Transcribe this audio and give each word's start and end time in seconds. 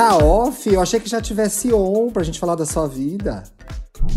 Tá 0.00 0.16
off? 0.16 0.66
Eu 0.72 0.80
achei 0.80 0.98
que 0.98 1.10
já 1.10 1.20
tivesse 1.20 1.70
on 1.74 2.08
pra 2.10 2.22
gente 2.22 2.38
falar 2.40 2.54
da 2.54 2.64
sua 2.64 2.88
vida. 2.88 3.42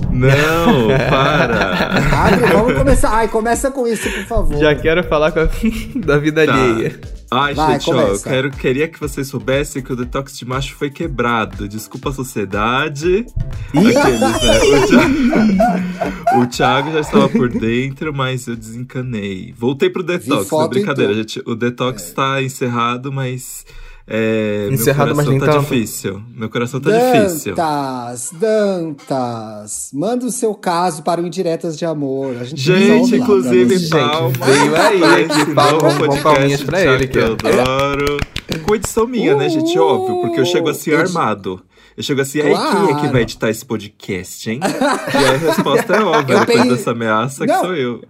Não, 0.09 0.88
para. 1.09 2.25
Abre, 2.25 2.46
vamos 2.54 2.73
começar. 2.78 3.09
Ai, 3.09 3.28
começa 3.28 3.70
com 3.70 3.86
isso, 3.86 4.09
por 4.09 4.23
favor. 4.23 4.57
Já 4.59 4.73
quero 4.75 5.04
falar 5.04 5.34
com 5.34 5.41
a... 5.41 5.50
da 6.05 6.18
vida 6.18 6.46
Tá. 6.46 6.54
alheia. 6.54 7.02
Ai, 7.30 7.54
Vai, 7.54 7.73
gente, 7.73 7.89
ó, 7.89 7.93
eu 8.00 8.05
começa. 8.05 8.30
quero, 8.30 8.52
queria 8.52 8.88
que 8.88 8.98
vocês 8.98 9.27
soubessem 9.27 9.82
que 9.84 9.91
o 9.91 9.96
detox 9.98 10.38
de 10.38 10.46
macho 10.46 10.73
foi 10.75 10.89
quebrado. 10.89 11.68
Desculpa 11.68 12.11
a 12.11 12.13
sociedade. 12.13 13.25
Aqueles, 13.71 14.20
né? 14.21 14.59
O 14.71 14.88
Thiago, 14.88 16.39
o 16.43 16.47
Thiago 16.47 16.91
já 16.93 17.00
estava 17.02 17.27
por 17.27 17.50
dentro, 17.50 18.13
mas 18.13 18.47
eu 18.47 18.55
desencanei. 18.55 19.54
Voltei 19.57 19.89
pro 19.89 20.02
detox, 20.02 20.50
não 20.50 20.62
é 20.63 20.68
brincadeira, 20.70 21.13
gente. 21.13 21.41
O 21.45 21.55
detox 21.55 22.04
está 22.08 22.41
encerrado, 22.41 23.12
mas. 23.12 23.66
É, 24.05 24.67
Encerrado, 24.70 25.07
meu 25.07 25.16
mas 25.16 25.25
coração 25.25 25.31
nem 25.31 25.39
tá 25.39 25.59
tanto. 25.59 25.73
difícil. 25.73 26.21
Meu 26.35 26.49
coração 26.49 26.81
tá 26.81 26.89
difícil. 26.91 27.55
Dantas, 27.55 28.31
Dantas, 28.38 29.89
manda 29.94 30.25
o 30.25 30.31
seu 30.31 30.53
caso 30.53 31.03
para 31.03 31.21
o 31.21 31.25
Indiretas 31.25 31.77
de 31.77 31.85
Amor. 31.85 32.35
A 32.39 32.44
gente 32.44 32.61
Gente, 32.61 33.16
inclusive, 33.16 33.89
palmas. 33.89 34.38
veio 34.38 34.75
aí, 34.75 35.23
esse 35.23 35.45
bom, 35.53 35.77
podcast 35.77 36.21
palminhas 36.21 36.63
pra 36.63 36.81
ele 36.81 37.05
aqui, 37.05 37.17
ó. 37.20 37.35
Teodoro. 37.35 38.17
Com 38.66 38.75
edição 38.75 39.08
minha, 39.08 39.35
né, 39.35 39.47
gente? 39.49 39.77
Óbvio, 39.80 40.22
porque 40.22 40.39
eu 40.39 40.45
chego 40.45 40.70
assim 40.70 40.91
Uh, 40.91 40.97
armado. 40.99 41.61
Eu 41.95 42.03
chego 42.03 42.22
assim, 42.22 42.41
aí 42.41 42.47
quem 42.47 42.53
é 42.55 42.88
que 42.88 42.94
Claro. 42.94 43.11
vai 43.11 43.22
editar 43.22 43.49
esse 43.49 43.63
podcast, 43.66 44.49
hein? 44.49 44.59
e 44.63 45.17
aí 45.17 45.25
a 45.25 45.38
resposta 45.38 45.94
é 45.95 46.03
óbvia, 46.03 46.35
Eu 46.38 46.45
depois 46.45 46.67
dessa 46.70 46.91
ameaça, 46.91 47.45
que 47.45 47.52
Não. 47.53 47.61
sou 47.61 47.75
eu. 47.75 48.02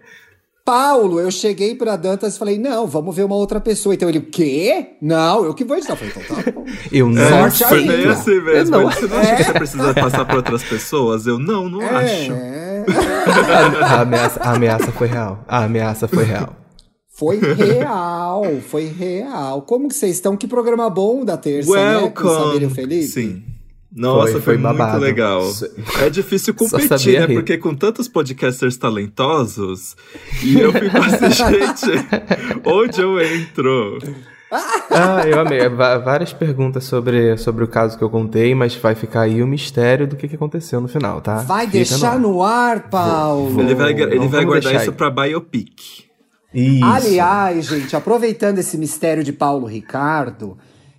Paulo, 0.66 1.20
eu 1.20 1.30
cheguei 1.30 1.76
pra 1.76 1.98
Dantas 1.98 2.36
e 2.36 2.40
falei, 2.40 2.58
não, 2.58 2.88
vamos 2.88 3.14
ver 3.14 3.26
uma 3.26 3.36
outra 3.36 3.60
pessoa. 3.60 3.94
Então 3.94 4.08
ele, 4.08 4.20
o 4.20 4.26
quê? 4.30 4.96
Não, 5.02 5.44
eu 5.44 5.54
que 5.54 5.66
vou 5.66 5.76
editar. 5.76 5.94
Eu 5.94 5.98
falei, 5.98 6.14
então 6.16 6.36
tá 6.36 6.52
bom. 6.52 6.66
Eu 6.90 7.10
não 7.10 7.30
Sorte 7.30 7.64
foi 7.66 7.80
aí, 7.80 7.88
bem 7.88 8.08
assim 8.08 8.40
mesmo. 8.40 8.76
Eu 8.76 8.82
não. 8.82 8.90
Você 8.90 9.08
não 9.08 9.18
acha 9.18 9.36
que 9.36 9.44
você 9.44 9.54
precisa 9.54 9.94
passar 9.94 10.26
pra 10.26 10.38
outras 10.38 10.64
pessoas? 10.64 11.28
Eu 11.28 11.38
não, 11.38 11.68
não 11.68 11.82
acho. 11.82 12.32
É, 12.32 12.86
A, 13.84 13.96
a 13.96 14.02
ameaça, 14.02 14.40
a 14.42 14.54
ameaça 14.54 14.92
foi 14.92 15.08
real. 15.08 15.44
A 15.48 15.64
ameaça 15.66 16.08
foi 16.08 16.24
real. 16.24 16.56
foi 17.10 17.40
real, 17.40 18.44
foi 18.70 18.86
real. 18.86 19.62
Como 19.64 19.90
que 19.90 19.96
vocês 19.96 20.16
estão? 20.16 20.38
Que 20.38 20.48
programa 20.48 20.90
bom 20.90 21.26
da 21.26 21.36
terça, 21.36 21.72
né? 21.72 22.10
Com 22.10 22.24
o 22.26 22.30
Samir 22.30 22.62
e 22.62 22.66
o 22.66 22.70
Welcome. 22.70 22.70
Felipe. 22.70 23.08
Sim. 23.08 23.44
Nossa, 23.96 24.32
Foi- 24.34 24.42
foi, 24.42 24.58
foi 24.58 24.74
muito 24.74 24.98
legal. 24.98 25.44
É 26.02 26.10
difícil 26.10 26.54
competir, 26.56 27.20
né? 27.20 27.26
rir. 27.28 27.34
Porque 27.36 27.58
com 27.58 27.76
tantos 27.76 28.08
podcasters 28.08 28.76
talentosos, 28.76 29.96
e 30.44 30.60
eu 30.60 30.72
fico 30.74 30.98
assim, 30.98 31.30
gente, 31.32 32.06
onde 32.66 33.02
eu 33.02 33.22
entro? 33.22 34.00
Ah, 34.90 35.24
eu 35.28 35.40
amei. 35.40 35.68
Va- 35.70 35.98
várias 35.98 36.32
perguntas 36.34 36.84
sobre, 36.84 37.38
sobre 37.38 37.64
o 37.64 37.68
caso 37.68 37.98
que 37.98 38.04
eu 38.04 38.10
contei, 38.10 38.54
mas 38.54 38.76
vai 38.76 38.94
ficar 38.96 39.22
aí 39.22 39.42
o 39.42 39.48
mistério 39.48 40.08
do 40.08 40.16
que, 40.16 40.28
que 40.28 40.36
aconteceu 40.36 40.80
no 40.80 40.88
final, 40.88 41.22
tá? 41.22 41.38
Vai 41.38 41.66
Fica 41.66 41.78
deixar 41.78 42.20
no... 42.20 42.34
no 42.34 42.44
ar, 42.44 42.90
Paulo. 42.90 43.60
Ele 43.62 43.74
vai, 43.76 43.92
ele 43.94 44.28
vai 44.28 44.46
guardar 44.46 44.76
isso 44.76 44.90
aí. 44.92 44.96
pra 44.96 45.10
biopic. 45.10 45.80
Isso. 46.54 46.86
Aliás, 46.86 47.66
gente, 47.66 47.96
aproveitando 47.96 48.60
esse 48.60 48.78
mistério 48.78 49.24
de 49.24 49.34
Paulo 49.34 49.66
Ricardo, 49.66 50.56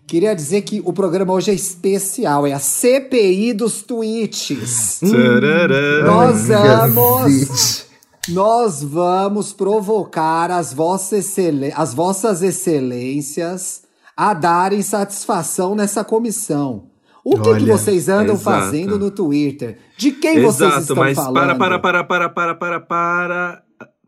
queria 0.07 0.35
dizer 0.35 0.63
que 0.63 0.83
o 0.85 0.93
programa 0.93 1.33
hoje 1.33 1.51
é 1.51 1.55
especial, 1.55 2.47
é 2.47 2.53
a 2.53 2.59
CPI 2.59 3.53
dos 3.53 3.83
tweets. 3.83 5.01
Tcharam. 5.01 6.05
Nós 6.05 6.49
vamos, 6.49 7.87
nós 8.29 8.83
vamos 8.83 9.53
provocar 9.53 10.51
as 10.51 10.73
vossas, 10.73 11.35
as 11.75 11.95
vossas 11.95 12.43
excelências 12.43 13.83
a 14.17 14.33
darem 14.33 14.83
satisfação 14.83 15.75
nessa 15.75 16.05
comissão. 16.05 16.85
O 17.25 17.37
que, 17.37 17.43
que 17.43 17.49
Olha, 17.49 17.77
vocês 17.79 18.09
andam 18.09 18.35
exato. 18.35 18.61
fazendo 18.61 18.99
no 18.99 19.11
Twitter? 19.11 19.79
De 19.97 20.13
quem 20.13 20.43
vocês 20.43 20.69
Exato, 20.69 20.81
estão 20.83 20.97
mas 20.97 21.17
falando? 21.17 21.57
para, 21.57 21.79
para, 21.79 22.05
para, 22.05 22.05
para, 22.05 22.29
para, 22.29 22.55
para, 22.55 22.81
para, 22.81 23.63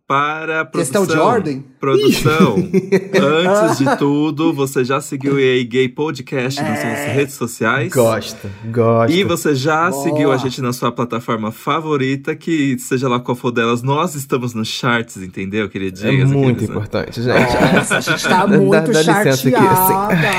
para, 0.09 0.65
Questão 0.67 1.05
produção. 1.05 1.07
de 1.07 1.19
ordem? 1.35 1.65
Produção. 1.81 2.57
Antes 3.21 3.79
de 3.79 3.97
tudo, 3.97 4.53
você 4.53 4.85
já 4.85 5.01
seguiu 5.01 5.35
o 5.35 5.39
EA 5.41 5.65
Gay 5.65 5.89
Podcast 5.89 6.63
nas 6.63 6.79
suas 6.81 6.99
redes 7.15 7.35
sociais? 7.35 7.93
Gosta, 7.93 8.49
gosta. 8.73 9.13
E 9.13 9.25
você 9.25 9.53
já 9.55 9.91
Boa. 9.91 10.03
seguiu 10.05 10.31
a 10.31 10.37
gente 10.37 10.63
na 10.63 10.73
sua 10.73 10.93
plataforma 10.93 11.51
favorita, 11.51 12.37
que 12.37 12.79
seja 12.79 13.09
lá 13.09 13.19
qual 13.19 13.35
for 13.35 13.51
delas, 13.51 13.83
nós 13.83 14.15
estamos 14.15 14.55
nos 14.55 14.69
charts, 14.69 15.17
entendeu, 15.17 15.67
É 15.67 15.69
queridinhas? 15.69 16.31
muito 16.31 16.51
aqueles, 16.65 16.69
né? 16.69 16.75
importante, 16.77 17.23
gente. 17.23 17.75
Nossa, 17.75 17.97
a 17.97 18.01
gente 18.01 18.23
tá 18.29 18.47
muito 18.47 18.71
dá 18.93 19.01
licença 19.03 19.49
aqui, 19.49 19.55
assim. 19.57 19.95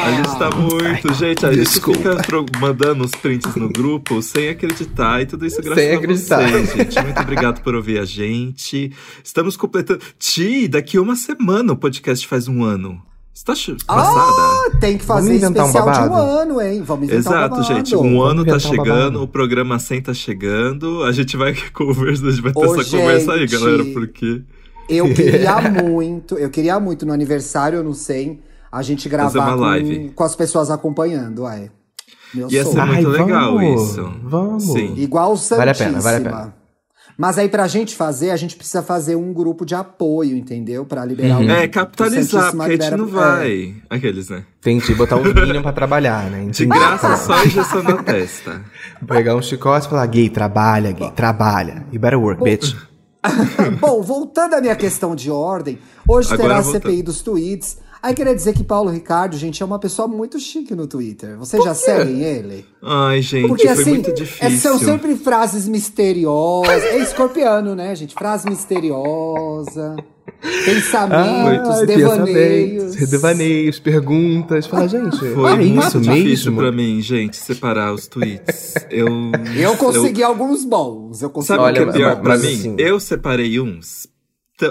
A 0.05 0.11
gente 0.11 0.39
tá 0.39 0.49
muito, 0.55 1.13
gente, 1.13 1.45
a 1.45 1.51
gente 1.53 1.63
desculpa. 1.65 1.99
fica 1.99 2.15
tro- 2.23 2.45
mandando 2.59 3.03
os 3.03 3.11
prints 3.11 3.53
no 3.55 3.67
grupo 3.67 4.21
sem 4.21 4.47
acreditar 4.47 5.21
e 5.21 5.25
tudo 5.25 5.45
isso 5.45 5.61
graças 5.61 5.83
Sem 5.83 5.93
a 5.93 5.97
acreditar. 5.97 6.49
vocês, 6.49 6.73
gente. 6.73 7.01
Muito 7.03 7.21
obrigado 7.21 7.61
por 7.61 7.75
ouvir 7.75 7.99
a 7.99 8.05
gente. 8.05 8.93
Estamos 9.21 9.56
completando. 9.57 9.99
Ti, 10.19 10.67
daqui 10.67 10.97
uma 10.99 11.15
semana 11.15 11.73
o 11.73 11.77
podcast 11.77 12.27
faz 12.27 12.47
um 12.47 12.63
ano. 12.63 13.01
Você 13.33 13.45
tá 13.45 13.53
ch- 13.53 13.75
passada? 13.85 14.19
Ah, 14.19 14.71
tem 14.79 14.97
que 14.97 15.03
fazer 15.05 15.27
Vamos 15.27 15.43
inventar 15.43 15.65
um 15.65 15.67
especial 15.69 16.09
de 16.09 16.09
um 16.09 16.15
ano, 16.17 16.61
hein? 16.61 16.81
Vamos 16.83 17.03
inventar 17.07 17.33
um 17.33 17.35
Exato, 17.37 17.55
babado. 17.55 17.63
gente. 17.75 17.95
Um 17.95 18.21
ano 18.21 18.43
tá 18.45 18.55
um 18.55 18.59
chegando, 18.59 18.85
babado. 18.85 19.23
o 19.23 19.27
programa 19.27 19.77
100 19.77 20.01
tá 20.01 20.13
chegando. 20.13 21.03
A 21.03 21.11
gente 21.11 21.37
vai 21.37 21.53
conversar, 21.71 22.27
a 22.27 22.31
gente 22.31 22.41
vai 22.41 22.51
ter 22.53 22.59
Ô, 22.59 22.81
essa 22.81 22.97
conversa 22.97 23.33
aí, 23.33 23.39
gente. 23.47 23.51
galera, 23.59 23.83
porque. 23.93 24.41
Eu 24.89 25.05
queria 25.13 25.61
muito, 25.61 26.35
eu 26.37 26.49
queria 26.49 26.79
muito 26.79 27.05
no 27.05 27.13
aniversário, 27.13 27.77
eu 27.77 27.83
não 27.83 27.93
sei, 27.93 28.39
a 28.71 28.81
gente 28.81 29.07
gravar 29.09 29.39
uma 29.49 29.53
com, 29.55 29.61
live. 29.61 30.11
com 30.15 30.23
as 30.23 30.35
pessoas 30.35 30.71
acompanhando, 30.71 31.43
ué. 31.43 31.69
Meu 32.33 32.49
Ia 32.51 32.63
sonho. 32.63 32.75
ser 32.75 32.85
muito 32.85 33.07
Ai, 33.09 33.21
legal 33.23 33.53
vamos, 33.55 33.89
isso. 33.91 34.11
vamos. 34.23 34.63
Sim. 34.63 34.93
Igual 34.97 35.33
o 35.33 35.37
Santíssima. 35.37 35.57
Vale 35.57 35.71
a 35.71 35.75
pena, 35.75 35.99
vale 36.01 36.17
a 36.17 36.21
pena. 36.21 36.55
Mas 37.17 37.39
aí 37.39 37.49
pra 37.49 37.67
gente 37.67 37.95
fazer, 37.95 38.29
a 38.29 38.35
gente 38.37 38.55
precisa 38.55 38.83
fazer 38.83 39.15
um 39.15 39.33
grupo 39.33 39.65
de 39.65 39.73
apoio, 39.73 40.37
entendeu? 40.37 40.85
Pra 40.85 41.03
liberar 41.03 41.39
o 41.41 41.49
É, 41.49 41.67
capitalizar, 41.67 42.51
porque 42.51 42.61
a 42.63 42.69
gente 42.69 42.81
libera- 42.83 42.97
não 42.97 43.07
é. 43.07 43.09
vai. 43.09 43.75
Aqueles, 43.89 44.29
né? 44.29 44.43
Entendi, 44.59 44.93
botar 44.93 45.15
um 45.15 45.23
minion 45.23 45.63
pra 45.63 45.73
trabalhar, 45.73 46.29
né? 46.29 46.41
De 46.41 46.63
Entendi. 46.63 46.67
graça, 46.67 47.17
só 47.17 47.43
injeção 47.43 47.81
na 47.81 48.03
testa. 48.03 48.61
Pegar 49.07 49.35
um 49.35 49.41
chicote 49.41 49.87
e 49.87 49.89
falar, 49.89 50.05
gay, 50.05 50.29
trabalha, 50.29 50.91
gay, 50.91 51.09
trabalha. 51.11 51.85
You 51.91 51.99
better 51.99 52.19
work, 52.21 52.43
bitch. 52.43 52.75
Bom, 53.81 54.01
voltando 54.03 54.53
à 54.53 54.61
minha 54.61 54.75
questão 54.75 55.15
de 55.15 55.31
ordem, 55.31 55.79
hoje 56.07 56.31
Agora 56.33 56.49
terá 56.49 56.59
a 56.59 56.61
voltando. 56.61 56.81
CPI 56.83 57.01
dos 57.03 57.21
tweets. 57.21 57.77
Aí 58.01 58.13
queria 58.13 58.35
dizer 58.35 58.53
que 58.53 58.63
Paulo 58.63 58.89
Ricardo, 58.89 59.35
gente, 59.37 59.61
é 59.61 59.65
uma 59.65 59.79
pessoa 59.79 60.07
muito 60.07 60.39
chique 60.39 60.75
no 60.75 60.87
Twitter. 60.87 61.37
Vocês 61.37 61.63
já 61.63 61.73
seguem 61.73 62.21
ele? 62.23 62.65
Ai, 62.81 63.21
gente, 63.21 63.47
Porque 63.47 63.67
foi 63.67 63.81
assim, 63.81 63.89
muito 63.91 64.09
é- 64.11 64.13
difícil. 64.13 64.59
são 64.59 64.77
sempre 64.79 65.15
frases 65.15 65.67
misteriosas. 65.67 66.83
É 66.83 66.97
escorpiano, 66.99 67.75
né, 67.75 67.95
gente? 67.95 68.13
Frase 68.13 68.47
misteriosa, 68.49 69.95
pensamentos, 70.65 71.79
Ai, 71.79 71.85
devaneios. 71.85 72.83
pensamentos, 72.83 73.09
devaneios, 73.09 73.79
perguntas. 73.79 74.67
Fala, 74.67 74.87
gente, 74.87 75.17
Foi 75.33 75.51
é 75.51 75.55
muito 75.55 75.87
isso 75.87 75.99
difícil 75.99 76.51
mesmo? 76.51 76.57
pra 76.57 76.71
mim, 76.71 77.01
gente, 77.01 77.35
separar 77.37 77.93
os 77.93 78.07
tweets. 78.07 78.73
Eu, 78.89 79.07
Eu 79.55 79.75
consegui 79.77 80.23
alguns 80.23 80.63
bons. 80.63 81.21
Eu 81.21 81.29
consegui. 81.29 81.59
Sabe 81.59 81.71
o 81.71 81.73
que 81.73 81.79
é 81.79 81.83
Olha, 81.83 81.93
pior 81.93 82.21
pra 82.21 82.37
mim? 82.37 82.53
assim- 82.53 82.75
Eu 82.77 82.99
separei 82.99 83.59
uns 83.59 84.07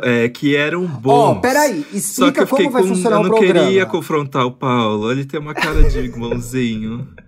é, 0.02 0.28
que 0.28 0.54
eram 0.56 0.84
Ó, 0.84 1.34
bons. 1.34 1.40
peraí, 1.40 1.82
Só 1.82 1.90
que 1.90 1.96
explica 1.96 2.40
eu 2.42 2.46
fiquei 2.46 2.64
como 2.66 2.72
vai 2.72 2.82
com... 2.82 2.88
funcionar 2.88 3.16
Eu 3.16 3.20
o 3.20 3.22
não 3.24 3.30
programa. 3.30 3.66
queria 3.66 3.86
confrontar 3.86 4.46
o 4.46 4.52
Paulo. 4.52 5.10
Ele 5.12 5.24
tem 5.24 5.38
uma 5.40 5.54
cara 5.54 5.82
de 5.84 6.08
bonzinho. 6.10 7.06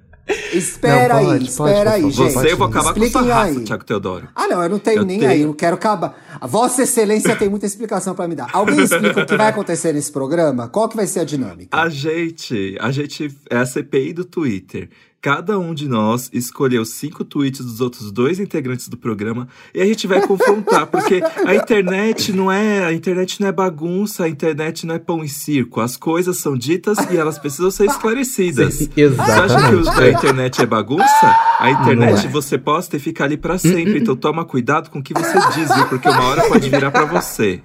Espera 0.53 1.15
Não, 1.15 1.21
aí, 1.21 1.27
pode, 1.39 1.45
espera 1.49 1.91
pode, 1.93 2.05
aí, 2.05 2.11
gente. 2.11 2.33
Você, 2.35 2.53
eu 2.53 2.57
vou 2.59 2.67
acabar 2.67 2.93
com 2.93 3.03
Expliquem 3.03 3.11
sua 3.23 3.35
raça, 3.35 3.59
aí. 3.59 3.65
Thiago 3.65 3.85
Teodoro. 3.85 4.29
Ah, 4.37 4.47
não, 4.47 4.63
eu 4.63 4.69
não 4.69 4.79
tenho 4.79 4.99
Eu 4.99 5.05
nem 5.07 5.19
tenho. 5.21 5.31
aí, 5.31 5.41
eu 5.41 5.55
quero 5.55 5.75
acabar. 5.77 6.23
A 6.39 6.47
Vossa 6.47 6.83
Excelência 6.83 7.35
tem 7.35 7.49
muita 7.49 7.65
explicação 7.65 8.15
pra 8.15 8.29
me 8.29 8.35
dar. 8.35 8.47
Alguém 8.53 8.79
explica 8.81 9.23
o 9.23 9.27
que 9.27 9.37
vai 9.39 9.49
acontecer 9.49 9.95
nesse 9.95 10.13
programa? 10.13 10.69
Qual 10.69 10.87
que 10.87 10.97
vai 10.97 11.07
ser 11.07 11.21
a 11.21 11.25
dinâmica? 11.25 11.75
A 11.75 11.89
gente, 11.89 12.77
a 12.79 12.91
gente 12.91 13.35
é 13.49 13.57
a 13.57 13.65
CPI 13.65 14.13
do 14.13 14.25
Twitter. 14.27 14.91
Cada 15.21 15.59
um 15.59 15.75
de 15.75 15.89
nós 15.89 16.31
escolheu 16.33 16.85
cinco 16.85 17.25
tweets 17.25 17.65
dos 17.65 17.81
outros 17.81 18.13
dois 18.13 18.39
integrantes 18.39 18.89
do 18.89 18.97
programa 18.97 19.49
e 19.75 19.83
a 19.83 19.85
gente 19.85 20.07
vai 20.07 20.25
confrontar, 20.25 20.87
porque 20.87 21.21
a 21.45 21.57
internet 21.57 22.33
não 22.33 22.53
é, 22.53 22.85
a 22.85 22.93
internet 22.93 23.41
não 23.41 23.49
é 23.49 23.53
bagunça, 23.53 24.25
a 24.25 24.29
internet 24.29 24.87
não 24.87 24.95
é 24.95 24.99
pão 25.01 25.25
e 25.25 25.29
circo. 25.29 25.81
As 25.81 25.97
coisas 25.97 26.37
são 26.37 26.57
ditas 26.57 26.99
e 27.11 27.17
elas 27.17 27.37
precisam 27.37 27.71
ser 27.71 27.87
esclarecidas. 27.87 28.75
Sim, 28.75 28.89
Você 28.95 29.03
acha 29.03 29.69
que 29.69 29.75
exatamente. 29.75 29.99
a 29.99 30.09
internet 30.11 30.63
é 30.63 30.67
bagunça? 30.67 31.37
A 31.59 31.71
internet 31.71 32.27
é. 32.27 32.29
você 32.29 32.57
posta 32.57 32.97
e 32.97 33.01
fica 33.01 33.25
ali 33.25 33.37
pra 33.37 33.59
sempre. 33.59 33.99
Então 33.99 34.15
toma 34.15 34.45
cuidado 34.45 34.89
com 34.89 35.01
o 35.01 35.03
que 35.03 35.13
você 35.15 35.37
diz, 35.55 35.75
viu? 35.75 35.87
Porque 35.87 36.09
uma 36.09 36.23
hora 36.27 36.49
pode 36.49 36.71
virar 36.71 36.93
pra 36.93 37.05
você. 37.05 37.61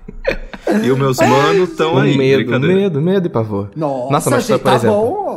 E 0.83 0.89
os 0.89 0.97
meus 0.97 1.17
manos 1.17 1.69
estão 1.69 1.97
aí. 1.99 2.17
medo, 2.17 2.59
medo, 2.59 3.01
medo 3.01 3.27
e 3.27 3.29
pavor. 3.29 3.69
Nossa, 3.75 4.29
mas, 4.31 4.45
gente, 4.45 4.59
por 4.59 4.63
tá 4.63 4.75
exemplo, 4.75 4.95
bom. 4.95 5.32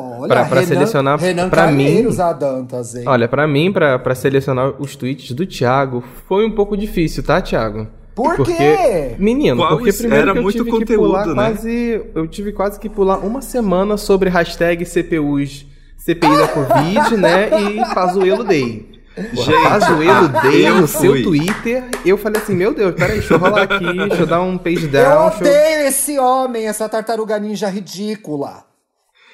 Renan- 0.60 0.66
selecionar 0.66 1.18
pra 1.50 1.66
mim- 1.72 2.06
Dantas, 2.38 2.94
hein? 2.94 3.04
Olha, 3.06 3.28
pra 3.28 3.46
mim, 3.46 3.72
pra, 3.72 3.98
pra 3.98 4.14
selecionar 4.14 4.74
os 4.80 4.96
tweets 4.96 5.32
do 5.32 5.46
Thiago, 5.46 6.02
foi 6.28 6.44
um 6.46 6.50
pouco 6.50 6.76
difícil, 6.76 7.22
tá, 7.22 7.40
Thiago? 7.40 7.86
Por 8.14 8.34
porque, 8.36 8.54
quê? 8.54 9.14
Menino, 9.18 9.58
Qual 9.58 9.76
porque 9.76 9.92
primeiro 9.92 10.22
Era 10.22 10.32
que 10.32 10.38
eu 10.38 10.42
muito 10.42 10.56
tive 10.58 10.70
conteúdo, 10.70 10.86
que 10.86 10.96
pular 10.96 11.26
né? 11.26 11.34
quase... 11.34 12.02
Eu 12.14 12.26
tive 12.26 12.52
quase 12.52 12.80
que 12.80 12.88
pular 12.88 13.18
uma 13.18 13.42
semana 13.42 13.96
sobre 13.98 14.30
hashtag 14.30 14.84
CPUs 14.86 15.66
CPI 15.98 16.36
da 16.38 16.48
Covid, 16.48 17.16
né? 17.18 17.48
E 17.72 17.94
Pazuelo 17.94 18.42
Day. 18.44 18.88
Gente, 19.32 19.62
Pazuelo 19.68 20.28
Day 20.28 20.66
eu 20.66 20.74
no 20.76 20.86
seu 20.86 21.12
fui. 21.12 21.22
Twitter. 21.22 21.84
Eu 22.04 22.16
falei 22.18 22.40
assim, 22.40 22.54
meu 22.54 22.72
Deus, 22.74 22.94
peraí, 22.94 23.18
deixa 23.18 23.34
eu 23.34 23.38
rolar 23.38 23.62
aqui, 23.62 23.84
deixa 24.08 24.22
eu 24.22 24.26
dar 24.26 24.40
um 24.42 24.56
page 24.58 24.84
Eu 24.84 24.90
down. 24.92 25.28
eu- 25.30 25.36
odeio 25.38 25.86
esse 25.88 26.18
homem, 26.18 26.66
essa 26.68 26.88
tartaruga 26.88 27.38
ninja 27.38 27.68
ridícula. 27.68 28.64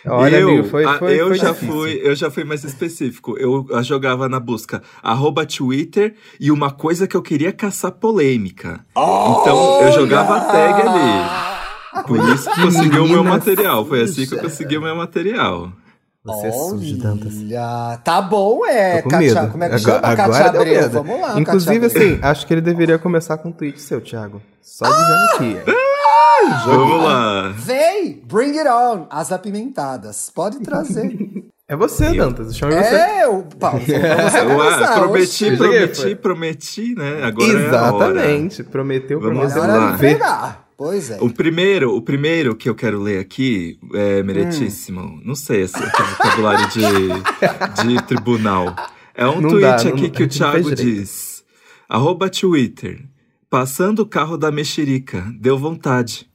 Olha, 0.06 0.36
eu, 0.36 0.48
amigo, 0.48 0.68
foi, 0.68 0.84
a- 0.84 0.98
foi, 0.98 1.20
eu 1.20 1.28
foi 1.28 1.38
já 1.38 1.52
difícil. 1.52 1.74
fui, 1.74 2.00
eu 2.02 2.14
já 2.16 2.30
fui 2.30 2.44
mais 2.44 2.64
específico. 2.64 3.36
Eu 3.38 3.66
jogava 3.82 4.28
na 4.28 4.40
busca 4.40 4.82
arroba 5.02 5.46
Twitter 5.46 6.14
e 6.40 6.50
uma 6.50 6.70
coisa 6.72 7.06
que 7.06 7.16
eu 7.16 7.22
queria 7.22 7.52
caçar 7.52 7.92
polêmica. 7.92 8.80
Então 8.90 9.82
eu 9.82 9.92
jogava 9.92 10.36
a 10.36 10.40
tag 10.40 10.82
ali. 10.82 11.52
Por 12.06 12.18
isso 12.30 12.50
que 12.50 12.62
conseguiu 12.62 13.04
o 13.04 13.08
meu 13.08 13.22
material. 13.22 13.84
Foi 13.86 14.02
assim 14.02 14.26
que 14.26 14.34
eu 14.34 14.38
consegui 14.40 14.76
o 14.76 14.82
meu 14.82 14.96
material. 14.96 15.70
Você 16.24 16.46
é 16.46 16.52
sujo, 16.52 16.96
Dantas. 16.98 17.34
Olha, 17.36 17.98
tá 18.04 18.22
bom, 18.22 18.64
é. 18.64 19.02
Tô 19.02 19.10
com 19.10 19.16
medo. 19.18 19.50
como 19.50 19.64
é 19.64 19.68
que 19.68 19.74
agora, 19.74 19.80
chama? 19.80 20.22
Agora 20.22 20.50
deu 20.50 20.60
Abreu. 20.60 20.80
medo. 20.82 20.92
Vamos 21.02 21.20
lá, 21.20 21.40
Inclusive, 21.40 21.86
assim, 21.86 22.18
acho 22.22 22.46
que 22.46 22.54
ele 22.54 22.60
deveria 22.60 22.96
começar 22.96 23.38
com 23.38 23.48
um 23.48 23.52
tweet 23.52 23.80
seu, 23.80 24.00
Thiago. 24.00 24.40
Só 24.62 24.84
dizendo 24.86 25.56
aqui. 25.64 25.72
Vamos 26.66 27.02
lá. 27.04 27.48
Vem, 27.56 28.22
bring 28.26 28.58
it 28.58 28.68
on. 28.68 29.06
As 29.10 29.30
apimentadas. 29.32 30.30
Pode 30.34 30.60
trazer. 30.60 31.16
É 31.68 31.76
você, 31.76 32.12
Dantas. 32.14 32.56
Chame 32.56 32.74
você. 32.74 32.94
é, 32.94 33.28
o 33.28 33.42
Paulo. 33.44 33.80
falou 33.80 34.00
pra 34.00 34.30
você 34.30 34.40
Ué, 34.84 34.94
prometi, 34.98 35.44
Oxi. 35.44 35.56
Prometi, 35.56 36.00
foi. 36.02 36.14
prometi, 36.16 36.94
né? 36.94 37.22
Agora 37.24 37.52
é 37.60 37.76
a 37.76 37.92
hora. 37.92 38.10
Exatamente. 38.10 38.62
Prometeu, 38.64 39.20
Vamos 39.20 39.38
prometeu. 39.38 39.62
Agora 39.62 39.78
lá. 39.78 39.90
é 39.90 39.94
entregar. 39.94 40.68
Pois 40.76 41.10
é. 41.12 41.18
O 41.20 41.30
primeiro, 41.30 41.94
o 41.96 42.02
primeiro 42.02 42.56
que 42.56 42.68
eu 42.68 42.74
quero 42.74 43.00
ler 43.00 43.20
aqui 43.20 43.78
é 43.94 44.22
meritíssimo. 44.22 45.20
Não 45.24 45.34
sei 45.36 45.66
se 45.68 45.76
é 45.76 45.86
vocabulário 45.86 46.68
de, 46.70 46.82
de 47.86 48.02
tribunal. 48.02 48.74
É 49.14 49.26
um 49.26 49.40
Não 49.40 49.50
tweet 49.50 49.84
dá, 49.84 49.90
aqui 49.90 50.02
não- 50.02 50.10
que 50.10 50.22
o 50.24 50.28
Thiago 50.28 50.74
diz. 50.74 51.44
Arroba 51.88 52.28
Twitter. 52.28 53.00
Passando 53.52 53.98
o 53.98 54.06
carro 54.06 54.38
da 54.38 54.50
mexerica. 54.50 55.26
Deu 55.38 55.58
vontade. 55.58 56.26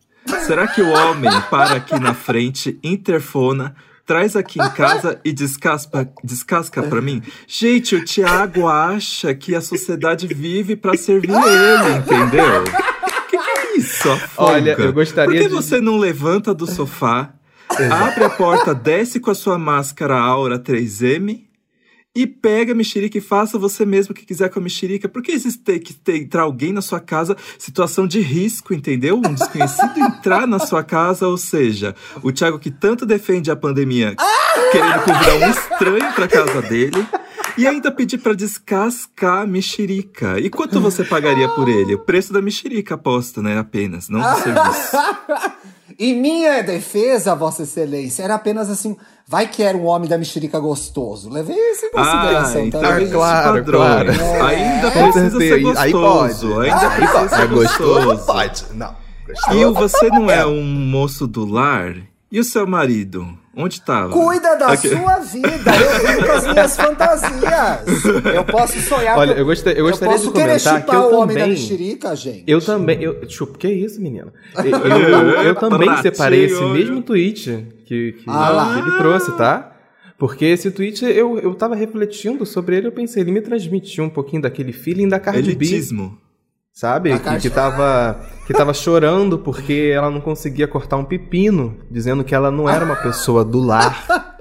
Será 0.46 0.68
que 0.68 0.84
o 0.84 0.90
homem 0.92 1.32
para 1.50 1.74
aqui 1.78 2.00
na 2.00 2.14
frente, 2.14 2.78
interfona, 2.84 3.76
traz 4.06 4.36
aqui 4.36 4.62
em 4.62 4.70
casa 4.70 5.20
e 5.26 5.34
descaspa, 5.34 6.08
descasca 6.24 6.84
pra 6.84 7.02
mim? 7.02 7.24
Gente, 7.48 7.96
o 7.96 8.06
Thiago 8.06 8.68
acha 8.68 9.34
que 9.34 9.56
a 9.56 9.62
sociedade 9.62 10.28
vive 10.28 10.76
pra 10.76 10.96
servir 10.96 11.32
ele, 11.32 11.98
entendeu? 11.98 12.64
Que 13.32 13.38
que 13.40 13.50
é 13.50 13.78
isso? 13.78 14.10
Olha, 14.38 14.76
eu 14.78 14.94
gostaria 14.94 15.26
Por 15.34 15.42
que 15.42 15.48
de- 15.50 15.56
você 15.56 15.82
não 15.82 15.98
levanta 15.98 16.54
do 16.54 16.68
sofá, 16.68 17.34
abre 17.92 18.26
a 18.26 18.30
porta, 18.30 18.76
desce 18.76 19.20
com 19.20 19.32
a 19.32 19.36
sua 19.36 19.58
máscara 19.58 20.16
Aura 20.20 20.60
3M 20.60 21.47
e 22.18 22.26
pega 22.26 22.72
a 22.72 22.76
mexerica 22.76 23.16
e 23.16 23.22
faça 23.22 23.60
você 23.60 23.86
mesmo 23.86 24.12
o 24.12 24.16
que 24.16 24.26
quiser 24.26 24.50
com 24.50 24.58
a 24.58 24.62
mexerica? 24.64 25.08
Por 25.08 25.22
que 25.22 25.32
existe 25.32 25.78
que 25.78 25.94
ter, 25.94 26.18
entrar 26.18 26.42
alguém 26.42 26.74
na 26.74 26.82
sua 26.82 27.00
casa, 27.00 27.38
situação 27.60 28.08
de 28.08 28.20
risco, 28.22 28.74
entendeu? 28.74 29.22
Um 29.24 29.36
desconhecido 29.36 30.00
entrar 30.00 30.48
na 30.48 30.58
sua 30.58 30.84
casa, 30.84 31.28
ou 31.28 31.38
seja, 31.38 31.94
o 32.24 32.32
Thiago 32.32 32.58
que 32.58 32.72
tanto 32.72 33.06
defende 33.06 33.52
a 33.52 33.56
pandemia, 33.56 34.16
querendo 34.72 35.04
convidar 35.04 35.36
um 35.36 35.52
estranho 35.52 36.14
pra 36.14 36.28
casa 36.28 36.60
dele. 36.64 37.08
E 37.56 37.68
ainda 37.68 37.92
pedir 37.92 38.18
pra 38.18 38.34
descascar 38.34 39.42
a 39.42 39.48
mexerica. 39.48 40.40
E 40.40 40.50
quanto 40.50 40.80
você 40.80 41.04
pagaria 41.04 41.50
por 41.50 41.68
ele? 41.68 41.96
O 41.96 42.00
preço 42.00 42.34
da 42.34 42.42
mexerica, 42.42 42.96
aposto, 42.96 43.42
né? 43.42 43.58
Apenas, 43.58 44.10
não 44.10 44.22
do 44.22 44.42
serviço. 44.42 44.98
Em 46.00 46.14
minha 46.16 46.62
defesa, 46.62 47.34
Vossa 47.34 47.64
Excelência, 47.64 48.22
era 48.22 48.36
apenas 48.36 48.70
assim, 48.70 48.96
vai 49.28 49.48
que 49.48 49.64
era 49.64 49.76
um 49.76 49.86
homem 49.86 50.08
da 50.08 50.16
mexerica 50.18 50.60
gostoso. 50.60 51.28
Levei 51.30 51.56
isso 51.72 51.86
em 51.88 51.92
consideração 51.92 52.62
Ah, 52.62 52.66
então 52.66 52.82
também. 52.82 52.98
existe 52.98 53.14
claro, 53.16 53.66
claro. 53.66 54.10
Ainda 54.46 54.92
Com 54.92 55.04
precisa 55.12 55.30
ser 55.32 55.48
certeza. 55.50 55.80
Aí 55.82 55.92
gostoso. 55.92 56.48
pode. 56.54 56.70
Ainda 56.70 56.90
Aí 56.90 56.96
precisa 56.98 57.20
pode. 57.20 57.30
ser 57.36 57.42
É 57.42 57.48
gostoso? 57.48 58.06
gostoso. 58.06 58.26
Pode. 58.28 58.66
Não. 58.76 58.96
E 59.54 59.66
o- 59.66 59.74
você 59.74 60.08
não 60.10 60.30
é 60.30 60.46
um 60.46 60.64
moço 60.64 61.26
do 61.28 61.46
lar? 61.46 61.96
E 62.32 62.40
o 62.40 62.44
seu 62.44 62.68
marido? 62.68 63.28
Onde 63.60 63.76
estava? 63.76 64.14
Cuida 64.14 64.56
da 64.56 64.68
Aqui- 64.68 64.90
sua 64.90 65.18
vida. 65.20 65.72
Eu 65.76 66.08
vivo 66.08 66.26
com 66.28 66.32
as 66.32 66.48
minhas 66.48 66.76
fantasias. 66.78 68.06
Eu 68.36 68.46
posso 68.46 68.80
sonhar 68.82 69.18
Olha, 69.18 69.34
com- 69.34 69.40
eu 69.40 69.46
gosta- 69.46 69.72
eu 69.72 69.86
gostaria 69.86 70.14
posso 70.14 70.28
de 70.28 70.34
comentar 70.34 70.86
que 70.86 70.96
eu 70.96 71.00
o 71.02 71.16
homem 71.20 71.38
da 71.38 71.48
mexerica, 71.48 72.16
gente. 72.16 72.44
Eu 72.46 72.62
também. 72.62 73.02
Eu, 73.02 73.28
chupa, 73.30 73.58
que 73.58 73.68
isso, 73.68 74.00
menina? 74.02 74.32
Eu, 74.56 74.64
eu- 75.00 75.42
eu 75.44 75.56
também 75.56 75.88
Pratinho, 75.88 76.04
separei 76.14 76.46
esse 76.46 76.56
olha. 76.56 76.74
mesmo 76.74 77.02
tweet 77.02 77.68
que, 77.86 78.12
que, 78.14 78.24
Ah 78.28 78.74
que 78.74 78.80
ele 78.90 78.98
trouxe, 78.98 79.32
tá? 79.38 79.74
Porque 80.20 80.46
esse 80.46 80.72
tweet 80.72 81.04
eu, 81.06 81.38
eu 81.40 81.54
tava 81.54 81.76
refletindo 81.76 82.46
sobre 82.46 82.76
ele, 82.78 82.88
eu 82.88 82.92
pensei, 82.92 83.22
ele 83.22 83.32
me 83.32 83.42
transmitiu 83.42 84.04
um 84.04 84.10
pouquinho 84.10 84.42
daquele 84.42 84.74
feeling 84.74 85.08
da 85.08 85.20
Cardi 85.20 85.42
B, 85.56 85.66
Elitismo. 85.66 86.18
Sabe? 86.78 87.18
Que, 87.18 87.40
que, 87.40 87.50
tava, 87.50 88.20
que 88.46 88.54
tava 88.54 88.72
chorando 88.72 89.40
porque 89.40 89.92
ela 89.92 90.12
não 90.12 90.22
conseguia 90.22 90.68
cortar 90.68 90.98
um 90.98 91.04
pepino, 91.04 91.76
dizendo 91.90 92.24
que 92.24 92.36
ela 92.36 92.52
não 92.52 92.70
era 92.70 92.86
uma 92.86 92.96
pessoa 92.96 93.44
do 93.44 93.60
lar. 93.60 94.06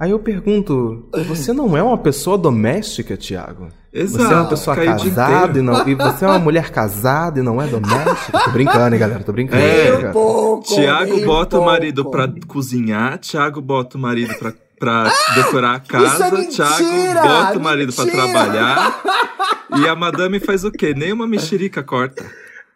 Aí 0.00 0.10
eu 0.10 0.18
pergunto, 0.18 1.08
você 1.26 1.52
não 1.52 1.76
é 1.76 1.82
uma 1.82 1.96
pessoa 1.96 2.36
doméstica, 2.36 3.16
Tiago? 3.16 3.68
Exato. 3.92 4.24
Você 4.24 4.32
é 4.32 4.36
uma 4.36 4.48
pessoa 4.48 4.76
o 4.76 4.84
casada 4.84 5.58
e, 5.58 5.62
não, 5.62 5.88
e 5.88 5.94
você 5.94 6.24
é 6.24 6.28
uma 6.28 6.38
mulher 6.38 6.70
casada 6.70 7.40
e 7.40 7.42
não 7.42 7.60
é 7.60 7.66
doméstica? 7.66 8.38
Tô 8.44 8.50
brincando, 8.50 8.94
hein, 8.94 9.00
galera? 9.00 9.24
Tô 9.24 9.32
brincando. 9.32 9.62
É. 9.62 10.12
pouco, 10.12 10.66
Tiago 10.66 11.24
bota 11.24 11.56
o 11.56 11.60
pouco. 11.60 11.64
marido 11.64 12.10
pra 12.10 12.30
cozinhar, 12.46 13.18
Tiago 13.18 13.62
bota 13.62 13.96
o 13.96 14.00
marido 14.00 14.34
pra, 14.38 14.52
pra 14.78 15.10
decorar 15.34 15.72
a 15.72 15.76
é 15.76 15.80
casa, 15.80 16.30
mentira, 16.30 16.50
Tiago 16.68 17.28
bota 17.28 17.58
o 17.58 17.62
marido 17.62 17.92
pra 17.92 18.04
mentira. 18.04 18.24
trabalhar. 18.24 19.02
E 19.78 19.86
a 19.88 19.96
madame 19.96 20.38
faz 20.38 20.64
o 20.64 20.70
quê? 20.70 20.94
Nem 20.96 21.12
uma 21.12 21.26
mexerica 21.26 21.82
corta. 21.82 22.24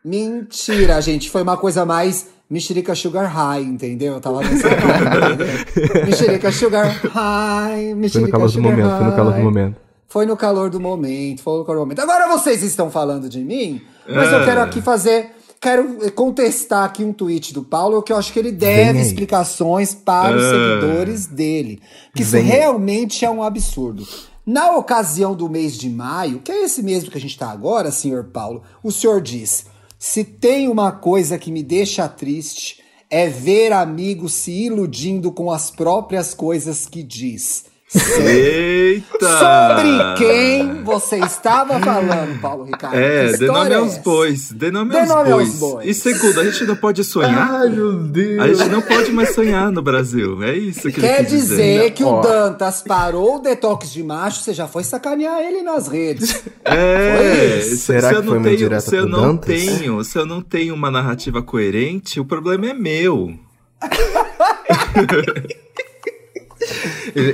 Mentira, 0.04 1.00
gente. 1.00 1.30
Foi 1.30 1.40
uma 1.42 1.56
coisa 1.56 1.86
mais 1.86 2.26
mexerica 2.50 2.94
sugar 2.96 3.26
high, 3.32 3.62
entendeu? 3.62 4.14
Eu 4.14 4.20
tava 4.20 4.40
nessa? 4.42 4.68
Mexerica 6.04 6.50
sugar 6.52 6.86
high, 7.12 7.94
mexerica 7.94 8.38
Foi 8.38 8.46
no 8.48 8.50
calor 8.50 8.50
do 8.50 8.60
momento, 8.62 8.96
foi 8.96 9.04
no 9.06 9.12
calor 9.16 9.30
do 9.30 9.36
high. 9.36 9.42
momento. 9.44 9.76
Foi 10.08 10.26
no 10.26 10.36
calor 10.36 10.68
do 10.70 10.80
momento, 10.80 11.42
foi 11.42 11.58
no 11.58 11.64
calor 11.64 11.78
do 11.78 11.82
momento. 11.86 12.00
Agora 12.00 12.26
vocês 12.28 12.62
estão 12.62 12.90
falando 12.90 13.28
de 13.28 13.38
mim, 13.40 13.80
mas 14.08 14.32
É. 14.32 14.40
eu 14.40 14.44
quero 14.44 14.60
aqui 14.62 14.82
fazer. 14.82 15.30
Quero 15.60 16.10
contestar 16.12 16.84
aqui 16.84 17.04
um 17.04 17.12
tweet 17.12 17.52
do 17.52 17.62
Paulo 17.62 18.02
que 18.02 18.10
eu 18.10 18.16
acho 18.16 18.32
que 18.32 18.38
ele 18.38 18.50
deve 18.50 18.98
explicações 19.00 19.94
para 19.94 20.34
os 20.34 20.42
Ah. 20.42 20.50
seguidores 20.50 21.26
dele. 21.26 21.82
Que 22.14 22.22
isso 22.22 22.36
realmente 22.38 23.26
é 23.26 23.30
um 23.30 23.42
absurdo. 23.42 24.08
Na 24.46 24.74
ocasião 24.76 25.34
do 25.34 25.50
mês 25.50 25.76
de 25.76 25.90
maio, 25.90 26.40
que 26.40 26.50
é 26.50 26.64
esse 26.64 26.82
mesmo 26.82 27.10
que 27.10 27.18
a 27.18 27.20
gente 27.20 27.32
está 27.32 27.50
agora, 27.50 27.90
senhor 27.90 28.24
Paulo, 28.24 28.62
o 28.82 28.90
senhor 28.90 29.20
diz: 29.20 29.66
se 29.98 30.24
tem 30.24 30.66
uma 30.66 30.92
coisa 30.92 31.38
que 31.38 31.52
me 31.52 31.62
deixa 31.62 32.08
triste, 32.08 32.82
é 33.10 33.28
ver 33.28 33.70
amigos 33.70 34.32
se 34.32 34.50
iludindo 34.50 35.30
com 35.30 35.50
as 35.50 35.70
próprias 35.70 36.32
coisas 36.32 36.86
que 36.86 37.02
diz. 37.02 37.66
Eita! 37.92 39.28
Sobre 39.38 40.14
quem 40.16 40.84
você 40.84 41.18
estava 41.18 41.80
falando, 41.80 42.40
Paulo 42.40 42.62
Ricardo? 42.62 42.94
É, 42.96 43.32
dê 43.36 43.46
nome 43.46 43.70
é 43.70 43.74
aos 43.74 43.92
essa? 43.94 44.02
bois. 44.02 44.52
Dê 44.52 44.70
nome, 44.70 44.92
Dê 44.92 45.00
aos, 45.00 45.08
nome 45.08 45.32
aos 45.32 45.58
bois. 45.58 45.88
E 45.88 45.94
segundo, 45.94 46.38
a 46.38 46.44
gente 46.44 46.64
não 46.64 46.76
pode 46.76 47.02
sonhar. 47.02 47.50
Ai, 47.52 47.68
meu 47.68 47.94
Deus. 47.94 48.38
A 48.40 48.46
gente 48.48 48.68
não 48.70 48.80
pode 48.80 49.10
mais 49.10 49.34
sonhar 49.34 49.72
no 49.72 49.82
Brasil. 49.82 50.40
É 50.44 50.56
isso 50.56 50.82
que 50.92 51.00
Quer 51.00 51.20
ele 51.20 51.28
quis 51.30 51.48
dizer 51.48 51.90
que 51.90 52.04
o. 52.04 52.20
Dantas 52.20 52.80
parou 52.80 53.36
o 53.36 53.38
detox 53.40 53.92
de 53.92 54.04
macho, 54.04 54.40
você 54.42 54.54
já 54.54 54.68
foi 54.68 54.84
sacanear 54.84 55.40
ele 55.40 55.62
nas 55.62 55.88
redes. 55.88 56.44
É, 56.64 57.58
Foi 57.60 57.70
se, 57.70 57.76
Será 57.78 58.02
se 58.02 58.08
que 58.10 58.14
eu 58.20 58.22
foi 58.22 58.32
não 58.34 58.38
uma 58.38 58.56
tenho, 58.56 58.80
se 58.80 58.96
eu 58.96 59.06
não 59.06 59.22
Dantas? 59.34 59.46
tenho, 59.46 60.04
se 60.04 60.16
eu 60.18 60.26
não 60.26 60.40
tenho 60.42 60.74
uma 60.74 60.90
narrativa 60.92 61.42
coerente, 61.42 62.20
o 62.20 62.24
problema 62.24 62.70
é 62.70 62.74
meu. 62.74 63.34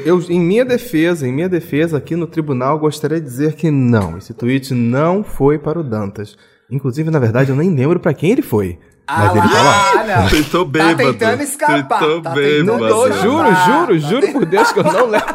Eu, 0.05 0.21
em 0.29 0.41
minha 0.41 0.65
defesa, 0.65 1.27
em 1.27 1.33
minha 1.33 1.49
defesa 1.49 1.99
aqui 1.99 2.17
no 2.17 2.27
tribunal, 2.27 2.79
gostaria 2.79 3.21
de 3.21 3.27
dizer 3.27 3.55
que 3.55 3.71
não, 3.71 4.17
esse 4.19 4.33
tweet 4.35 4.73
não 4.75 5.23
foi 5.25 5.59
para 5.59 5.79
o 5.79 5.85
Dantas. 5.85 6.37
Inclusive, 6.71 7.11
na 7.11 7.19
verdade, 7.19 7.51
eu 7.51 7.57
nem 7.57 7.75
lembro 7.75 8.01
para 8.01 8.13
quem 8.15 8.33
ele 8.33 8.43
foi. 8.43 8.79
Mas 9.09 9.37
ele 9.37 9.49
tá 9.49 9.63
lá. 9.63 9.91
Ah, 9.93 10.05
não. 10.23 10.29
Tentou 10.29 10.65
bêbado. 10.65 10.97
Tá 10.97 11.13
tentando 11.13 11.43
escapar. 11.43 11.99
Tentou 12.01 12.23
tá 12.23 12.31
bêbado. 12.35 12.73
tentando 12.73 12.89
Tô, 12.89 13.07
escapar. 13.07 13.23
juro, 13.23 13.55
juro, 13.55 14.01
Tá 14.03 14.09
juro 14.09 14.33
por 14.33 14.47
Deus 14.47 14.73
que 14.73 14.79
eu 14.81 14.85
não 14.85 15.07
lembro. 15.07 15.35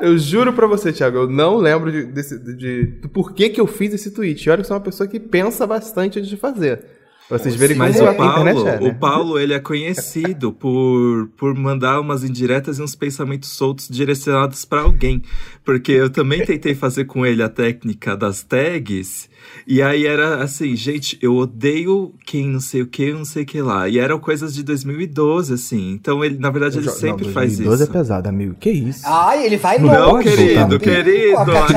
Eu 0.00 0.18
juro 0.18 0.52
pra 0.52 0.66
você, 0.66 0.92
Thiago, 0.92 1.16
eu 1.16 1.28
não 1.28 1.56
lembro 1.56 1.90
de, 1.90 2.04
desse- 2.04 2.38
de- 2.56 2.84
do 3.00 3.08
porquê 3.08 3.48
que 3.48 3.60
eu 3.60 3.66
fiz 3.66 3.94
esse 3.94 4.10
tweet. 4.10 4.48
Olha 4.50 4.58
que 4.58 4.60
eu 4.62 4.64
sou 4.66 4.76
uma 4.76 4.82
pessoa 4.82 5.08
que 5.08 5.18
pensa 5.18 5.66
bastante 5.66 6.18
antes 6.18 6.28
de 6.28 6.36
fazer. 6.36 6.84
Pra 7.28 7.38
vocês 7.38 7.56
verem 7.56 7.76
Mas 7.76 7.96
como 7.96 8.08
o 8.08 8.12
internet 8.12 8.54
Paulo, 8.54 8.68
é, 8.68 8.80
né? 8.80 8.88
o 8.88 8.94
Paulo, 8.94 9.38
ele 9.38 9.52
é 9.52 9.58
conhecido 9.58 10.52
por, 10.52 11.28
por 11.36 11.54
mandar 11.56 12.00
umas 12.00 12.22
indiretas 12.22 12.78
e 12.78 12.82
uns 12.82 12.94
pensamentos 12.94 13.48
soltos 13.50 13.88
direcionados 13.88 14.64
pra 14.64 14.82
alguém. 14.82 15.20
Porque 15.64 15.90
eu 15.90 16.08
também 16.08 16.44
tentei 16.46 16.72
fazer 16.76 17.04
com 17.06 17.26
ele 17.26 17.42
a 17.42 17.48
técnica 17.48 18.16
das 18.16 18.44
tags. 18.44 19.28
E 19.66 19.82
aí 19.82 20.06
era 20.06 20.40
assim, 20.40 20.76
gente, 20.76 21.18
eu 21.20 21.34
odeio 21.34 22.14
quem 22.24 22.46
não 22.46 22.60
sei 22.60 22.82
o 22.82 22.86
que, 22.86 23.12
não 23.12 23.24
sei 23.24 23.42
o 23.42 23.46
que 23.46 23.60
lá. 23.60 23.88
E 23.88 23.98
eram 23.98 24.20
coisas 24.20 24.54
de 24.54 24.62
2012, 24.62 25.52
assim. 25.54 25.90
Então 25.90 26.24
ele, 26.24 26.38
na 26.38 26.50
verdade, 26.50 26.78
ele 26.78 26.86
Não, 26.86 26.92
sempre 26.94 27.24
faz 27.32 27.56
2012 27.58 27.82
isso. 27.82 27.90
é 27.90 27.92
pesado, 27.92 28.28
amigo. 28.28 28.54
Que 28.54 28.70
isso? 28.70 29.02
Ai, 29.04 29.44
ele 29.44 29.56
vai 29.56 29.78
Não, 29.80 30.12
longe. 30.12 30.28
Não, 30.28 30.36
querido, 30.36 30.78
querido, 30.78 31.40
aqui, 31.40 31.74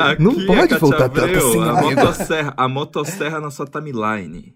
aqui 0.00 0.22
Não 0.22 0.30
a 0.30 0.46
pode 0.46 0.78
voltar 0.78 1.08
tanto 1.08 1.38
assim, 1.38 1.60
a 1.60 1.70
amigo. 1.72 2.00
motosserra, 2.00 2.54
a 2.56 2.68
motosserra 2.68 3.40
na 3.40 3.50
sua 3.50 3.66
timeline. 3.66 4.54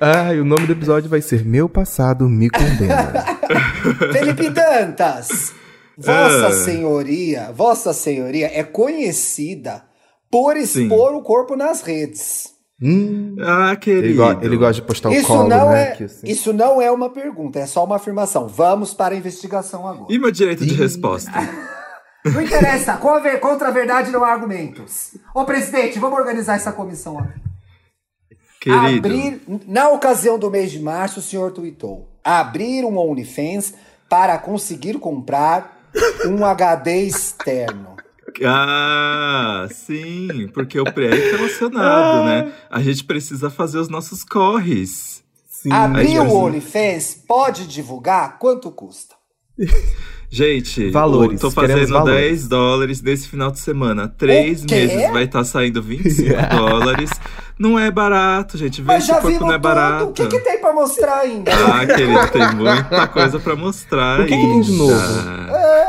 Ah, 0.00 0.32
e 0.32 0.40
o 0.40 0.44
nome 0.44 0.66
do 0.66 0.72
episódio 0.72 1.10
vai 1.10 1.20
ser 1.20 1.44
Meu 1.44 1.68
Passado 1.68 2.28
Me 2.28 2.48
Condena. 2.48 3.12
Felipe 4.12 4.48
Dantas, 4.50 5.52
Vossa 5.96 6.46
Ah. 6.48 6.52
Senhoria, 6.52 7.50
Vossa 7.52 7.92
Senhoria 7.92 8.48
é 8.52 8.62
conhecida 8.62 9.82
por 10.30 10.56
expor 10.56 11.14
o 11.14 11.22
corpo 11.22 11.56
nas 11.56 11.82
redes. 11.82 12.50
hum, 12.80 13.34
Ah, 13.42 13.74
querido. 13.74 14.06
ele, 14.06 14.14
go- 14.14 14.38
ele 14.44 14.56
gosta 14.56 14.74
de 14.74 14.82
postar 14.82 15.08
o 15.08 15.12
Isso 15.14 15.26
colo, 15.26 15.48
não, 15.48 15.70
né? 15.70 15.96
é, 15.98 16.04
assim. 16.04 16.28
isso 16.28 16.52
não 16.52 16.80
é 16.80 16.88
uma 16.92 17.10
pergunta, 17.10 17.58
é 17.58 17.66
só 17.66 17.84
uma 17.84 17.96
afirmação. 17.96 18.46
Vamos 18.46 18.94
para 18.94 19.14
a 19.16 19.18
investigação 19.18 19.84
agora. 19.88 20.12
E 20.12 20.16
meu 20.18 20.30
direito 20.30 20.64
de 20.64 20.74
resposta? 20.74 21.32
Não 22.32 22.42
interessa, 22.42 22.96
contra 22.96 23.68
a 23.68 23.70
verdade 23.70 24.10
não 24.10 24.24
há 24.24 24.32
argumentos. 24.32 25.14
Ô 25.34 25.44
presidente, 25.44 25.98
vamos 25.98 26.18
organizar 26.18 26.56
essa 26.56 26.72
comissão 26.72 27.18
aqui. 27.18 27.40
Querido. 28.60 29.08
Abrir, 29.08 29.40
na 29.66 29.88
ocasião 29.88 30.38
do 30.38 30.50
mês 30.50 30.70
de 30.70 30.80
março, 30.80 31.20
o 31.20 31.22
senhor 31.22 31.52
tweetou: 31.52 32.08
abrir 32.24 32.84
um 32.84 32.98
OnlyFans 32.98 33.74
para 34.08 34.36
conseguir 34.38 34.98
comprar 34.98 35.78
um 36.26 36.44
HD 36.44 37.02
externo. 37.02 37.96
Ah, 38.44 39.66
sim, 39.70 40.48
porque 40.52 40.78
o 40.78 40.84
pré 40.84 41.06
é 41.06 41.36
relacionado, 41.36 42.24
né? 42.24 42.52
A 42.70 42.80
gente 42.80 43.02
precisa 43.04 43.50
fazer 43.50 43.78
os 43.78 43.88
nossos 43.88 44.22
corres. 44.22 45.24
Sim. 45.48 45.72
Abrir 45.72 46.18
Aí, 46.18 46.18
o 46.20 46.32
OnlyFans 46.32 47.14
pode 47.26 47.66
divulgar 47.66 48.38
quanto 48.38 48.70
custa? 48.70 49.16
Gente, 50.30 50.90
Valores, 50.90 51.42
eu 51.42 51.48
tô 51.48 51.50
fazendo 51.50 51.88
valores. 51.88 52.20
10 52.20 52.48
dólares 52.48 53.00
nesse 53.02 53.26
final 53.28 53.50
de 53.50 53.58
semana. 53.60 54.08
Três 54.08 54.62
meses 54.62 55.10
vai 55.10 55.24
estar 55.24 55.42
saindo 55.42 55.82
25 55.82 56.34
dólares. 56.54 57.10
Não 57.58 57.78
é 57.78 57.90
barato, 57.90 58.58
gente. 58.58 58.82
Vê 58.82 58.86
Mas 58.88 59.06
que 59.06 59.10
o 59.10 59.14
já 59.14 59.20
corpo 59.22 59.40
não 59.40 59.48
é 59.48 59.52
tudo. 59.54 59.62
barato. 59.62 60.04
O 60.04 60.12
que, 60.12 60.26
que 60.26 60.38
tem 60.40 60.58
pra 60.60 60.72
mostrar 60.74 61.20
ainda? 61.20 61.50
Ah, 61.50 61.86
querido, 61.86 62.28
tem 62.28 62.54
muita 62.54 63.08
coisa 63.08 63.40
pra 63.40 63.56
mostrar 63.56 64.20
O 64.20 64.26
que 64.26 64.36
que 64.36 64.40
tem 64.46 64.60
de 64.60 64.72
novo? 64.72 64.94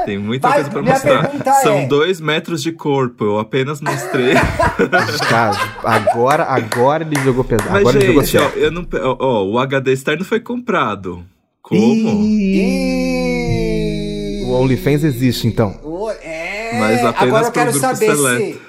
Tem 0.06 0.18
muita 0.18 0.48
Vai, 0.48 0.58
coisa 0.58 0.70
pra 0.72 0.82
minha 0.82 0.94
mostrar. 0.94 1.32
São 1.62 1.74
é- 1.80 1.86
dois 1.88 2.22
metros 2.22 2.64
de 2.64 2.72
corpo. 2.72 3.26
Eu 3.26 3.40
apenas 3.40 3.82
mostrei. 3.82 4.34
Cara, 5.30 5.58
agora, 5.84 6.44
agora 6.46 7.04
ele 7.04 7.20
jogou 7.22 7.44
pesado. 7.44 7.70
Mas, 7.72 7.82
agora 7.82 7.98
ele 7.98 8.08
jogou 8.08 8.24
gente, 8.24 8.38
ó, 8.38 8.50
eu 8.58 8.72
não, 8.72 8.88
ó, 9.04 9.18
ó, 9.20 9.44
o 9.46 9.60
HD 9.60 9.92
externo 9.92 10.24
foi 10.24 10.40
comprado. 10.40 11.24
Como? 11.62 12.24
E... 12.26 13.69
O 14.50 14.62
OnlyFans 14.62 15.04
existe, 15.04 15.48
então. 15.48 15.80
O- 15.84 16.10
É, 16.10 16.80
Mas 16.80 17.04
apenas 17.06 17.22
agora 17.22 17.46
eu 17.48 17.52
quero 17.52 17.74
saber 17.80 18.16
seleto. 18.16 18.44
se 18.60 18.62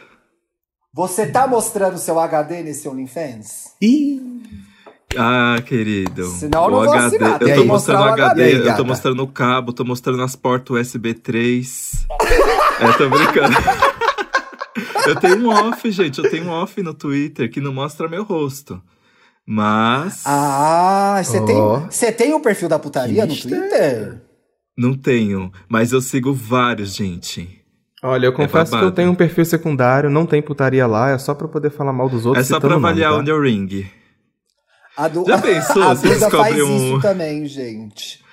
você 0.93 1.27
tá 1.27 1.47
mostrando 1.47 1.99
seu 1.99 2.19
HD 2.19 2.63
nesse 2.63 2.89
OnlyFans? 2.89 3.71
Ah, 5.17 5.57
querido. 5.67 6.27
Senão 6.29 6.65
eu 6.65 6.71
não 6.71 6.79
o 6.79 6.85
vou 6.85 6.93
HD, 6.95 7.07
assinar, 7.17 7.43
eu 7.43 7.55
tô 7.57 7.65
mostrando 7.65 8.01
o 8.01 8.05
HD, 8.05 8.43
HD, 8.55 8.69
eu 8.71 8.77
tô 8.77 8.85
mostrando 8.85 9.23
o 9.23 9.27
cabo, 9.29 9.73
tô 9.73 9.85
mostrando 9.85 10.23
as 10.23 10.37
portas 10.37 10.77
USB 10.89 11.15
3. 11.15 12.07
é, 12.81 12.93
tô 12.97 13.09
brincando. 13.09 13.57
eu 15.09 15.17
tenho 15.17 15.39
um 15.39 15.49
off, 15.49 15.91
gente, 15.91 16.19
eu 16.23 16.31
tenho 16.31 16.45
um 16.45 16.51
off 16.51 16.81
no 16.83 16.95
Twitter 16.95 17.51
que 17.51 17.61
não 17.61 17.73
mostra 17.73 18.09
meu 18.09 18.23
rosto. 18.23 18.81
Mas 19.45 20.23
Ah, 20.27 21.21
você 21.25 21.39
Ó. 21.41 21.45
tem, 21.45 21.57
você 21.91 22.13
tem 22.13 22.35
o 22.35 22.41
perfil 22.41 22.69
da 22.69 22.79
putaria 22.79 23.27
no 23.27 23.35
Que 23.35 23.49
Twitter? 23.49 24.23
Não 24.81 24.95
tenho, 24.97 25.53
mas 25.69 25.93
eu 25.93 26.01
sigo 26.01 26.33
vários, 26.33 26.95
gente. 26.95 27.61
Olha, 28.03 28.27
eu 28.27 28.33
confesso 28.33 28.71
que 28.77 28.85
eu 28.85 28.91
tenho 28.91 29.11
um 29.11 29.15
perfil 29.15 29.45
secundário, 29.45 30.09
não 30.09 30.25
tem 30.25 30.41
putaria 30.41 30.87
lá, 30.87 31.11
é 31.11 31.19
só 31.19 31.35
pra 31.35 31.47
poder 31.47 31.71
falar 31.71 31.93
mal 31.93 32.09
dos 32.09 32.25
outros. 32.25 32.47
É 32.47 32.49
só 32.49 32.59
pra 32.59 32.69
o 32.69 32.73
nome, 32.73 32.87
avaliar 32.87 33.13
tá? 33.13 33.19
onde 33.19 33.31
eu 33.31 33.43
ring. 33.43 33.87
A 34.97 35.07
Du... 35.07 35.25
Já 35.27 35.39
pensou 35.39 35.83
A 35.83 35.95
Duda 35.95 36.31
faz 36.31 36.63
um- 36.63 36.77
isso 36.77 37.01
também, 37.01 37.47
gente. 37.47 38.25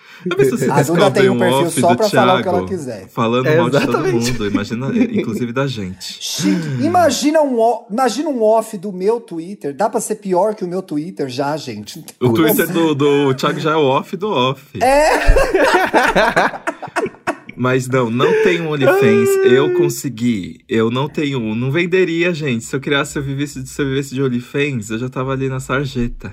A 0.72 0.82
Duda 0.82 1.12
tem 1.12 1.30
um 1.30 1.38
perfil 1.38 1.68
off 1.68 1.80
só 1.80 1.96
pra 1.96 2.10
falar 2.10 2.40
o 2.40 2.42
que 2.42 2.48
ela 2.48 2.58
Thiago 2.58 2.68
quiser. 2.68 3.08
Falando 3.10 3.46
É, 3.46 3.58
mal 3.58 3.70
de 3.70 3.86
todo 3.86 4.08
mundo, 4.08 4.48
imagina, 4.48 4.88
inclusive 5.12 5.54
da 5.54 5.68
gente. 5.68 6.18
Chique. 6.22 6.84
Imagina 6.84 7.42
um, 7.42 7.86
imagina 7.92 8.30
um 8.30 8.42
off 8.42 8.78
do 8.78 8.92
meu 8.92 9.20
Twitter. 9.20 9.76
Dá 9.76 9.90
pra 9.90 10.00
ser 10.00 10.16
pior 10.16 10.56
que 10.56 10.64
o 10.64 10.68
meu 10.68 10.82
Twitter 10.82 11.30
já, 11.30 11.56
gente. 11.56 12.04
O 12.20 12.34
Twitter 12.34 12.68
do, 12.68 12.96
do 12.96 13.34
Thiago 13.34 13.60
já 13.60 13.74
é 13.74 13.76
o 13.76 13.84
off 13.84 14.16
do 14.18 14.30
off. 14.30 14.80
É. 14.82 15.10
Mas 17.56 17.88
não, 17.88 18.12
não 18.12 18.32
tem 18.44 18.62
um 18.62 18.70
OnlyFans. 18.70 19.30
Eu 19.52 19.74
consegui. 19.74 20.60
Eu 20.70 20.92
não 20.92 21.10
tenho 21.10 21.40
um. 21.40 21.56
Não 21.56 21.72
venderia, 21.72 22.32
gente. 22.32 22.64
Se 22.64 22.76
eu 22.76 22.80
criasse, 22.80 23.14
se 23.14 23.20
eu 23.20 23.24
vivesse, 23.24 23.66
se 23.66 23.82
eu 23.82 23.88
vivesse 23.88 24.14
de 24.14 24.22
OnlyFans, 24.22 24.92
eu 24.92 25.00
já 25.00 25.10
tava 25.10 25.32
ali 25.32 25.50
na 25.50 25.60
sarjeta. 25.60 26.32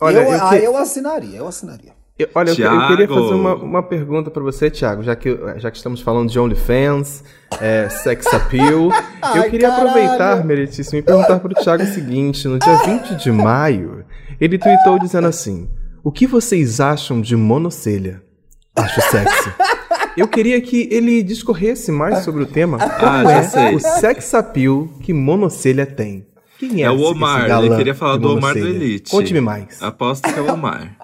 Olha, 0.00 0.18
eu, 0.18 0.32
eu 0.32 0.42
ah, 0.42 0.48
que- 0.48 0.64
eu 0.64 0.76
assinaria, 0.76 1.36
eu 1.38 1.46
assinaria. 1.46 1.92
Eu- 2.18 2.28
olha, 2.34 2.50
eu 2.50 2.56
que- 2.56 2.62
eu, 2.62 2.70
queria 2.88 3.06
Thiago. 3.06 3.14
fazer 3.14 3.34
uma, 3.34 3.54
uma 3.54 3.82
pergunta 3.82 4.30
pra 4.30 4.42
você, 4.42 4.70
Thiago, 4.70 5.02
já 5.02 5.16
que, 5.16 5.36
já 5.56 5.70
que 5.70 5.76
estamos 5.76 6.00
falando 6.00 6.28
de 6.30 6.38
OnlyFans, 6.38 7.24
é, 7.60 7.88
sex 7.88 8.26
appeal. 8.32 8.90
eu 9.34 9.42
Ai, 9.42 9.50
queria 9.50 9.68
caralho. 9.70 9.88
aproveitar, 9.90 10.44
meritíssimo, 10.44 10.98
e 10.98 11.02
perguntar 11.02 11.38
pro 11.40 11.54
Thiago 11.54 11.82
o 11.82 11.86
seguinte: 11.86 12.46
no 12.46 12.58
dia 12.58 12.76
20 12.84 13.16
de 13.16 13.32
maio, 13.32 14.04
ele 14.40 14.58
tweetou 14.58 14.98
dizendo 14.98 15.26
assim: 15.26 15.68
O 16.04 16.12
que 16.12 16.26
vocês 16.26 16.80
acham 16.80 17.20
de 17.20 17.34
monocelha? 17.34 18.22
Acho 18.76 19.00
sexy. 19.02 19.50
Eu 20.16 20.28
queria 20.28 20.60
que 20.60 20.88
ele 20.90 21.22
discorresse 21.22 21.90
mais 21.90 22.18
sobre 22.18 22.42
o 22.42 22.46
tema. 22.46 22.76
Ah, 22.80 23.22
já 23.24 23.32
é 23.38 23.42
sei. 23.44 23.74
o 23.74 23.80
sex 23.80 24.34
appeal 24.34 24.86
que 25.00 25.12
monocelha 25.14 25.86
tem? 25.86 26.26
Quem 26.58 26.82
é, 26.82 26.86
É 26.86 26.90
o 26.90 27.00
Omar, 27.00 27.50
ele 27.50 27.74
queria 27.76 27.94
falar 27.94 28.18
do 28.18 28.30
Omar 28.36 28.52
do? 28.52 28.60
Elite. 28.60 29.10
Conte-me 29.10 29.40
mais. 29.40 29.82
Aposto 29.82 30.30
que 30.32 30.38
é 30.38 30.42
o 30.42 30.52
Omar. 30.52 30.94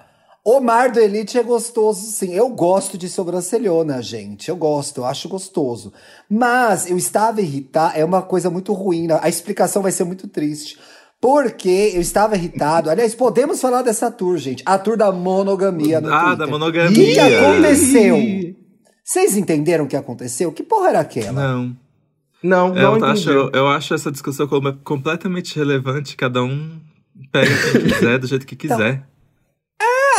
Omar 0.57 0.91
do 0.91 0.99
Elite 0.99 1.37
é 1.37 1.43
gostoso, 1.43 2.01
sim. 2.11 2.33
Eu 2.33 2.49
gosto 2.49 2.97
de 2.97 3.07
sobrancelhona, 3.09 4.01
gente. 4.01 4.49
Eu 4.49 4.55
gosto, 4.55 4.99
eu 5.01 5.05
acho 5.05 5.27
gostoso. 5.29 5.91
Mas 6.29 6.89
eu 6.89 6.97
estava 6.97 7.41
irritado, 7.41 7.97
é 7.97 8.03
uma 8.05 8.21
coisa 8.21 8.49
muito 8.49 8.73
ruim. 8.73 9.07
né? 9.07 9.19
A 9.21 9.29
explicação 9.29 9.81
vai 9.81 9.91
ser 9.91 10.03
muito 10.05 10.27
triste. 10.27 10.77
Porque 11.21 11.91
eu 11.93 11.99
estava 12.01 12.35
irritado. 12.35 12.89
Aliás, 12.89 13.13
podemos 13.13 13.59
falar 13.59 13.81
dessa 13.81 14.09
tour, 14.09 14.37
gente. 14.37 14.63
A 14.65 14.77
tour 14.77 14.95
da 14.95 15.11
monogamia 15.11 15.99
no 15.99 16.13
Ah, 16.13 16.33
da 16.33 16.43
O 16.43 16.47
que, 16.47 16.51
monogamia. 16.51 17.13
que 17.13 17.19
aconteceu? 17.19 18.17
Vocês 19.03 19.35
entenderam 19.35 19.83
o 19.85 19.87
que 19.87 19.97
aconteceu? 19.97 20.51
Que 20.51 20.63
porra 20.63 20.89
era 20.89 20.99
aquela? 21.01 21.31
Não. 21.33 21.75
Não, 22.41 22.69
não 22.73 22.77
Eu 22.77 22.97
entendi. 22.97 23.11
acho, 23.11 23.29
eu 23.53 23.67
acho 23.67 23.93
essa 23.93 24.09
discussão 24.11 24.47
como 24.47 24.71
completamente 24.77 25.55
relevante. 25.57 26.15
Cada 26.15 26.41
um 26.41 26.79
pega 27.33 27.49
quem 27.73 27.81
quiser, 27.91 28.17
do 28.19 28.27
jeito 28.27 28.45
que 28.47 28.55
quiser. 28.55 29.05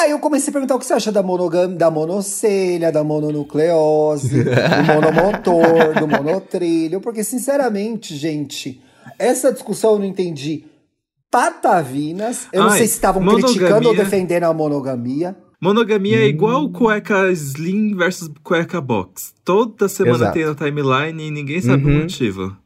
Ah, 0.02 0.08
eu 0.08 0.18
comecei 0.18 0.50
a 0.50 0.52
perguntar 0.52 0.76
o 0.76 0.78
que 0.78 0.86
você 0.86 0.94
acha 0.94 1.12
da 1.12 1.22
monogam, 1.22 1.74
da 1.76 1.90
monocelha, 1.90 2.90
da 2.90 3.04
mononucleose, 3.04 4.44
do 4.44 4.84
monomotor, 4.94 5.98
do 5.98 6.08
monotrilho, 6.08 7.00
porque 7.02 7.22
sinceramente, 7.22 8.16
gente, 8.16 8.80
essa 9.18 9.52
discussão 9.52 9.92
eu 9.92 9.98
não 9.98 10.06
entendi 10.06 10.64
patavinas. 11.30 12.48
Eu 12.52 12.62
não 12.64 12.70
Ai, 12.70 12.78
sei 12.78 12.86
se 12.86 12.94
estavam 12.94 13.22
monogamia- 13.22 13.54
criticando 13.54 13.88
ou 13.88 13.94
defendendo 13.94 14.44
a 14.44 14.54
monogamia. 14.54 15.36
Monogamia 15.62 16.20
é 16.20 16.24
Hum. 16.24 16.28
igual 16.28 16.70
cueca 16.70 17.30
slim 17.32 17.94
versus 17.94 18.30
cueca 18.42 18.80
box. 18.80 19.34
Toda 19.44 19.88
semana 19.88 20.16
Exato. 20.16 20.32
tem 20.32 20.46
na 20.46 20.54
timeline 20.54 21.22
e 21.22 21.30
ninguém 21.30 21.60
sabe 21.60 21.84
Uhum. 21.84 21.98
o 21.98 22.02
motivo. 22.02 22.56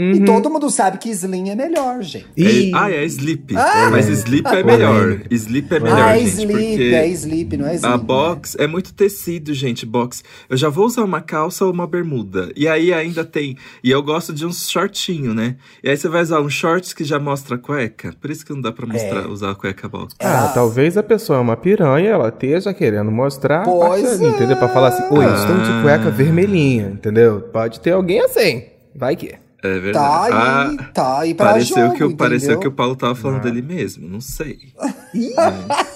Uhum. 0.00 0.12
E 0.12 0.24
todo 0.24 0.48
mundo 0.48 0.70
sabe 0.70 0.96
que 0.96 1.10
slim 1.10 1.50
é 1.50 1.54
melhor, 1.54 2.02
gente. 2.02 2.26
Ih. 2.34 2.70
É- 2.70 2.76
ah, 2.76 2.90
é 2.90 3.04
sleep. 3.04 3.54
Ah! 3.54 3.88
Mas 3.90 4.08
sleep 4.08 4.46
é 4.46 4.60
Ah, 4.60 4.64
melhor. 4.64 5.20
Sleep 5.30 5.74
é 5.74 5.78
melhor, 5.80 6.00
ah, 6.02 6.16
é 6.16 6.20
gente. 6.20 6.30
sleep, 6.40 6.94
é 6.94 7.08
sleep, 7.08 7.56
não 7.58 7.66
é 7.66 7.74
slim. 7.74 7.88
a 7.88 7.98
box 7.98 8.56
é 8.58 8.66
muito 8.66 8.94
tecido, 8.94 9.52
gente. 9.52 9.84
Box. 9.84 10.22
Eu 10.48 10.56
já 10.56 10.70
vou 10.70 10.86
usar 10.86 11.04
uma 11.04 11.20
calça 11.20 11.66
ou 11.66 11.72
uma 11.72 11.86
bermuda. 11.86 12.50
E 12.56 12.66
aí 12.66 12.94
ainda 12.94 13.24
tem. 13.24 13.56
E 13.84 13.90
eu 13.90 14.02
gosto 14.02 14.32
de 14.32 14.46
uns 14.46 14.70
shortinho, 14.70 15.34
né? 15.34 15.56
E 15.84 15.90
aí 15.90 15.96
você 15.96 16.08
vai 16.08 16.22
usar 16.22 16.40
um 16.40 16.48
shorts 16.48 16.94
que 16.94 17.04
já 17.04 17.18
mostra 17.18 17.56
a 17.56 17.58
cueca. 17.58 18.14
Por 18.20 18.30
isso 18.30 18.46
que 18.46 18.52
não 18.54 18.60
dá 18.62 18.72
pra 18.72 18.86
mostrar, 18.86 19.24
É. 19.24 19.26
usar 19.26 19.50
a 19.50 19.54
cueca 19.54 19.86
box. 19.88 20.14
Ah, 20.20 20.46
Ah. 20.46 20.48
talvez 20.54 20.96
a 20.96 21.02
pessoa 21.02 21.38
é 21.38 21.42
uma 21.42 21.56
piranha, 21.56 22.08
ela 22.10 22.28
esteja 22.28 22.72
querendo 22.72 23.10
mostrar 23.10 23.64
Pois 23.64 24.20
entendeu? 24.20 24.56
Pra 24.56 24.68
falar 24.68 24.88
assim, 24.88 25.02
oi, 25.14 25.24
estou 25.34 25.56
de 25.56 25.70
Ah. 25.70 25.80
cueca 25.82 26.10
vermelhinha, 26.10 26.88
entendeu? 26.88 27.40
Pode 27.52 27.80
ter 27.80 27.90
alguém 27.92 28.20
assim, 28.22 28.64
vai 28.94 29.14
que. 29.16 29.34
É 29.62 29.74
Tá 29.74 29.80
verdade. 29.80 30.32
aí, 30.32 30.76
Ah, 30.80 30.84
tá 30.94 31.18
aí 31.20 31.34
pra 31.34 31.46
pareceu, 31.52 31.76
jogo, 31.76 31.94
que, 31.96 32.04
o- 32.04 32.16
pareceu 32.16 32.58
que 32.58 32.68
o 32.68 32.72
Paulo 32.72 32.96
tava 32.96 33.14
falando 33.14 33.38
Ah. 33.38 33.42
dele 33.44 33.60
mesmo, 33.62 34.08
não 34.08 34.20
sei. 34.20 34.56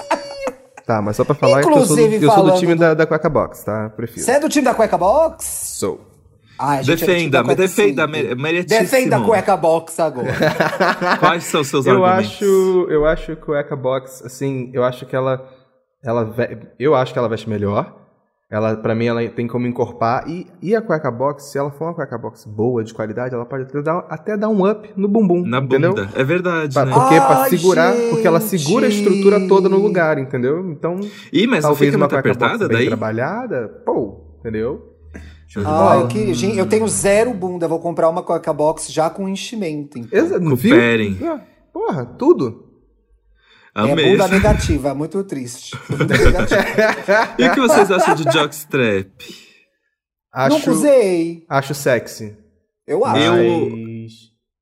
Tá, 0.86 1.00
mas 1.00 1.16
só 1.16 1.24
pra 1.24 1.34
falar 1.34 1.62
que 1.62 1.68
eu 1.68 1.72
sou, 1.86 1.96
do- 1.96 2.02
Inclusive, 2.02 2.26
eu 2.26 2.30
sou 2.30 2.44
do 2.44 2.58
time 2.58 2.74
do- 2.74 2.78
da, 2.80 2.92
da 2.92 3.06
Cueca 3.06 3.30
Box, 3.30 3.64
tá? 3.64 3.88
Prefiro. 3.96 4.20
Você 4.20 4.32
é 4.32 4.40
do 4.40 4.50
time 4.50 4.66
da 4.66 4.74
Cueca 4.74 4.98
Box? 4.98 5.44
Sou. 5.78 5.98
Ah, 6.58 6.76
é 6.76 6.82
Defenda, 6.82 7.38
me 7.38 7.44
Cueca 7.46 7.62
defenda, 7.62 8.06
meritíssimo. 8.06 8.80
Defenda 8.82 9.16
a 9.16 9.20
Cueca 9.22 9.56
Box 9.56 9.98
agora. 9.98 10.28
Quais 11.20 11.44
são 11.44 11.62
os 11.62 11.68
seus 11.68 11.86
Eu 11.86 12.04
argumentos? 12.04 12.34
acho, 12.34 12.86
eu 12.90 13.06
acho 13.06 13.24
que 13.24 13.32
a 13.32 13.36
Cueca 13.36 13.74
Box, 13.74 14.22
assim, 14.26 14.70
eu 14.74 14.84
acho 14.84 15.06
que 15.06 15.16
ela, 15.16 15.42
ela, 16.04 16.24
ve- 16.26 16.58
eu 16.78 16.94
acho 16.94 17.14
que 17.14 17.18
ela 17.18 17.28
veste 17.30 17.48
melhor. 17.48 18.03
Ela, 18.54 18.76
para 18.76 18.94
mim, 18.94 19.06
ela 19.06 19.28
tem 19.30 19.48
como 19.48 19.66
encorpar 19.66 20.28
e, 20.28 20.46
e 20.62 20.76
a 20.76 20.80
Cueca 20.80 21.10
Box, 21.10 21.50
se 21.50 21.58
ela 21.58 21.72
for 21.72 21.86
uma 21.86 21.94
Cueca 21.94 22.16
Box 22.16 22.44
boa, 22.46 22.84
de 22.84 22.94
qualidade, 22.94 23.34
ela 23.34 23.44
pode 23.44 23.64
até 23.64 23.82
dar, 23.82 24.06
até 24.08 24.36
dar 24.36 24.48
um 24.48 24.64
up 24.70 24.88
no 24.96 25.08
bumbum, 25.08 25.44
Na 25.44 25.58
entendeu? 25.58 25.92
bunda. 25.92 26.08
É 26.14 26.22
verdade, 26.22 26.72
Pra- 26.72 26.84
né? 26.84 26.92
Porque 26.92 27.16
pra 27.16 27.42
Ai, 27.42 27.50
segurar, 27.50 27.92
porque 28.10 28.24
ela 28.28 28.38
segura 28.38 28.86
a 28.86 28.90
gente. 28.90 29.02
estrutura 29.08 29.48
toda 29.48 29.68
no 29.68 29.76
lugar, 29.78 30.18
entendeu? 30.18 30.70
Então, 30.70 31.00
Ih, 31.32 31.48
mas 31.48 31.62
talvez 31.62 31.78
fica 31.90 31.96
uma 31.96 32.04
muito 32.04 32.10
Cueca 32.12 32.28
apertada 32.30 32.58
Box 32.58 32.68
bem 32.68 32.76
daí? 32.76 32.86
trabalhada, 32.86 33.82
pô, 33.84 34.20
entendeu? 34.38 34.92
Ah, 35.64 35.98
eu, 36.02 36.06
que, 36.06 36.32
gente, 36.32 36.56
eu 36.56 36.66
tenho 36.66 36.86
zero 36.86 37.34
bunda, 37.34 37.64
eu 37.64 37.68
vou 37.68 37.80
comprar 37.80 38.08
uma 38.08 38.22
Cueca 38.22 38.52
Box 38.52 38.92
já 38.92 39.10
com 39.10 39.28
enchimento. 39.28 39.98
Então. 39.98 40.16
Exa-? 40.16 40.38
Cooperem. 40.38 41.18
Ah, 41.24 41.40
Porra, 41.72 42.04
tudo. 42.06 42.63
É 43.76 43.80
Amei. 43.80 44.10
bunda 44.12 44.28
negativa, 44.28 44.90
é 44.90 44.94
muito 44.94 45.22
triste. 45.24 45.76
Bunda 45.90 46.16
negativa. 46.16 47.34
E 47.38 47.48
o 47.48 47.52
que 47.54 47.60
vocês 47.60 47.90
acham 47.90 48.14
de 48.14 48.22
jockstrap? 48.32 49.10
Acho, 50.32 50.56
Nunca 50.58 50.70
usei. 50.70 51.44
acho 51.48 51.74
sexy. 51.74 52.36
Eu 52.86 53.04
acho. 53.04 53.20
Eu- 53.20 53.70
Mas... 53.70 54.12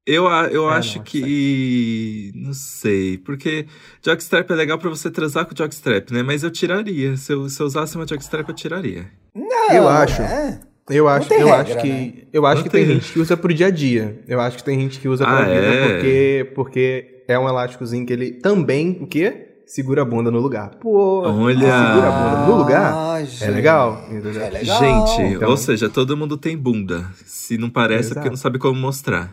Eu, 0.05 0.29
É, 0.29 0.75
acho 0.75 0.99
não, 0.99 1.05
que. 1.05 2.33
Não 2.35 2.53
sei. 2.53 3.19
Porque 3.19 3.67
jockstrap 4.05 4.51
é 4.51 4.55
legal 4.55 4.77
pra 4.79 4.91
você 4.91 5.09
transar 5.11 5.47
com 5.47 5.55
jockstrap, 5.55 6.11
né? 6.11 6.23
Mas 6.25 6.43
eu 6.43 6.51
tiraria. 6.51 7.17
Se 7.17 7.33
eu, 7.33 7.49
se 7.49 7.61
eu 7.63 7.67
usasse 7.67 7.95
uma 7.95 8.05
jockstrap, 8.07 8.49
eu 8.49 8.55
tiraria. 8.55 9.09
Não, 9.35 9.71
Eu 9.73 9.89
acho. 9.89 10.21
é. 10.23 10.61
Eu 10.91 11.07
acho, 11.07 11.33
eu 11.33 11.47
regra, 11.47 11.55
acho 11.63 11.81
que 11.81 11.89
né? 11.89 12.13
eu 12.33 12.45
acho 12.45 12.57
Não 12.57 12.63
que 12.65 12.71
tem 12.71 12.85
tem. 12.85 12.95
gente 12.95 13.13
que 13.13 13.21
usa 13.21 13.37
pro 13.37 13.55
dia 13.55 13.69
a 13.69 13.71
dia. 13.71 14.21
Eu 14.27 14.41
acho 14.41 14.57
que 14.57 14.65
tem 14.65 14.81
gente 14.81 14.99
que 14.99 15.07
usa 15.09 15.25
pra 15.25 15.39
Ah, 15.39 15.45
vida 15.45 15.55
é? 15.67 15.87
porque 15.95 16.53
porque 16.57 17.22
é 17.33 17.39
um 17.39 17.49
elásticozinho 17.49 18.07
que 18.07 18.13
ele 18.13 18.31
também 18.33 18.99
o 19.01 19.07
quê? 19.07 19.49
Segura 19.67 20.03
a 20.03 20.05
bunda 20.05 20.31
no 20.31 20.39
lugar. 20.39 20.71
Pô, 20.81 21.23
Olha. 21.23 21.59
segura 21.61 22.09
a 22.09 22.11
bunda 22.11 22.47
no 22.47 22.57
lugar. 22.59 22.93
Ah, 22.95 23.21
É 23.21 23.25
gente. 23.25 23.51
legal? 23.51 24.05
É 24.11 24.51
legal. 24.51 25.07
Gente, 25.07 25.35
Então- 25.37 25.49
ou 25.51 25.57
seja, 25.57 25.89
todo 25.89 26.17
mundo 26.17 26.37
tem 26.37 26.57
bunda. 26.59 27.07
Se 27.25 27.57
não 27.57 27.71
parece, 27.71 28.09
é 28.11 28.15
porque 28.15 28.19
Exato. 28.21 28.31
não 28.31 28.37
sabe 28.37 28.59
como 28.59 28.79
mostrar. 28.79 29.33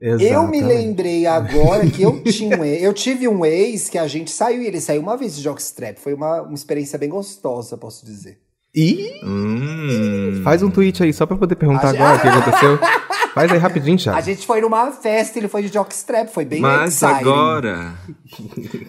Eu 0.00 0.16
me 0.16 0.24
Exatamente. 0.26 0.64
lembrei 0.64 1.26
agora 1.26 1.86
que 1.86 2.02
eu 2.02 2.22
tinha 2.24 2.56
um 2.56 2.64
ex, 2.64 2.82
eu 2.82 2.92
tive 2.94 3.28
um 3.28 3.44
ex 3.44 3.88
que 3.90 3.98
a 3.98 4.06
gente 4.06 4.30
saiu 4.30 4.62
e 4.62 4.66
ele 4.66 4.80
saiu 4.80 5.02
uma 5.02 5.16
vez 5.16 5.36
de 5.36 5.42
jockstrap. 5.42 5.98
Foi 5.98 6.14
uma, 6.14 6.40
uma 6.42 6.54
experiência 6.54 6.98
bem 6.98 7.08
gostosa, 7.10 7.76
posso 7.76 8.06
dizer. 8.06 8.38
Ih, 8.74 9.10
Hum. 9.24 10.40
faz 10.44 10.62
um 10.62 10.70
tweet 10.70 11.02
aí 11.02 11.12
só 11.12 11.26
pra 11.26 11.36
poder 11.36 11.56
perguntar 11.56 11.88
A 11.88 11.92
gente- 11.92 12.00
agora 12.00 12.16
o 12.16 12.20
que 12.20 12.28
aconteceu. 12.28 12.78
Faz 13.34 13.50
aí 13.52 13.58
rapidinho, 13.58 13.96
A 13.96 13.98
Thiago. 13.98 14.22
gente 14.22 14.46
foi 14.46 14.60
numa 14.60 14.90
festa, 14.92 15.38
ele 15.38 15.48
foi 15.48 15.62
de 15.62 15.72
jockstrap, 15.72 16.28
foi 16.32 16.44
bem 16.44 16.60
Mas 16.60 16.94
exciting. 17.02 17.20
agora. 17.20 17.94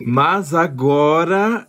Mas 0.06 0.54
agora. 0.54 1.68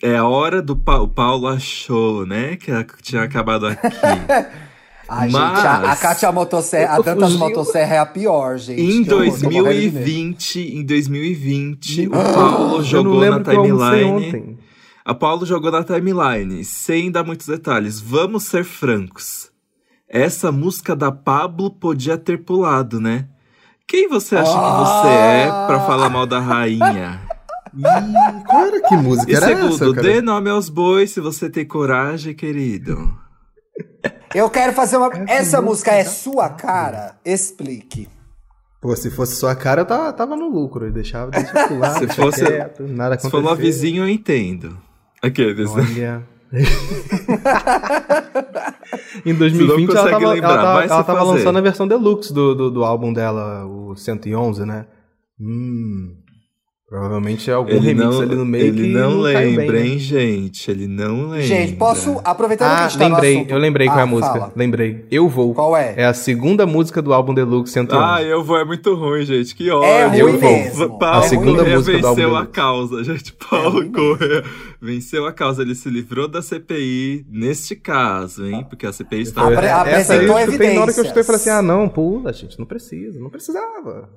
É 0.00 0.16
a 0.16 0.24
hora 0.24 0.62
do 0.62 0.76
Pa- 0.76 1.00
o 1.00 1.08
Paulo 1.08 1.48
achou, 1.48 2.24
né? 2.24 2.54
Que 2.56 2.70
a- 2.70 2.86
tinha 3.02 3.22
acabado 3.22 3.66
aqui. 3.66 3.80
Ai, 5.10 5.28
Mas- 5.30 5.56
gente, 5.56 5.66
a, 5.66 5.92
a 5.92 5.96
Kátia 5.96 6.30
Motosserra, 6.30 6.94
a 6.94 7.00
Dantas 7.00 7.32
fugindo. 7.32 7.38
Motosserra 7.38 7.94
é 7.94 7.98
a 7.98 8.06
pior, 8.06 8.58
gente. 8.58 8.80
Em 8.80 9.02
que 9.02 9.12
horror, 9.12 9.40
tô 9.40 9.50
morrendo 9.50 9.72
de 9.80 9.86
medo. 9.90 9.94
2020, 9.94 10.60
em 10.76 10.84
2020, 10.84 12.06
o 12.08 12.10
Paulo 12.10 12.82
jogou 12.84 13.24
na 13.24 13.40
timeline. 13.42 14.04
ontem. 14.04 14.58
A 15.04 15.14
Paulo 15.14 15.44
jogou 15.46 15.72
na 15.72 15.82
timeline, 15.82 16.62
sem 16.62 17.10
dar 17.10 17.24
muitos 17.24 17.46
detalhes. 17.46 17.98
Vamos 17.98 18.44
ser 18.44 18.62
francos. 18.64 19.50
Essa 20.08 20.50
música 20.50 20.96
da 20.96 21.12
Pablo 21.12 21.70
podia 21.70 22.16
ter 22.16 22.38
pulado, 22.38 23.00
né? 23.00 23.28
Quem 23.86 24.08
você 24.08 24.36
acha 24.36 24.52
que 24.52 24.58
você 24.58 25.08
é 25.08 25.46
pra 25.66 25.80
falar 25.86 26.08
mal 26.08 26.26
da 26.26 26.40
rainha? 26.40 27.20
Qual 28.48 28.66
era 28.66 28.80
que 28.82 28.96
música 28.96 29.30
E 29.30 29.34
era 29.34 29.46
segundo, 29.46 29.74
essa, 29.74 29.94
cara? 29.94 30.02
dê 30.02 30.20
nome 30.22 30.48
aos 30.50 30.68
bois 30.68 31.10
se 31.10 31.20
você 31.20 31.50
tem 31.50 31.66
coragem, 31.66 32.34
querido. 32.34 33.14
Eu 34.34 34.48
quero 34.50 34.72
fazer 34.72 34.96
uma. 34.96 35.10
Essa 35.26 35.60
música 35.60 35.92
é 35.92 36.04
sua 36.04 36.48
cara? 36.50 37.16
Explique. 37.24 38.08
Pô, 38.80 38.94
se 38.96 39.10
fosse 39.10 39.36
sua 39.36 39.54
cara, 39.54 39.82
eu 39.82 39.86
tava, 39.86 40.12
tava 40.12 40.36
no 40.36 40.48
lucro. 40.48 40.86
Eu 40.86 40.92
deixava, 40.92 41.30
deixa 41.30 41.58
eu 41.58 41.68
pular, 41.68 41.94
Se 41.98 42.06
deixa 42.06 42.22
fosse- 42.22 42.44
quieto, 42.46 42.82
nada 42.88 43.18
Se 43.18 43.28
for 43.30 43.56
vizinha, 43.56 44.00
eu 44.02 44.08
entendo. 44.08 44.78
Aqueles. 45.22 45.68
Olha. 45.70 46.22
Em 49.24 49.32
Você 49.32 49.38
2020 49.38 49.88
não 49.88 49.96
ela 49.96 50.10
tava, 50.10 50.32
lembrar, 50.32 50.50
ela 50.50 50.62
tava, 50.62 50.84
ela 50.84 51.04
tava 51.04 51.22
lançando 51.22 51.58
a 51.58 51.60
versão 51.60 51.86
deluxe 51.86 52.32
do, 52.32 52.54
do, 52.54 52.70
do 52.70 52.84
álbum 52.84 53.12
dela, 53.12 53.66
o 53.66 53.94
111, 53.94 54.64
né? 54.64 54.86
Hum. 55.40 56.14
Provavelmente 56.88 57.50
é 57.50 57.52
algum 57.52 57.68
Ele 57.68 57.88
remix 57.88 58.02
não, 58.02 58.20
ali 58.22 58.34
no 58.34 58.46
meio 58.46 58.64
ele 58.68 58.82
que 58.82 58.88
não 58.94 59.22
caiu 59.22 59.34
bem, 59.34 59.56
lembra, 59.58 59.78
né? 59.78 59.86
hein, 59.88 59.98
gente? 59.98 60.70
Ele 60.70 60.86
não 60.86 61.28
lembra. 61.28 61.42
Gente, 61.42 61.76
posso. 61.76 62.18
Aproveitando 62.24 62.68
que 62.68 62.74
a 62.74 62.86
Ah, 62.86 62.88
tá 62.88 62.96
no 63.10 63.14
lembrei, 63.14 63.46
eu 63.46 63.58
lembrei 63.58 63.86
qual 63.88 63.98
é 63.98 64.00
Ah, 64.00 64.04
a 64.04 64.06
música. 64.06 64.32
fala. 64.32 64.52
Lembrei. 64.56 65.04
Eu 65.10 65.28
Vou. 65.28 65.52
Qual 65.52 65.76
é? 65.76 65.92
É 65.98 66.06
a 66.06 66.14
segunda 66.14 66.64
música 66.66 67.02
do 67.02 67.12
álbum 67.12 67.34
Deluxe 67.34 67.74
111. 67.74 68.02
Ah, 68.10 68.22
eu 68.22 68.42
vou, 68.42 68.56
é 68.56 68.64
muito 68.64 68.94
ruim, 68.94 69.22
gente. 69.22 69.54
Que 69.54 69.70
ódio. 69.70 69.84
É 69.86 70.06
ruim 70.06 70.18
Eu 70.18 70.38
vou. 70.38 70.50
mesmo. 70.50 70.98
Paulo 70.98 71.24
É 71.24 71.28
segunda 71.28 71.50
ruim 71.50 71.56
Corrêa 71.58 71.76
música 71.76 71.98
do 71.98 72.06
álbum 72.06 72.22
venceu 72.22 72.36
a 72.38 72.46
causa, 72.46 73.04
gente. 73.04 73.34
Paulo 73.34 73.70
ruim 73.70 73.92
Corrêa 73.92 74.44
venceu 74.80 75.26
a 75.26 75.32
causa. 75.32 75.62
Ele 75.62 75.74
se 75.74 75.88
livrou 75.88 76.28
da 76.28 76.40
CPI 76.42 77.26
neste 77.30 77.74
caso, 77.76 78.46
hein? 78.46 78.64
Porque 78.68 78.86
a 78.86 78.92
CPI 78.92 79.22
está. 79.22 79.42
Apre- 79.46 79.66
Essa 79.66 80.14
aí 80.14 80.20
apresentou 80.20 80.38
eu 80.38 80.44
escutei 80.46 80.74
na 80.74 80.80
hora 80.82 80.92
que 80.92 81.00
eu 81.00 81.04
escutei, 81.04 81.20
eu 81.22 81.26
falei 81.26 81.40
assim, 81.40 81.50
evidências. 81.50 81.58
ah, 81.58 81.62
não, 81.62 81.88
pula, 81.88 82.32
gente, 82.32 82.58
não 82.58 82.66
precisa, 82.66 83.18
não 83.20 83.30
precisava. 83.30 84.08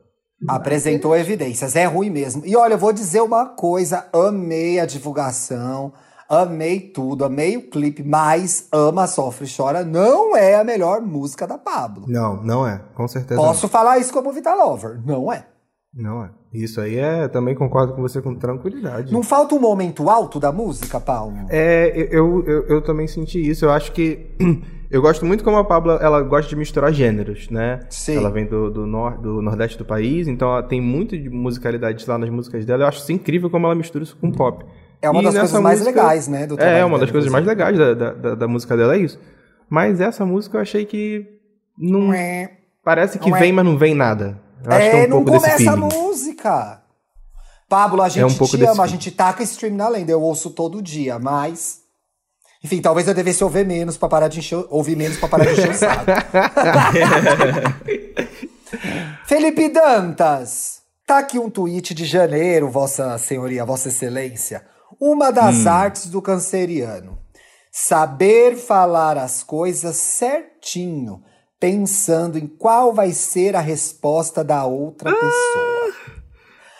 Apresentou 0.47 1.15
evidências. 1.15 1.75
É 1.75 1.85
ruim 1.85 2.09
mesmo. 2.09 2.43
E 2.45 2.55
olha, 2.55 2.73
eu 2.73 2.77
vou 2.77 2.91
dizer 2.91 3.21
uma 3.21 3.45
coisa: 3.45 4.07
amei 4.11 4.79
a 4.79 4.85
divulgação, 4.87 5.93
amei 6.27 6.79
tudo, 6.79 7.23
amei 7.25 7.57
o 7.57 7.69
clipe, 7.69 8.01
mas 8.03 8.67
Ama, 8.73 9.05
Sofre 9.05 9.45
e 9.45 9.55
Chora 9.55 9.83
não 9.83 10.35
é 10.35 10.55
a 10.55 10.63
melhor 10.63 10.99
música 11.01 11.45
da 11.45 11.57
Pablo. 11.59 12.05
Não, 12.07 12.41
não 12.43 12.67
é, 12.67 12.81
com 12.95 13.07
certeza 13.07 13.39
Posso 13.39 13.67
falar 13.67 13.99
isso 13.99 14.11
como 14.11 14.33
Vita 14.33 14.53
Lover. 14.55 14.99
Não 15.05 15.31
é. 15.31 15.45
não. 15.93 16.15
Não 16.15 16.25
é. 16.25 16.31
Isso 16.53 16.81
aí 16.81 16.97
é, 16.97 17.27
também 17.29 17.55
concordo 17.55 17.93
com 17.93 18.01
você 18.01 18.21
com 18.21 18.35
tranquilidade. 18.35 19.13
Não 19.13 19.23
falta 19.23 19.55
um 19.55 19.59
momento 19.59 20.09
alto 20.09 20.39
da 20.39 20.51
música, 20.51 20.99
Paulo? 20.99 21.33
É, 21.49 22.07
eu, 22.11 22.43
eu, 22.45 22.65
eu 22.67 22.81
também 22.81 23.07
senti 23.07 23.39
isso. 23.39 23.65
Eu 23.65 23.71
acho 23.71 23.91
que. 23.91 24.27
Eu 24.91 25.01
gosto 25.01 25.25
muito 25.25 25.41
como 25.41 25.55
a 25.55 25.63
Pablo 25.63 25.93
ela 25.93 26.21
gosta 26.21 26.49
de 26.49 26.55
misturar 26.57 26.91
gêneros, 26.91 27.49
né? 27.49 27.79
Sim. 27.89 28.17
Ela 28.17 28.29
vem 28.29 28.45
do, 28.45 28.69
do, 28.69 28.85
nor, 28.85 29.17
do 29.17 29.41
Nordeste 29.41 29.77
do 29.77 29.85
país, 29.85 30.27
então 30.27 30.49
ela 30.51 30.61
tem 30.61 30.81
muito 30.81 31.17
de 31.17 31.29
musicalidade 31.29 32.03
lá 32.05 32.17
nas 32.17 32.29
músicas 32.29 32.65
dela. 32.65 32.83
Eu 32.83 32.87
acho 32.87 32.99
isso 32.99 33.13
incrível 33.13 33.49
como 33.49 33.67
ela 33.67 33.73
mistura 33.73 34.03
isso 34.03 34.17
com 34.17 34.29
pop. 34.29 34.65
É 35.01 35.09
uma 35.09 35.21
E 35.21 35.23
das 35.23 35.37
coisas 35.37 35.61
mais 35.61 35.79
música- 35.79 36.01
legais, 36.01 36.27
né? 36.27 36.45
Do 36.45 36.55
É, 36.55 36.57
trabalho 36.57 36.87
uma 36.87 36.99
das 36.99 37.07
dela, 37.07 37.11
coisas 37.13 37.31
mais 37.31 37.45
legais 37.45 37.77
da, 37.77 37.93
da, 37.93 38.35
da, 38.35 38.47
música 38.49 38.75
dela 38.75 38.95
é 38.95 38.99
isso. 38.99 39.17
Mas 39.69 40.01
essa 40.01 40.25
música 40.25 40.57
eu 40.57 40.61
achei 40.61 40.83
que. 40.83 41.25
Não, 41.77 42.11
parece 42.83 43.17
que 43.17 43.31
vem, 43.31 43.53
mas 43.53 43.63
não 43.63 43.77
vem 43.77 43.95
nada. 43.95 44.37
Eu 44.63 44.71
acho 44.71 44.89
que 44.89 44.95
É, 44.95 45.03
é 45.03 45.05
um 45.05 45.09
não 45.09 45.23
pouco 45.23 45.31
desse 45.31 45.65
começa 45.65 45.71
a 45.71 45.75
música. 45.75 46.81
Pablo, 47.69 48.01
a 48.01 48.09
gente 48.09 48.33
um 48.33 48.37
pouco 48.37 48.57
te 48.57 48.65
ama, 48.65 48.83
a 48.83 48.87
gente 48.87 49.09
taca 49.11 49.41
stream 49.43 49.75
na 49.75 49.87
lenda, 49.87 50.11
eu 50.11 50.21
ouço 50.21 50.49
todo 50.49 50.81
dia, 50.81 51.17
mas. 51.17 51.79
Enfim, 52.63 52.81
talvez 52.81 53.07
eu 53.07 53.13
devesse 53.13 53.43
ouvir 53.43 53.65
menos 53.65 53.97
pra 53.97 54.09
parar 54.09 54.27
de 54.27 54.39
encher, 54.39 54.63
ouvir 54.69 54.95
menos 54.95 55.17
pra 55.17 55.29
parar 55.29 55.45
de 55.45 55.53
encher 55.53 55.71
o 55.71 55.73
saco. 55.73 56.05
Felipe 59.25 59.69
Dantas, 59.69 60.81
tá 61.07 61.19
aqui 61.19 61.39
um 61.39 61.49
tweet 61.49 61.93
de 61.93 62.05
janeiro, 62.05 62.69
Vossa 62.69 63.17
Senhoria, 63.17 63.65
Vossa 63.65 63.87
Excelência. 63.87 64.63
Uma 64.99 65.31
das 65.31 65.65
artes 65.65 66.07
do 66.07 66.21
canceriano. 66.21 67.17
Saber 67.71 68.57
falar 68.57 69.17
as 69.17 69.43
coisas 69.43 69.95
certinho, 69.95 71.23
pensando 71.61 72.39
em 72.39 72.47
qual 72.47 72.91
vai 72.91 73.11
ser 73.13 73.55
a 73.55 73.61
resposta 73.61 74.43
da 74.43 74.65
outra 74.65 75.13
pessoa. 75.13 75.93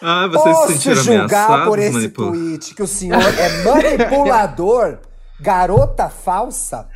Ah, 0.01 0.25
vocês 0.27 0.55
se 0.57 0.61
Posso 0.63 0.71
sentiram 0.73 1.03
julgar 1.03 1.67
por 1.67 1.77
esse 1.77 1.93
manipul- 1.93 2.31
tweet 2.31 2.73
que 2.73 2.81
o 2.81 2.87
senhor 2.87 3.21
é 3.21 3.63
manipulador, 3.63 4.97
garota 5.39 6.09
falsa? 6.09 6.89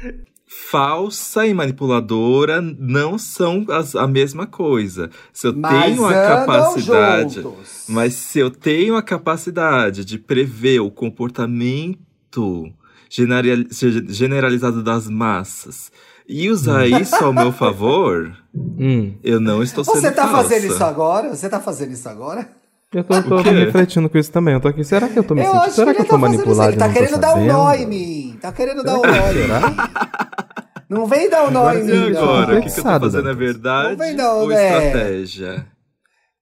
Falsa 0.71 1.45
e 1.45 1.53
manipuladora 1.53 2.59
não 2.61 3.19
são 3.19 3.63
as- 3.69 3.95
a 3.95 4.07
mesma 4.07 4.47
coisa. 4.47 5.11
Se 5.31 5.45
eu 5.47 5.53
Mas 5.55 5.83
tenho 5.85 6.07
a 6.07 6.13
capacidade. 6.13 7.35
juntos. 7.41 7.85
Mas 7.87 8.13
se 8.15 8.39
eu 8.39 8.49
tenho 8.49 8.95
a 8.95 9.03
capacidade 9.03 10.03
de 10.03 10.17
prever 10.17 10.79
o 10.79 10.89
comportamento 10.89 12.65
general- 13.09 13.63
generalizado 14.07 14.81
das 14.81 15.07
massas 15.07 15.91
e 16.27 16.49
usar 16.49 16.88
isso 16.88 17.15
ao 17.15 17.33
meu 17.33 17.51
favor, 17.51 18.35
Hum. 18.53 19.13
eu 19.23 19.39
não 19.39 19.61
estou 19.63 19.83
sendo 19.83 19.99
Você 20.01 20.11
tá 20.11 20.27
falsa. 20.27 20.49
fazendo 20.49 20.71
isso 20.73 20.83
agora? 20.83 21.29
Você 21.35 21.49
tá 21.49 21.59
fazendo 21.59 21.91
isso 21.91 22.07
agora? 22.09 22.47
Eu 22.93 23.03
tô, 23.03 23.21
tô- 23.23 23.41
refletindo 23.41 24.07
com 24.09 24.17
isso 24.17 24.31
também. 24.31 24.53
Eu 24.53 24.61
tô 24.61 24.69
aqui. 24.69 24.83
Será 24.83 25.09
que 25.09 25.19
eu 25.19 25.23
tô 25.23 25.35
me 25.35 25.41
eu 25.41 25.45
sentindo? 25.47 25.61
acho 25.63 25.75
Será 25.75 25.88
que 25.88 25.95
que 25.97 26.01
ele 26.01 26.07
eu 26.07 26.09
tô 26.09 26.15
tá 26.15 26.21
fazendo 26.21 26.39
isso. 26.39 26.45
manipulado? 26.57 26.71
Ele 26.71 26.79
tá 26.79 26.93
querendo 26.93 27.19
dar 27.19 27.35
um 27.35 27.45
nó 27.45 27.73
em 27.73 27.85
mim. 27.85 28.38
Tá 28.41 28.51
querendo 28.53 28.83
dar 28.83 28.93
um 28.95 29.01
nó 29.01 29.07
em 29.07 29.33
mim. 29.33 29.41
será? 29.41 29.89
Não 30.88 31.05
vem 31.07 31.29
dar 31.29 31.43
um 31.47 31.51
nó 31.51 31.61
Agora 31.67 31.79
em 31.79 31.83
mim, 31.83 32.11
não. 32.11 32.21
agora, 32.21 32.59
o 32.59 32.61
que, 32.61 32.69
que 32.71 32.79
eu 32.79 32.83
tô 32.83 32.99
fazendo 32.99 33.29
é 33.29 33.33
verdade 33.33 33.89
Não 33.91 33.97
vem 33.97 34.13
não, 34.15 34.39
ou 34.41 34.47
né? 34.47 34.88
estratégia? 34.88 35.67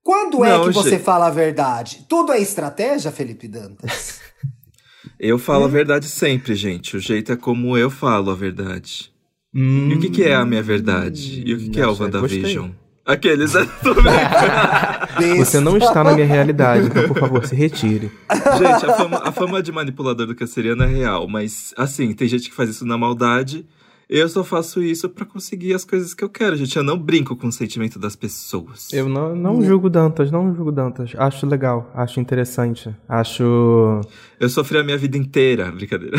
Quando 0.03 0.43
é 0.43 0.49
Não, 0.49 0.65
que 0.67 0.73
você 0.73 0.99
fala 0.99 1.27
a 1.27 1.29
verdade? 1.31 2.05
Tudo 2.09 2.33
é 2.33 2.39
estratégia, 2.39 3.09
Felipe 3.11 3.47
Dantas? 3.47 4.19
Eu 5.19 5.39
falo 5.39 5.63
a 5.63 5.67
Hum? 5.67 5.71
verdade 5.71 6.05
sempre, 6.07 6.53
gente. 6.55 6.97
O 6.97 6.99
jeito 6.99 7.31
é 7.31 7.37
como 7.37 7.77
eu 7.77 7.89
falo 7.89 8.29
a 8.31 8.35
verdade. 8.35 9.12
Hum, 9.55 9.89
E 9.91 9.95
o 9.95 9.99
que, 9.99 10.09
que 10.09 10.23
é 10.23 10.35
a 10.35 10.45
minha 10.45 10.63
verdade? 10.63 11.43
E 11.45 11.53
o 11.53 11.57
que, 11.57 11.69
que 11.69 11.79
é 11.81 11.87
o 11.87 11.95
WandaVision? 11.97 12.69
Aqueles. 13.05 13.53
Você 15.37 15.59
não 15.59 15.77
está 15.77 16.03
na 16.03 16.13
minha 16.13 16.25
realidade, 16.25 16.87
então 16.87 17.07
por 17.07 17.19
favor, 17.19 17.45
se 17.45 17.55
retire. 17.55 18.09
gente, 18.57 18.85
a 18.85 18.93
fama, 18.95 19.21
a 19.23 19.31
fama 19.31 19.61
de 19.61 19.71
manipulador 19.71 20.25
do 20.25 20.33
canceriano 20.35 20.83
é 20.83 20.87
real, 20.87 21.27
mas 21.27 21.73
assim, 21.77 22.13
tem 22.13 22.27
gente 22.27 22.49
que 22.49 22.55
faz 22.55 22.69
isso 22.69 22.85
na 22.85 22.97
maldade. 22.97 23.65
Eu 24.15 24.29
só 24.29 24.43
faço 24.43 24.79
isso 24.83 25.09
pra 25.09 25.25
conseguir 25.25 25.73
as 25.73 25.83
coisas 25.83 26.13
que 26.13 26.23
eu 26.23 26.29
quero, 26.29 26.55
gente. 26.55 26.77
Eu 26.77 26.83
não 26.83 26.95
brinco 26.99 27.35
com 27.35 27.47
o 27.47 27.51
sentimento 27.51 27.97
das 27.97 28.15
pessoas. 28.15 28.93
Eu 28.93 29.09
não, 29.09 29.35
não 29.35 29.59
julgo 29.63 29.89
Dantas, 29.89 30.29
não 30.29 30.53
julgo 30.53 30.71
Dantas. 30.71 31.13
Acho 31.17 31.47
legal, 31.47 31.89
acho 31.95 32.19
interessante. 32.19 32.95
Acho. 33.09 34.01
Eu 34.39 34.49
sofri 34.49 34.77
a 34.77 34.83
minha 34.83 34.99
vida 34.99 35.17
inteira, 35.17 35.71
brincadeira. 35.71 36.15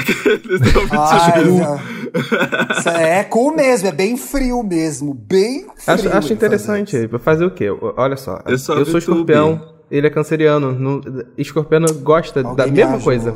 Ai, 0.91 1.45
já- 1.57 2.79
Isso 2.81 2.89
é 2.89 3.23
cu 3.31 3.55
mesmo, 3.55 3.87
é 3.89 3.93
bem 3.93 4.17
frio 4.17 4.63
mesmo. 4.65 5.15
Bem 5.15 5.61
frio. 5.61 5.71
Acho, 5.87 6.09
acho 6.09 6.33
interessante. 6.33 6.91
fazer. 6.93 7.07
Vai 7.09 7.21
fazer 7.21 7.45
o 7.45 7.51
quê? 7.53 7.69
Olha 7.97 8.17
só. 8.17 8.41
Eu 8.47 8.59
sou 8.59 8.85
sou 8.85 8.99
escorpião, 8.99 9.74
ele 9.91 10.07
é 10.07 10.11
canceriano. 10.11 10.73
No, 10.73 11.01
escorpiano 11.37 11.87
gosta 11.95 12.43
da 12.43 12.49
Alguém 12.51 12.67
me 12.67 12.73
mesma 12.73 12.93
ajuda. 12.97 13.05
coisa. 13.05 13.31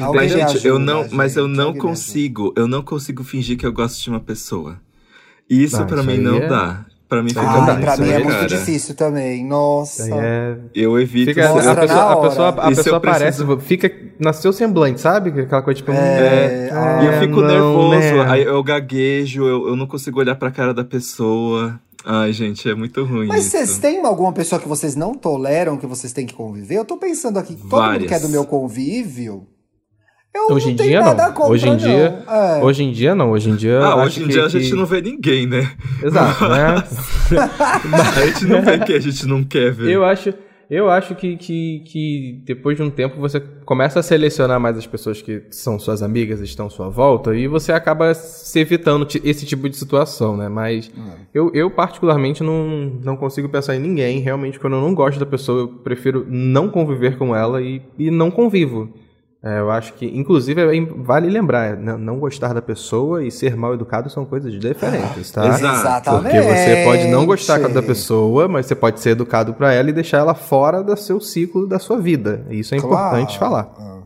Alguém 0.00 0.20
Mas, 0.22 0.30
gente, 0.32 0.66
eu 0.66 0.76
ajuda, 0.76 0.78
não, 0.92 1.06
mas 1.12 1.36
eu 1.36 1.48
não 1.48 1.74
consigo, 1.74 2.52
eu 2.56 2.66
não 2.68 2.82
consigo 2.82 3.22
fingir 3.24 3.56
que 3.58 3.66
eu 3.66 3.72
gosto 3.72 4.02
de 4.02 4.10
uma 4.10 4.20
pessoa. 4.20 4.76
Isso 5.48 5.76
Ah, 5.80 5.84
pra 5.84 5.98
isso 5.98 6.06
mim 6.06 6.18
não 6.18 6.36
é- 6.36 6.48
dá. 6.48 6.84
Pra 7.08 7.22
mim 7.22 7.28
fica 7.28 7.40
dá, 7.42 7.48
Ai, 7.76 7.80
pra 7.82 7.96
mim 7.98 8.08
é 8.08 8.14
é 8.14 8.18
muito 8.18 8.32
cara. 8.34 8.46
difícil 8.48 8.96
também. 8.96 9.46
Nossa. 9.46 10.08
É- 10.12 10.56
Eu 10.74 10.98
evito. 11.00 11.30
Fica, 11.32 11.48
Mostra 11.50 11.70
a 11.70 11.76
pessoa, 11.76 12.00
a 12.02 12.16
pessoa, 12.16 12.48
a 12.48 12.52
pessoa 12.52 12.66
preciso- 12.72 12.96
aparece, 12.96 13.44
fica 13.60 13.92
na 14.18 14.32
seu 14.32 14.52
semblante, 14.52 15.00
sabe? 15.00 15.30
Aquela 15.42 15.62
coisa 15.62 15.76
tipo. 15.76 15.92
É, 15.92 16.68
ah, 16.72 17.04
E 17.04 17.06
eu 17.06 17.12
fico 17.20 17.40
não, 17.42 17.46
nervoso, 17.46 17.90
né? 18.00 18.24
aí 18.28 18.42
eu 18.42 18.60
gaguejo, 18.60 19.44
eu, 19.46 19.68
eu 19.68 19.76
não 19.76 19.86
consigo 19.86 20.18
olhar 20.18 20.34
pra 20.34 20.50
cara 20.50 20.74
da 20.74 20.82
pessoa. 20.82 21.78
Ai, 22.08 22.32
gente, 22.32 22.68
é 22.70 22.74
muito 22.74 23.02
ruim 23.04 23.26
Mas 23.26 23.40
isso. 23.46 23.50
vocês 23.50 23.78
têm 23.78 24.04
alguma 24.06 24.32
pessoa 24.32 24.60
que 24.60 24.68
vocês 24.68 24.94
não 24.94 25.12
toleram, 25.14 25.76
que 25.76 25.86
vocês 25.86 26.12
têm 26.12 26.24
que 26.24 26.34
conviver? 26.34 26.76
Eu 26.76 26.84
tô 26.84 26.96
pensando 26.96 27.36
aqui, 27.38 27.54
todo 27.54 27.62
mundo 27.64 27.70
Várias. 27.70 28.08
que 28.08 28.14
é 28.14 28.20
do 28.20 28.28
meu 28.28 28.44
convívio. 28.44 29.46
Eu 30.32 30.54
Hoje 30.54 30.66
não 30.66 30.72
em 30.72 30.76
tenho 30.76 30.90
dia 30.90 31.00
nada 31.00 31.26
não. 31.28 31.32
contra, 31.32 31.50
Hoje 31.52 31.68
em 31.68 31.76
dia, 31.78 32.24
não. 32.26 32.34
É. 32.34 32.62
hoje 32.62 32.84
em 32.84 32.92
dia 32.92 33.14
não. 33.14 33.30
Hoje 33.30 33.50
em 33.50 33.56
dia. 33.56 33.80
Ah, 33.80 33.96
hoje 34.04 34.20
em 34.22 34.26
que- 34.26 34.32
dia 34.34 34.44
a 34.44 34.50
que- 34.50 34.60
gente 34.60 34.74
não 34.74 34.84
vê 34.86 35.00
ninguém, 35.00 35.46
né? 35.46 35.72
Exato, 36.02 36.48
né? 36.48 36.84
A 38.16 38.26
gente 38.26 38.44
não 38.46 38.62
vê 38.62 38.78
quem 38.78 38.96
a 38.96 39.00
gente 39.00 39.26
não 39.26 39.42
quer 39.42 39.72
ver. 39.72 39.90
Eu 39.90 40.04
acho, 40.04 40.32
eu 40.68 40.90
acho 40.90 41.14
que, 41.14 41.36
que, 41.36 41.82
que 41.86 42.42
depois 42.44 42.76
de 42.76 42.82
um 42.82 42.90
tempo 42.90 43.20
você 43.20 43.40
começa 43.64 44.00
a 44.00 44.02
selecionar 44.02 44.58
mais 44.58 44.76
as 44.76 44.86
pessoas 44.86 45.22
que 45.22 45.44
são 45.50 45.78
suas 45.78 46.02
amigas, 46.02 46.40
estão 46.40 46.66
à 46.66 46.70
sua 46.70 46.88
volta, 46.88 47.34
e 47.36 47.46
você 47.46 47.72
acaba 47.72 48.12
se 48.14 48.58
evitando 48.58 49.06
esse 49.22 49.46
tipo 49.46 49.68
de 49.68 49.76
situação, 49.76 50.36
né? 50.36 50.48
Mas 50.48 50.90
eu, 51.32 51.50
eu, 51.54 51.70
particularmente, 51.70 52.42
não, 52.42 52.98
não 53.02 53.16
consigo 53.16 53.48
pensar 53.48 53.76
em 53.76 53.80
ninguém. 53.80 54.20
Realmente, 54.20 54.58
quando 54.58 54.74
eu 54.74 54.80
não 54.80 54.94
gosto 54.94 55.20
da 55.20 55.26
pessoa, 55.26 55.60
eu 55.60 55.68
prefiro 55.68 56.26
não 56.28 56.68
conviver 56.68 57.16
com 57.16 57.34
ela 57.34 57.62
e, 57.62 57.80
e 57.98 58.10
não 58.10 58.30
convivo. 58.30 58.92
É, 59.46 59.60
eu 59.60 59.70
acho 59.70 59.92
que, 59.92 60.06
inclusive, 60.06 60.60
é 60.60 60.86
vale 61.04 61.30
lembrar, 61.30 61.76
não, 61.76 61.96
não 61.96 62.18
gostar 62.18 62.52
da 62.52 62.60
pessoa 62.60 63.24
e 63.24 63.30
ser 63.30 63.54
mal 63.54 63.74
educado 63.74 64.10
são 64.10 64.24
coisas 64.24 64.52
diferentes, 64.58 65.30
tá? 65.30 65.46
Exatamente. 65.46 66.34
Porque 66.34 66.42
você 66.42 66.82
pode 66.84 67.06
não 67.06 67.24
gostar 67.24 67.60
da 67.68 67.80
pessoa, 67.80 68.48
mas 68.48 68.66
você 68.66 68.74
pode 68.74 68.98
ser 68.98 69.10
educado 69.10 69.54
pra 69.54 69.72
ela 69.72 69.88
e 69.88 69.92
deixar 69.92 70.18
ela 70.18 70.34
fora 70.34 70.82
do 70.82 70.96
seu 70.96 71.20
ciclo, 71.20 71.64
da 71.64 71.78
sua 71.78 71.96
vida. 71.96 72.44
Isso 72.50 72.74
é 72.74 72.78
importante 72.78 73.38
Claro. 73.38 73.38
falar. 73.38 73.74
Ah. 73.78 74.02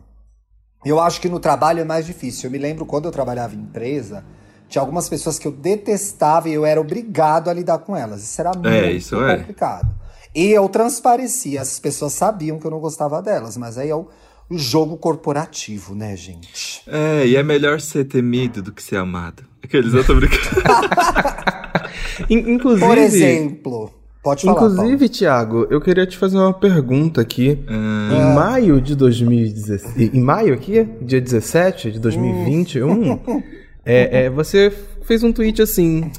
Eu 0.84 1.00
acho 1.00 1.22
que 1.22 1.28
no 1.30 1.40
trabalho 1.40 1.80
é 1.80 1.84
mais 1.84 2.04
difícil. 2.04 2.48
Eu 2.48 2.52
me 2.52 2.58
lembro 2.58 2.84
quando 2.84 3.06
eu 3.06 3.10
trabalhava 3.10 3.54
em 3.54 3.60
empresa, 3.60 4.22
tinha 4.68 4.82
algumas 4.82 5.08
pessoas 5.08 5.38
que 5.38 5.48
eu 5.48 5.52
detestava 5.52 6.50
e 6.50 6.52
eu 6.52 6.66
era 6.66 6.78
obrigado 6.78 7.48
a 7.48 7.54
lidar 7.54 7.78
com 7.78 7.96
elas. 7.96 8.22
Isso 8.22 8.38
era 8.42 8.52
muito 8.52 8.68
isso 8.68 9.16
é. 9.24 9.38
complicado. 9.38 9.88
E 10.34 10.50
eu 10.50 10.68
transparecia, 10.68 11.62
as 11.62 11.78
pessoas 11.78 12.12
sabiam 12.12 12.58
que 12.58 12.66
eu 12.66 12.70
não 12.70 12.78
gostava 12.78 13.22
delas, 13.22 13.56
mas 13.56 13.78
aí 13.78 13.88
é 13.88 13.94
o 13.96 14.06
jogo 14.50 14.96
corporativo, 14.96 15.94
né, 15.94 16.16
gente? 16.16 16.82
É, 16.86 17.26
e 17.26 17.36
é 17.36 17.42
melhor 17.42 17.80
ser 17.80 18.04
temido 18.04 18.60
do 18.62 18.72
que 18.72 18.82
ser 18.82 18.96
amado. 18.96 19.42
Aqueles 19.62 19.92
eu 19.94 20.04
tô 20.04 20.14
brincando. 20.14 20.40
In- 22.28 22.54
inclusive, 22.54 22.86
Por 22.86 22.98
exemplo, 22.98 23.90
pode 24.22 24.42
falar, 24.42 24.54
Paulo. 24.56 24.72
inclusive, 24.74 25.08
Thiago, 25.08 25.66
eu 25.70 25.80
queria 25.80 26.06
te 26.06 26.16
fazer 26.16 26.36
uma 26.36 26.52
pergunta 26.52 27.20
aqui. 27.20 27.58
Ah, 27.68 28.10
Em 28.12 28.34
maio 28.34 28.80
de 28.80 28.94
2016, 28.94 30.14
em 30.14 30.20
maio 30.20 30.52
aqui, 30.54 30.86
dia 31.02 31.20
17 31.20 31.92
de 31.92 31.98
2021, 31.98 33.42
é, 33.84 34.24
é, 34.24 34.30
você 34.30 34.72
fez 35.02 35.22
um 35.22 35.32
tweet 35.32 35.62
assim: 35.62 36.10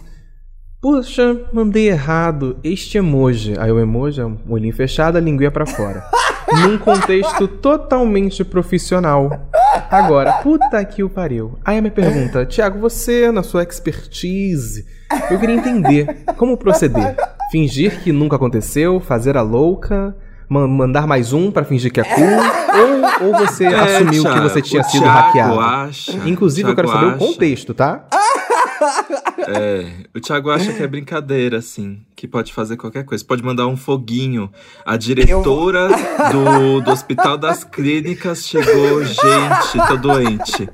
Puxa, 0.82 1.40
mandei 1.54 1.90
errado 1.90 2.58
este 2.64 2.98
emoji. 2.98 3.54
Aí 3.60 3.72
o 3.72 3.80
emoji 3.80 4.22
é 4.22 4.26
um 4.26 4.38
olhinho 4.50 4.74
fechado, 4.74 5.18
a 5.18 5.22
linguinha 5.22 5.52
pra 5.52 5.66
fora. 5.66 6.04
Num 6.62 6.78
contexto 6.78 7.48
totalmente 7.48 8.44
profissional. 8.44 9.48
Agora, 9.90 10.34
puta 10.34 10.84
que 10.86 11.04
o 11.04 11.10
pariu. 11.10 11.58
Aí 11.64 11.78
a 11.78 11.82
minha 11.82 11.92
pergunta, 11.92 12.46
Thiago, 12.46 12.80
você, 12.80 13.32
na 13.32 13.44
sua 13.44 13.64
expertise, 13.64 14.86
eu 15.30 15.40
queria 15.40 15.56
entender 15.56 16.24
como 16.38 16.58
proceder. 16.58 17.16
Fingir 17.52 18.02
que 18.02 18.12
nunca 18.12 18.36
aconteceu, 18.38 19.00
fazer 19.00 19.36
a 19.38 19.42
louca, 19.42 20.16
ma- 20.48 20.68
mandar 20.68 21.06
mais 21.06 21.34
um 21.34 21.52
pra 21.52 21.64
fingir 21.66 21.92
que 21.92 22.00
é 22.00 22.04
cool, 22.04 22.26
ou, 23.22 23.28
ou 23.28 23.38
você 23.38 23.66
é, 23.66 23.76
assumiu 23.76 24.24
que 24.24 24.40
você 24.40 24.62
tinha 24.62 24.82
o 24.82 24.86
sido 24.86 25.02
Thiago 25.04 25.18
hackeado? 25.20 25.60
Acha, 25.60 26.12
Inclusive, 26.26 26.70
eu 26.70 26.76
quero 26.76 26.88
saber 26.88 27.06
o 27.06 27.10
acha- 27.10 27.18
contexto, 27.18 27.74
tá? 27.74 28.06
É, 29.48 29.86
o 30.16 30.20
Thiago 30.20 30.52
acha 30.52 30.72
que 30.72 30.84
é 30.84 30.88
brincadeira, 30.88 31.58
assim, 31.58 32.00
que 32.16 32.28
pode 32.28 32.54
fazer 32.54 32.78
qualquer 32.78 33.04
coisa. 33.04 33.26
Pode 33.26 33.44
mandar 33.44 33.66
um 33.66 33.76
foguinho. 33.76 34.52
A 34.86 34.96
diretora 34.98 35.90
do, 36.32 36.82
do 36.82 36.92
Hospital 36.92 37.38
das 37.38 37.64
Clínicas 37.64 38.46
chegou, 38.46 39.04
gente, 39.04 39.88
tô 39.88 39.98
doente. 39.98 40.70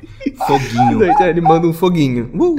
Foguinho. 0.45 1.01
Ele 1.21 1.41
manda 1.41 1.65
um 1.65 1.73
foguinho. 1.73 2.29
Uh! 2.33 2.57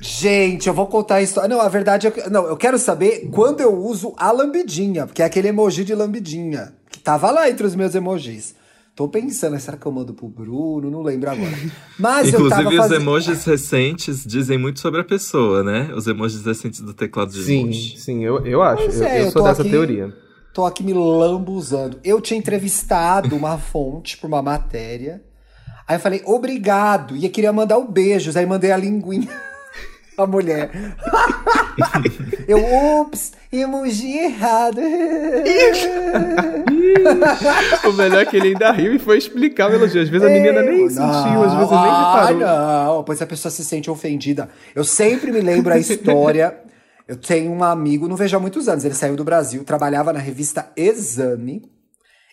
Gente, 0.00 0.68
eu 0.68 0.74
vou 0.74 0.86
contar 0.86 1.16
a 1.16 1.22
história. 1.22 1.48
Não, 1.48 1.60
a 1.60 1.68
verdade 1.68 2.06
é 2.06 2.10
que. 2.10 2.30
Não, 2.30 2.46
eu 2.46 2.56
quero 2.56 2.78
saber 2.78 3.28
quando 3.32 3.60
eu 3.60 3.74
uso 3.74 4.14
a 4.16 4.30
lambidinha, 4.30 5.06
porque 5.06 5.22
é 5.22 5.24
aquele 5.24 5.48
emoji 5.48 5.84
de 5.84 5.94
lambidinha, 5.94 6.72
que 6.90 7.00
tava 7.00 7.30
lá 7.30 7.50
entre 7.50 7.66
os 7.66 7.74
meus 7.74 7.94
emojis. 7.94 8.54
Tô 8.98 9.06
pensando, 9.06 9.56
será 9.60 9.76
que 9.76 9.86
eu 9.86 9.92
mando 9.92 10.12
pro 10.12 10.26
Bruno? 10.26 10.90
Não 10.90 11.02
lembro 11.02 11.30
agora. 11.30 11.52
Mas 11.96 12.32
eu 12.32 12.48
tava 12.48 12.62
Inclusive, 12.62 12.68
os 12.68 12.76
fazendo. 12.88 13.00
emojis 13.00 13.44
recentes 13.44 14.24
dizem 14.26 14.58
muito 14.58 14.80
sobre 14.80 15.00
a 15.00 15.04
pessoa, 15.04 15.62
né? 15.62 15.92
Os 15.94 16.08
emojis 16.08 16.44
recentes 16.44 16.80
do 16.80 16.92
teclado 16.92 17.30
de 17.30 17.40
Sim, 17.44 17.60
emoji. 17.62 17.96
sim, 18.00 18.24
eu, 18.24 18.44
eu 18.44 18.60
acho. 18.60 18.82
Eu, 18.82 19.04
é, 19.04 19.22
eu 19.22 19.30
sou 19.30 19.44
dessa 19.44 19.62
aqui- 19.62 19.70
teoria. 19.70 20.12
Tô 20.52 20.66
aqui 20.66 20.82
me 20.82 20.92
lambuzando. 20.92 22.00
Eu 22.02 22.20
tinha 22.20 22.36
entrevistado 22.36 23.36
uma 23.36 23.56
fonte 23.56 24.16
pra 24.16 24.26
uma 24.26 24.42
matéria. 24.42 25.22
Aí 25.86 25.94
eu 25.94 26.00
falei, 26.00 26.20
obrigado. 26.24 27.14
E 27.16 27.24
eu 27.24 27.30
queria 27.30 27.52
mandar 27.52 27.78
um 27.78 27.86
beijos. 27.86 28.36
Aí 28.36 28.44
mandei 28.46 28.72
a 28.72 28.76
linguinha. 28.76 29.28
A 30.18 30.26
mulher. 30.26 30.70
eu, 32.48 32.58
ups, 33.00 33.32
emoji 33.52 34.18
errado. 34.18 34.80
O 37.88 37.92
melhor 37.92 38.22
é 38.22 38.26
que 38.26 38.36
ele 38.36 38.48
ainda 38.48 38.72
riu 38.72 38.96
e 38.96 38.98
foi 38.98 39.16
explicar 39.16 39.70
o 39.70 39.74
elogio. 39.74 40.02
Às 40.02 40.08
vezes 40.08 40.26
a 40.26 40.30
menina 40.30 40.60
nem 40.60 40.88
sentiu, 40.88 41.44
às 41.44 41.54
vezes 41.54 41.70
nem 41.70 41.78
ah, 41.78 42.26
reparou. 42.26 42.40
não, 42.40 43.04
pois 43.04 43.22
a 43.22 43.26
pessoa 43.26 43.52
se 43.52 43.64
sente 43.64 43.88
ofendida. 43.88 44.48
Eu 44.74 44.82
sempre 44.82 45.30
me 45.30 45.40
lembro 45.40 45.72
a 45.72 45.78
história. 45.78 46.64
Eu 47.06 47.16
tenho 47.16 47.52
um 47.52 47.62
amigo, 47.62 48.08
não 48.08 48.16
vejo 48.16 48.36
há 48.36 48.40
muitos 48.40 48.68
anos, 48.68 48.84
ele 48.84 48.94
saiu 48.94 49.16
do 49.16 49.24
Brasil, 49.24 49.64
trabalhava 49.64 50.12
na 50.12 50.18
revista 50.18 50.70
Exame, 50.76 51.62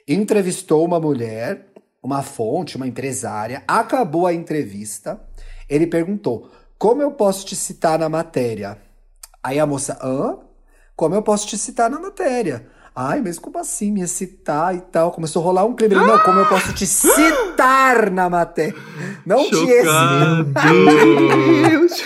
entrevistou 0.05 0.83
uma 0.83 0.99
mulher, 0.99 1.67
uma 2.03 2.21
fonte, 2.21 2.75
uma 2.75 2.87
empresária, 2.87 3.63
acabou 3.67 4.27
a 4.27 4.33
entrevista, 4.33 5.21
ele 5.69 5.87
perguntou: 5.87 6.49
Como 6.85 7.01
eu 7.01 7.09
posso 7.09 7.47
te 7.47 7.55
citar 7.55 7.97
na 7.97 8.07
matéria? 8.07 8.77
Aí 9.41 9.59
a 9.59 9.65
moça, 9.65 9.97
hã? 10.03 10.37
Como 10.95 11.15
eu 11.15 11.23
posso 11.23 11.47
te 11.47 11.57
citar 11.57 11.89
na 11.89 11.99
matéria? 11.99 12.67
Ai, 12.95 13.23
mas 13.23 13.39
como 13.39 13.57
assim 13.57 13.91
me 13.91 14.07
citar 14.07 14.75
e 14.75 14.81
tal? 14.81 15.11
Começou 15.11 15.41
a 15.41 15.45
rolar 15.45 15.65
um 15.65 15.73
clima. 15.73 16.05
Não, 16.05 16.19
como 16.19 16.41
eu 16.41 16.45
posso 16.45 16.73
te 16.73 16.85
citar 16.85 18.11
na 18.11 18.29
matéria? 18.29 18.75
Não 19.25 19.49
te 19.49 19.55
Chocado! 19.55 20.53
Deus! 21.67 22.03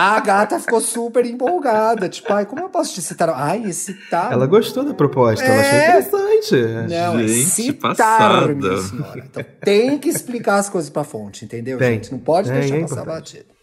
A 0.00 0.20
gata 0.20 0.60
ficou 0.60 0.80
super 0.80 1.26
empolgada. 1.26 2.08
Tipo, 2.08 2.32
ai, 2.32 2.46
como 2.46 2.62
eu 2.62 2.68
posso 2.68 2.94
te 2.94 3.02
citar? 3.02 3.30
Ai, 3.30 3.64
excitar. 3.64 4.32
Ela 4.32 4.46
gostou 4.46 4.84
da 4.84 4.94
proposta, 4.94 5.44
ela 5.44 5.60
achou 5.60 5.74
É. 5.74 5.88
interessante. 5.88 6.56
Não, 6.88 7.18
é 7.18 7.26
Gente, 7.26 7.44
citar, 7.50 7.96
passada. 7.96 8.46
minha 8.54 8.76
senhora. 8.80 9.18
Então, 9.18 9.44
tem 9.60 9.98
que 9.98 10.08
explicar 10.08 10.58
as 10.58 10.68
coisas 10.68 10.88
pra 10.88 11.02
fonte, 11.02 11.44
entendeu, 11.44 11.78
Tem. 11.78 11.94
gente? 11.94 12.12
Não 12.12 12.20
pode 12.20 12.48
Tem, 12.48 12.60
deixar 12.60 12.76
é 12.76 12.80
passar 12.82 12.94
importante. 13.02 13.34
batido. 13.38 13.58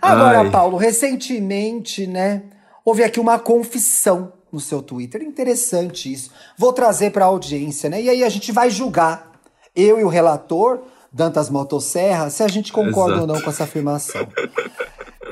Agora, 0.00 0.38
Ai. 0.40 0.50
Paulo, 0.50 0.78
recentemente, 0.78 2.06
né, 2.06 2.42
houve 2.82 3.04
aqui 3.04 3.20
uma 3.20 3.38
confissão 3.38 4.32
no 4.50 4.58
seu 4.58 4.80
Twitter. 4.82 5.22
Interessante 5.22 6.10
isso. 6.10 6.30
Vou 6.56 6.72
trazer 6.72 7.10
pra 7.10 7.26
audiência, 7.26 7.90
né? 7.90 8.00
E 8.00 8.08
aí 8.08 8.24
a 8.24 8.28
gente 8.30 8.50
vai 8.52 8.70
julgar, 8.70 9.32
eu 9.76 10.00
e 10.00 10.02
o 10.04 10.08
relator, 10.08 10.80
Dantas 11.12 11.50
Motosserra, 11.50 12.30
se 12.30 12.42
a 12.42 12.48
gente 12.48 12.72
concorda 12.72 13.16
Exato. 13.16 13.20
ou 13.20 13.34
não 13.36 13.42
com 13.42 13.50
essa 13.50 13.64
afirmação. 13.64 14.26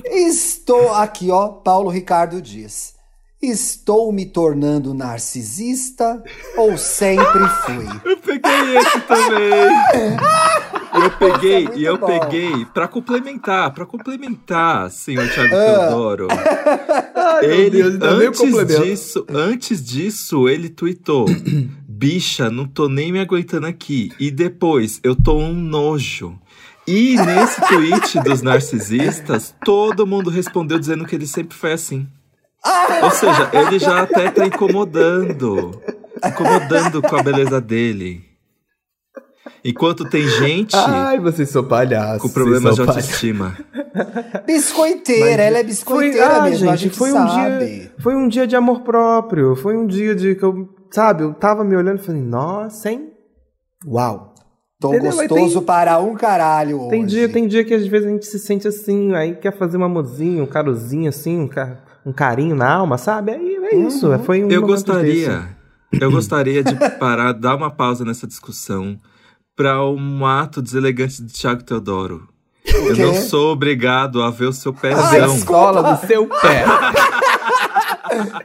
Estou 0.05 0.93
aqui, 0.95 1.31
ó, 1.31 1.49
Paulo 1.49 1.89
Ricardo 1.91 2.41
diz. 2.41 2.97
Estou 3.41 4.13
me 4.13 4.27
tornando 4.27 4.93
narcisista 4.93 6.21
ou 6.57 6.77
sempre 6.77 7.47
fui? 7.65 7.87
Eu 8.11 8.17
peguei 8.17 8.77
esse 8.79 9.01
também. 9.03 10.19
Eu 11.05 11.11
peguei, 11.19 11.65
muito 11.65 11.79
e 11.79 11.85
eu 11.85 11.99
bom. 11.99 12.07
peguei 12.07 12.65
pra 12.73 12.89
complementar, 12.89 13.73
pra 13.73 13.85
complementar, 13.87 14.91
senhor 14.91 15.29
Thiago 15.31 15.55
Ah. 15.55 15.87
Teodoro. 15.87 16.29
Ele, 17.43 17.83
antes 17.83 18.67
disso, 18.83 19.27
antes 19.29 19.85
disso, 19.85 20.49
ele 20.49 20.69
tweetou: 20.71 21.27
Bicha, 21.87 22.51
não 22.51 22.67
tô 22.67 22.89
nem 22.89 23.13
me 23.13 23.21
aguentando 23.21 23.67
aqui. 23.67 24.11
E 24.19 24.31
depois, 24.31 24.99
eu 25.05 25.15
tô 25.15 25.37
um 25.37 25.53
nojo. 25.55 26.39
E 26.91 27.17
nesse 27.17 27.61
tweet 27.61 28.19
dos 28.21 28.41
narcisistas, 28.41 29.55
todo 29.63 30.07
mundo 30.07 30.31
respondeu 30.31 30.79
dizendo 30.79 31.05
que 31.05 31.15
ele 31.15 31.27
sempre 31.27 31.55
foi 31.55 31.75
assim. 31.75 32.09
Ou 33.03 33.11
seja, 33.11 33.51
ele 33.53 33.79
já 33.79 34.05
até 34.05 34.31
tá 34.31 34.47
incomodando. 34.47 35.79
Incomodando 36.25 37.03
com 37.03 37.15
a 37.15 37.23
beleza 37.23 37.61
dele. 37.61 38.25
Enquanto 39.63 40.09
tem 40.09 40.27
gente 40.27 40.75
Ai, 40.75 41.21
vocês 41.21 41.51
são 41.51 41.63
palhaços. 41.63 42.23
com 42.23 42.31
problemas 42.31 42.77
de 42.77 42.81
autoestima. 42.81 43.55
Biscoiteira, 44.47 45.43
ela 45.43 45.59
é 45.59 45.63
biscoiteira 45.63 46.39
ah, 46.39 46.43
mesmo, 46.45 46.71
a 46.71 46.77
gente, 46.77 46.95
gente 46.95 46.99
foi 46.99 47.13
um 47.13 47.29
sabe. 47.29 47.67
dia, 47.67 47.93
foi 47.99 48.17
um 48.17 48.29
dia 48.29 48.47
de 48.47 48.57
amor 48.57 48.81
próprio. 48.81 49.55
Foi 49.57 49.77
um 49.77 49.87
dia 49.87 50.15
de 50.15 50.35
que 50.35 50.43
eu, 50.43 50.67
sabe, 50.91 51.23
eu 51.23 51.35
tava 51.35 51.65
me 51.65 51.77
olhando 51.77 52.01
e 52.01 52.03
falei, 52.03 52.23
nossa, 52.23 52.91
hein? 52.91 53.13
Uau. 53.87 54.28
Tô 54.81 54.91
Entendeu? 54.95 55.11
Gostoso 55.13 55.55
tem- 55.57 55.63
para 55.65 55.99
um 55.99 56.15
caralho 56.15 56.81
hoje. 56.83 56.91
Tem 56.91 57.05
dia, 57.05 57.29
tem 57.29 57.49
dia 57.49 57.65
que 57.65 57.75
às 57.75 57.87
vezes 57.87 58.07
a 58.07 58.11
gente 58.11 58.27
se 58.27 58.39
sente 58.39 58.69
assim, 58.69 59.13
aí 59.15 59.35
quer 59.35 59.57
fazer 59.57 59.77
um 59.77 59.83
amorzinho, 59.85 60.45
um 60.45 60.47
carozinho 60.47 61.09
assim, 61.09 61.41
um, 61.41 61.49
ca- 61.49 61.79
um 62.07 62.13
carinho 62.13 62.55
na 62.55 62.73
alma, 62.75 62.97
sabe? 62.97 63.33
Aí 63.33 63.57
é 63.73 63.75
isso. 63.75 64.07
Foi 64.21 64.45
um 64.45 64.49
Eu 64.49 64.61
momento 64.61 64.77
desse. 65.03 65.27
gostaria, 65.27 65.49
eu 66.01 66.11
gostaria 66.13 66.63
de 66.63 66.75
parar, 66.99 67.33
dar 67.33 67.57
uma 67.57 67.71
pausa 67.71 68.05
nessa 68.05 68.25
discussão 68.27 68.97
para 69.57 69.85
um 69.85 70.25
ato 70.25 70.63
deselegante 70.63 71.23
de 71.25 71.33
Thiago 71.33 71.65
Teodoro. 71.65 72.29
Eu 72.65 72.97
não 72.97 73.15
sou 73.15 73.53
obrigado 73.53 74.23
a 74.23 74.31
ver 74.31 74.47
o 74.47 74.53
seu 74.53 74.73
Ai, 74.73 74.81
pezão. 74.81 75.35
desculpa. 75.35 75.73
Sola 75.73 75.83
do 75.97 76.07
seu 76.07 76.27
pé. 76.27 76.65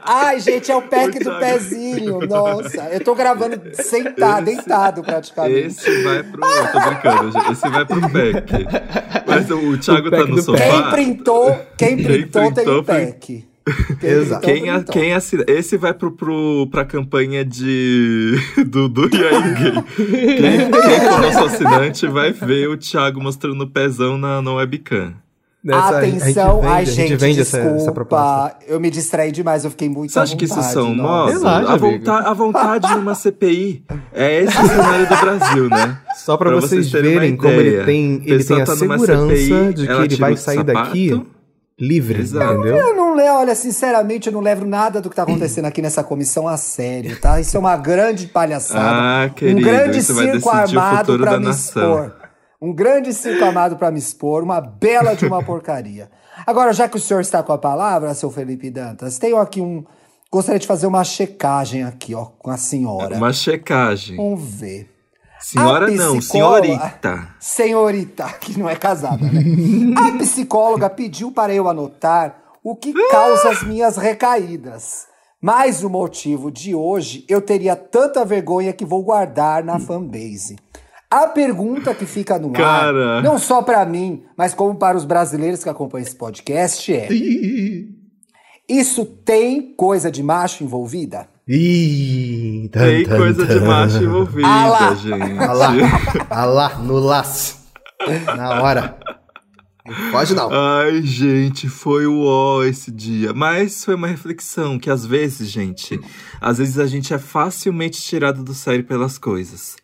Ai, 0.02 0.40
gente, 0.40 0.70
é 0.70 0.76
o 0.76 0.82
pack 0.82 1.18
Ô, 1.18 1.24
do 1.24 1.38
pezinho. 1.38 2.18
Nossa, 2.26 2.88
eu 2.92 3.02
tô 3.02 3.14
gravando 3.14 3.60
sentado, 3.74 4.48
Esse- 4.48 4.56
deitado 4.56 5.02
praticamente. 5.02 5.66
Esse 5.66 6.02
vai 6.02 6.22
pro. 6.22 6.44
Eu 6.44 6.72
tô 6.72 6.80
brincando, 6.80 7.32
gente. 7.32 7.52
Esse 7.52 7.68
vai 7.68 7.84
pro 7.84 8.00
pack. 8.00 8.66
Mas 9.26 9.50
o, 9.50 9.78
Thiago 9.78 10.08
O 10.08 10.10
tá 10.10 10.26
no 10.26 10.42
sofá. 10.42 10.58
Quem 10.64 10.90
printou, 10.90 11.60
quem 11.76 11.96
Quem 11.96 12.04
printou 12.06 12.42
tem 12.42 12.52
printou 12.54 12.78
o 12.78 12.84
pack. 12.84 13.44
Quem 13.98 14.10
Exato. 14.10 14.40
printou, 14.42 14.62
Quem, 14.62 14.68
a, 14.70 14.74
printou. 14.74 14.92
quem 14.92 15.14
assina, 15.14 15.44
esse 15.48 15.76
vai 15.78 15.94
pro, 15.94 16.12
pro, 16.12 16.68
pra 16.70 16.84
campanha 16.84 17.42
de 17.44 18.34
do, 18.66 18.88
do 18.90 19.08
E 19.08 19.24
aí, 19.24 19.54
gay. 19.54 19.72
Quem, 20.36 20.70
quem 20.70 21.00
for 21.08 21.20
nosso 21.22 21.44
assinante 21.44 22.06
vai 22.06 22.30
ver 22.30 22.68
o 22.68 22.76
Thiago 22.76 23.22
mostrando 23.22 23.62
o 23.64 23.66
pezão 23.70 24.18
na, 24.18 24.42
na 24.42 24.52
webcam. 24.52 25.14
Nessa- 25.64 25.96
Atenção, 25.98 26.62
a 26.62 26.74
ai 26.74 26.84
gente 26.84 26.94
gente, 27.08 27.16
vende 27.16 27.40
essa, 27.40 27.56
desculpa, 27.56 27.80
essa 27.80 27.92
proposta. 27.92 28.56
eu 28.68 28.78
me 28.78 28.90
distraí 28.90 29.32
demais, 29.32 29.64
eu 29.64 29.70
fiquei 29.70 29.88
muito 29.88 30.12
Você 30.12 30.18
à 30.18 30.22
acha 30.22 30.36
que 30.36 30.44
isso 30.44 30.54
vontade, 30.54 30.72
são? 30.74 30.94
Relaxa, 31.26 31.72
A, 31.72 31.76
vonta- 31.76 32.18
a 32.18 32.34
vontade 32.34 32.86
de 32.88 32.94
uma 32.98 33.14
CPI. 33.14 33.82
É 34.12 34.42
esse 34.42 34.58
o 34.58 34.68
cenário 34.68 35.08
do 35.08 35.16
Brasil, 35.16 35.68
né? 35.70 35.98
Só 36.16 36.36
pra, 36.36 36.50
Pra 36.50 36.60
vocês, 36.60 36.90
vocês 36.90 37.02
verem 37.02 37.34
como 37.34 37.48
ele 37.52 37.82
tem, 37.84 38.22
ele 38.26 38.44
tem 38.44 38.60
a 38.60 38.66
tá 38.66 38.76
segurança 38.76 39.26
CPI, 39.26 39.74
de 39.74 39.86
que 39.86 39.92
ele 39.92 40.16
vai 40.16 40.36
sair 40.36 40.56
sapato. 40.58 40.72
daqui 40.84 41.26
livre, 41.80 42.20
Exato. 42.20 42.52
entendeu? 42.52 42.76
Eu 42.76 42.94
não 42.94 43.14
levo, 43.16 43.38
olha, 43.38 43.54
sinceramente, 43.54 44.26
eu 44.28 44.32
não 44.32 44.40
levo 44.40 44.64
nada 44.66 45.00
do 45.00 45.10
que 45.10 45.16
tá 45.16 45.22
acontecendo 45.24 45.64
aqui 45.64 45.80
nessa 45.82 46.04
comissão 46.04 46.46
a 46.46 46.56
sério, 46.56 47.18
tá? 47.18 47.40
Isso 47.40 47.56
é 47.56 47.60
uma 47.60 47.76
grande 47.76 48.26
palhaçada. 48.28 48.80
Ah, 48.86 49.26
um 49.30 49.34
querido, 49.34 49.60
grande 49.62 49.98
isso 49.98 50.14
vai 50.14 50.30
circo 50.30 50.50
armado 50.50 51.18
da 51.18 51.38
me 51.38 51.46
nação. 51.46 52.04
expor. 52.04 52.23
Um 52.64 52.72
grande 52.72 53.12
circo 53.12 53.44
armado 53.44 53.76
pra 53.76 53.90
me 53.90 53.98
expor, 53.98 54.42
uma 54.42 54.58
bela 54.58 55.14
de 55.14 55.26
uma 55.26 55.42
porcaria. 55.44 56.10
Agora, 56.46 56.72
já 56.72 56.88
que 56.88 56.96
o 56.96 57.00
senhor 57.00 57.20
está 57.20 57.42
com 57.42 57.52
a 57.52 57.58
palavra, 57.58 58.14
seu 58.14 58.30
Felipe 58.30 58.70
Dantas, 58.70 59.18
tenho 59.18 59.36
aqui 59.36 59.60
um. 59.60 59.84
Gostaria 60.32 60.58
de 60.58 60.66
fazer 60.66 60.86
uma 60.86 61.04
checagem 61.04 61.84
aqui, 61.84 62.14
ó, 62.14 62.24
com 62.24 62.50
a 62.50 62.56
senhora. 62.56 63.18
Uma 63.18 63.34
checagem. 63.34 64.16
Vamos 64.16 64.42
ver. 64.42 64.90
Senhora 65.38 65.90
não, 65.90 66.22
senhorita. 66.22 67.28
Senhorita, 67.38 68.24
que 68.40 68.58
não 68.58 68.66
é 68.66 68.74
casada, 68.74 69.26
né? 69.30 69.42
A 69.98 70.12
psicóloga 70.16 70.88
pediu 70.88 71.30
para 71.30 71.52
eu 71.52 71.68
anotar 71.68 72.34
o 72.62 72.74
que 72.74 72.94
causa 73.10 73.50
as 73.50 73.62
minhas 73.62 73.98
recaídas. 73.98 75.06
Mas 75.38 75.84
o 75.84 75.90
motivo 75.90 76.50
de 76.50 76.74
hoje 76.74 77.26
eu 77.28 77.42
teria 77.42 77.76
tanta 77.76 78.24
vergonha 78.24 78.72
que 78.72 78.86
vou 78.86 79.02
guardar 79.02 79.62
na 79.62 79.78
fanbase. 79.78 80.56
A 81.14 81.28
pergunta 81.28 81.94
que 81.94 82.06
fica 82.06 82.38
no 82.40 82.50
Cara. 82.50 83.18
ar, 83.18 83.22
não 83.22 83.38
só 83.38 83.62
para 83.62 83.84
mim, 83.86 84.24
mas 84.36 84.52
como 84.52 84.74
para 84.74 84.96
os 84.96 85.04
brasileiros 85.04 85.62
que 85.62 85.68
acompanham 85.68 86.04
esse 86.04 86.16
podcast 86.16 86.92
é: 86.92 87.08
isso 88.68 89.04
tem 89.04 89.74
coisa 89.76 90.10
de 90.10 90.22
macho 90.24 90.64
envolvida? 90.64 91.28
Ih, 91.46 92.68
tan, 92.72 92.80
Tem 92.80 93.04
tan, 93.04 93.16
coisa 93.16 93.46
de 93.46 93.54
tan. 93.60 93.64
macho 93.64 94.02
envolvida, 94.02 94.48
Ah 94.48 94.66
lá. 94.66 94.94
gente. 94.94 95.38
Ah 95.38 95.52
lá, 96.44 96.66
ah 96.74 96.78
no 96.78 96.98
laço. 96.98 97.58
Na 98.36 98.62
hora. 98.62 98.98
Não 99.86 100.10
pode 100.10 100.34
não. 100.34 100.48
Ai, 100.50 101.02
gente, 101.02 101.68
foi 101.68 102.06
o 102.06 102.24
ó 102.24 102.64
esse 102.64 102.90
dia. 102.90 103.32
Mas 103.34 103.84
foi 103.84 103.94
uma 103.94 104.06
reflexão 104.08 104.78
que 104.78 104.90
às 104.90 105.04
vezes, 105.06 105.48
gente, 105.48 106.00
às 106.40 106.56
vezes 106.58 106.78
a 106.78 106.86
gente 106.86 107.12
é 107.14 107.18
facilmente 107.18 108.00
tirado 108.00 108.42
do 108.42 108.54
sério 108.54 108.82
pelas 108.84 109.16
coisas. 109.18 109.76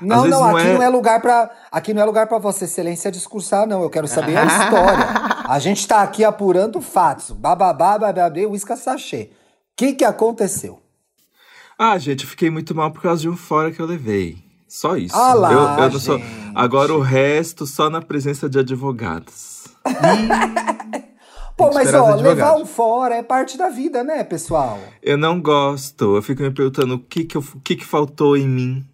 Não, 0.00 0.26
não, 0.26 0.40
não 0.40 0.56
aqui 0.56 0.66
é- 0.68 0.74
não 0.74 0.82
é 0.82 0.88
lugar 0.88 1.20
para 1.22 1.50
aqui 1.70 1.94
não 1.94 2.02
é 2.02 2.04
lugar 2.04 2.26
para 2.26 2.38
Vossa 2.38 2.64
Excelência 2.64 3.10
discursar, 3.10 3.66
não. 3.66 3.82
Eu 3.82 3.90
quero 3.90 4.06
saber 4.08 4.36
a 4.36 4.44
história. 4.46 5.06
A 5.48 5.58
gente 5.58 5.86
tá 5.86 6.02
aqui 6.02 6.24
apurando 6.24 6.80
fatos. 6.80 7.30
Bababá, 7.30 7.98
bababê, 7.98 8.46
uísca 8.46 8.76
sachê. 8.76 9.30
O 9.32 9.76
que 9.76 9.92
que 9.94 10.04
aconteceu? 10.04 10.80
Ah, 11.78 11.98
gente, 11.98 12.24
eu 12.24 12.30
fiquei 12.30 12.50
muito 12.50 12.74
mal 12.74 12.90
por 12.90 13.02
causa 13.02 13.20
de 13.22 13.28
um 13.28 13.36
fora 13.36 13.70
que 13.72 13.80
eu 13.80 13.86
levei. 13.86 14.38
Só 14.68 14.96
isso. 14.96 15.16
Ah 15.16 15.34
lá, 15.34 15.52
eu, 15.52 15.58
eu 15.84 15.90
não 15.90 16.00
sou. 16.00 16.20
Agora 16.54 16.92
o 16.94 17.00
resto 17.00 17.64
só 17.66 17.88
na 17.90 18.00
presença 18.02 18.48
de 18.48 18.58
advogados. 18.58 19.64
Pô, 21.56 21.70
mas 21.72 21.94
ó, 21.94 22.14
levar 22.16 22.56
um 22.56 22.66
fora 22.66 23.14
é 23.14 23.22
parte 23.22 23.56
da 23.56 23.68
vida, 23.68 24.02
né, 24.02 24.24
pessoal? 24.24 24.78
Eu 25.00 25.16
não 25.16 25.40
gosto. 25.40 26.16
Eu 26.16 26.22
fico 26.22 26.42
me 26.42 26.50
perguntando 26.50 26.94
o 26.94 26.98
que 26.98 27.24
que, 27.24 27.36
eu- 27.36 27.44
o 27.54 27.60
que 27.60 27.76
que 27.76 27.84
faltou 27.84 28.36
em 28.36 28.48
mim. 28.48 28.84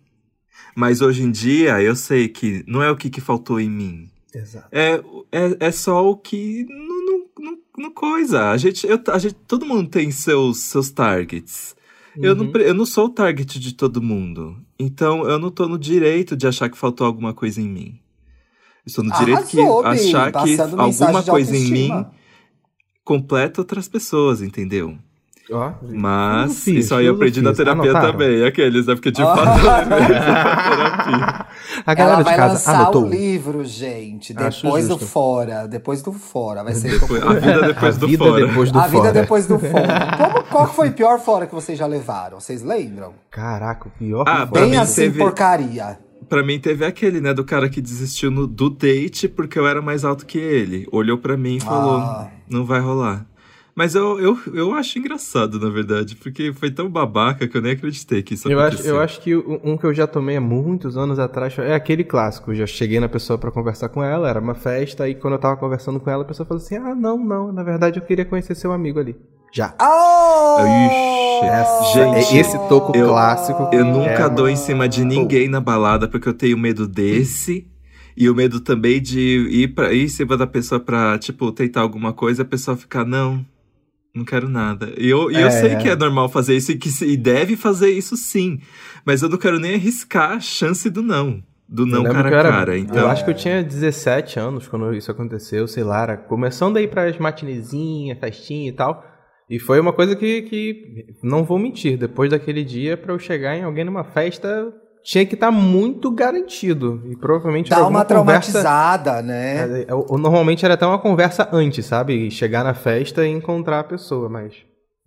Mas 0.76 1.00
hoje 1.00 1.22
em 1.22 1.30
dia 1.30 1.80
eu 1.83 1.94
sei 1.96 2.28
que 2.28 2.64
não 2.66 2.83
é 2.83 2.90
o 2.90 2.96
que 2.96 3.11
que 3.11 3.20
faltou 3.20 3.61
em 3.61 3.68
mim. 3.70 4.09
Exato. 4.35 4.68
É, 4.70 5.02
é, 5.33 5.56
é 5.68 5.72
só 5.72 6.09
o 6.09 6.16
que 6.16 6.64
não, 6.68 7.06
não, 7.06 7.26
não, 7.38 7.59
não 7.78 7.90
coisa. 7.92 8.50
A 8.50 8.56
gente, 8.56 8.87
eu, 8.87 8.98
a 9.09 9.18
gente, 9.18 9.35
todo 9.46 9.66
mundo 9.66 9.88
tem 9.90 10.11
seus, 10.11 10.59
seus 10.61 10.90
targets. 10.90 11.74
Eu, 12.16 12.35
não, 12.35 12.50
pre- 12.50 12.68
eu 12.68 12.74
não 12.74 12.85
sou 12.87 13.06
o 13.06 13.11
target 13.11 13.59
de 13.59 13.74
todo 13.74 14.02
mundo. 14.02 14.56
Então 14.78 15.28
eu 15.28 15.38
não 15.38 15.50
tô 15.50 15.66
no 15.68 15.78
direito 15.78 16.37
de 16.37 16.46
achar 16.46 16.68
que 16.68 16.76
faltou 16.78 17.06
alguma 17.06 17.33
coisa 17.35 17.61
em 17.61 17.68
mim. 17.68 17.98
Eu 18.85 18.87
estou 18.87 19.04
no 19.04 19.12
direito 19.18 19.46
que 19.46 19.61
Arrasou, 19.61 19.83
Bi, 19.83 19.88
achar 19.88 20.33
que 20.33 20.61
alguma 20.61 21.22
de 21.22 21.30
coisa 21.30 21.56
em 21.56 21.70
mim 21.70 22.06
completa 23.04 23.61
outras 23.61 23.88
pessoas, 23.88 24.42
entendeu? 24.42 24.98
Ó, 25.53 25.72
Mas 25.83 26.42
Filosofias, 26.53 26.85
isso 26.85 26.94
aí 26.94 27.07
eu 27.07 27.14
aprendi 27.14 27.42
na 27.42 27.53
terapia 27.53 27.90
Anotaram? 27.90 28.12
também. 28.12 28.44
Aqueles, 28.44 28.87
é 28.88 28.94
porque 28.94 29.11
de 29.11 29.20
Ah. 29.22 29.35
fato 29.35 29.59
eu 29.59 29.96
terapia. 30.76 31.46
A 31.87 31.94
galera 31.94 32.14
Ela 32.16 32.22
de 32.22 32.24
vai 32.24 32.37
casa 32.37 32.53
lançar 32.53 32.81
anotou. 32.83 33.05
o 33.05 33.09
livro, 33.09 33.64
gente, 33.64 34.33
depois 34.35 34.88
do 34.88 34.98
fora, 34.98 35.66
depois 35.66 36.03
do 36.03 36.12
fora, 36.12 36.62
vai 36.62 36.74
ser 36.74 36.98
Depois- 37.00 37.22
a 37.22 37.33
vida 37.35 37.62
depois 37.68 37.96
a 37.96 37.98
do 37.98 38.07
vida 38.07 38.24
fora. 38.24 38.46
depois 38.46 38.70
do 38.72 38.79
a 38.79 38.87
vida 38.87 38.98
fora. 39.03 39.12
depois 39.12 39.46
do 39.46 39.59
fora. 39.59 40.16
Como, 40.18 40.44
qual 40.44 40.66
foi 40.72 40.88
o 40.88 40.92
pior 40.92 41.18
fora 41.18 41.46
que 41.46 41.55
vocês 41.55 41.79
já 41.79 41.87
levaram? 41.87 42.38
Vocês 42.40 42.62
lembram? 42.62 43.12
Caraca, 43.31 43.88
o 43.88 43.90
pior 43.90 44.24
Ah, 44.29 44.46
Pra 44.46 44.62
Bem 44.62 44.76
assim, 44.76 45.03
teve- 45.03 45.18
porcaria. 45.18 45.98
pra 46.29 46.42
mim 46.44 46.59
teve 46.61 46.85
aquele, 46.85 47.20
né, 47.20 47.35
do 47.35 47.44
cara 47.44 47.68
que 47.68 47.81
desistiu 47.81 48.31
no- 48.31 48.46
do 48.46 48.70
date 48.70 49.29
porque 49.29 49.59
eu 49.59 49.66
era 49.66 49.83
mais 49.83 50.05
alto 50.05 50.24
que 50.26 50.38
ele. 50.38 50.87
Olhou 50.92 51.18
pra 51.18 51.37
mim 51.37 51.57
e 51.57 51.61
falou: 51.61 51.98
Ah. 51.98 52.29
não 52.48 52.64
vai 52.64 52.79
rolar. 52.81 53.26
Mas 53.81 53.95
eu, 53.95 54.21
eu, 54.21 54.38
eu 54.53 54.75
acho 54.75 54.99
engraçado, 54.99 55.59
na 55.59 55.71
verdade, 55.71 56.14
porque 56.14 56.53
foi 56.53 56.71
tão 56.71 56.90
babaca 56.90 57.49
que 57.49 57.57
eu 57.57 57.62
nem 57.62 57.73
acreditei 57.73 58.23
que 58.23 58.35
isso 58.35 58.47
Eu 58.47 58.59
acho, 58.61 58.75
aconteceu. 58.75 58.95
eu 58.97 59.01
acho 59.01 59.21
que 59.23 59.35
um 59.35 59.75
que 59.79 59.87
eu 59.87 59.95
já 59.95 60.07
tomei 60.07 60.37
há 60.37 60.40
muitos 60.40 60.99
anos 60.99 61.19
atrás 61.19 61.57
é 61.59 61.75
aquele 61.75 62.05
clássico. 62.05 62.51
Eu 62.51 62.57
já 62.57 62.66
cheguei 62.66 63.01
na 63.01 63.09
pessoa 63.09 63.38
pra 63.38 63.51
conversar 63.51 63.88
com 63.88 64.05
ela, 64.05 64.29
era 64.29 64.38
uma 64.38 64.55
festa, 64.55 65.09
e 65.09 65.14
quando 65.14 65.33
eu 65.33 65.38
tava 65.40 65.57
conversando 65.57 65.99
com 65.99 66.11
ela, 66.11 66.25
a 66.25 66.27
pessoa 66.27 66.47
falou 66.47 66.62
assim: 66.62 66.77
Ah, 66.77 66.95
não, 66.95 67.16
não, 67.16 67.51
na 67.51 67.62
verdade 67.62 67.99
eu 67.99 68.05
queria 68.05 68.27
conhecer 68.27 68.55
seu 68.55 68.71
amigo 68.71 69.01
ali. 69.01 69.16
Já. 69.51 69.75
Oh! 69.81 70.61
Ixi, 70.61 71.47
Essa- 71.47 71.93
gente, 71.95 72.37
esse 72.37 72.59
toco 72.69 72.95
eu- 72.95 73.09
clássico. 73.09 73.71
Eu 73.73 73.87
nunca 73.87 74.25
é 74.25 74.29
dou 74.29 74.47
em 74.47 74.57
cima 74.57 74.87
de 74.87 75.07
ninguém 75.07 75.49
na 75.49 75.59
balada 75.59 76.07
porque 76.07 76.29
eu 76.29 76.35
tenho 76.35 76.59
medo 76.59 76.87
desse. 76.87 77.66
E 78.14 78.29
o 78.29 78.35
medo 78.35 78.61
também 78.61 79.01
de 79.01 79.49
ir, 79.51 79.69
pra, 79.69 79.90
ir 79.95 80.05
em 80.05 80.09
cima 80.09 80.37
da 80.37 80.47
pessoa 80.47 80.79
pra, 80.79 81.19
tipo, 81.19 81.51
tentar 81.51 81.81
alguma 81.81 82.12
coisa 82.12 82.43
e 82.43 82.45
a 82.45 82.47
pessoa 82.47 82.77
ficar, 82.77 83.07
não, 83.07 83.43
não 84.14 84.25
quero 84.25 84.49
nada. 84.49 84.92
E 84.99 85.09
eu, 85.09 85.31
e 85.31 85.35
eu 85.35 85.46
É, 85.46 85.51
sei 85.51 85.70
é. 85.73 85.77
que 85.77 85.88
é 85.88 85.96
normal 85.96 86.29
fazer 86.29 86.57
isso 86.57 86.73
e 86.73 86.77
que 86.79 86.88
se- 86.90 87.07
e 87.07 87.16
deve 87.16 87.57
fazer 87.57 87.90
isso 87.90 88.16
sim. 88.16 88.59
Mas 89.05 89.23
eu 89.23 89.29
não 89.29 89.38
quero 89.38 89.59
nem 89.59 89.75
arriscar 89.75 90.33
a 90.33 90.40
chance 90.40 90.88
do 90.90 91.03
não. 91.03 91.42
Do 91.68 91.83
Eu 91.85 91.87
não 91.87 92.03
cara 92.12 92.29
a 92.29 92.33
eu 92.33 92.38
era- 92.38 92.51
cara. 92.51 92.79
Então, 92.79 92.96
Eu 93.03 93.09
acho 93.09 93.25
que 93.25 93.31
eu 93.31 93.35
tinha 93.35 93.62
17 93.62 94.40
anos 94.40 94.66
quando 94.66 94.92
isso 94.92 95.11
aconteceu, 95.11 95.68
sei 95.68 95.85
lá, 95.85 96.03
era 96.03 96.16
começando 96.16 96.77
a 96.77 96.83
ir 96.83 96.88
pras 96.88 97.16
matinezinhas, 97.18 98.18
festinha 98.18 98.68
e 98.68 98.73
tal. 98.73 99.05
E 99.49 99.59
foi 99.59 99.79
uma 99.81 99.92
coisa 99.92 100.14
que, 100.16 100.42
que 100.42 101.07
não 101.23 101.44
vou 101.44 101.59
mentir, 101.59 101.96
depois 101.96 102.31
daquele 102.31 102.64
dia, 102.64 102.96
pra 102.96 103.12
eu 103.12 103.18
chegar 103.18 103.57
em 103.57 103.62
alguém 103.64 103.85
numa 103.85 104.03
festa, 104.05 104.73
tinha 105.03 105.25
que 105.27 105.35
estar 105.35 105.51
muito 105.51 106.11
garantido. 106.11 107.03
E 107.07 107.17
provavelmente 107.17 107.71
Dá 107.71 107.87
uma 107.87 108.05
conversa. 108.05 108.53
traumatizada, 108.53 109.23
né? 109.23 109.83
É, 109.83 109.87
Normalmente 109.91 110.65
era 110.65 110.75
até 110.75 110.87
uma 110.87 110.99
conversa 110.99 111.49
antes, 111.53 111.87
sabe? 111.87 112.31
Chegar 112.31 112.65
na 112.65 112.75
festa 112.75 113.27
e 113.27 113.31
encontrar 113.31 113.81
a 113.81 113.85
pessoa, 113.85 114.29
mas 114.29 114.55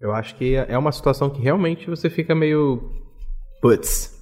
eu 0.01 0.13
acho 0.13 0.35
que 0.35 0.55
é 0.55 0.77
uma 0.77 0.91
situação 0.91 1.29
que 1.29 1.41
realmente 1.41 1.89
você 1.89 2.09
fica 2.09 2.35
meio. 2.35 2.91
Putz. 3.61 4.13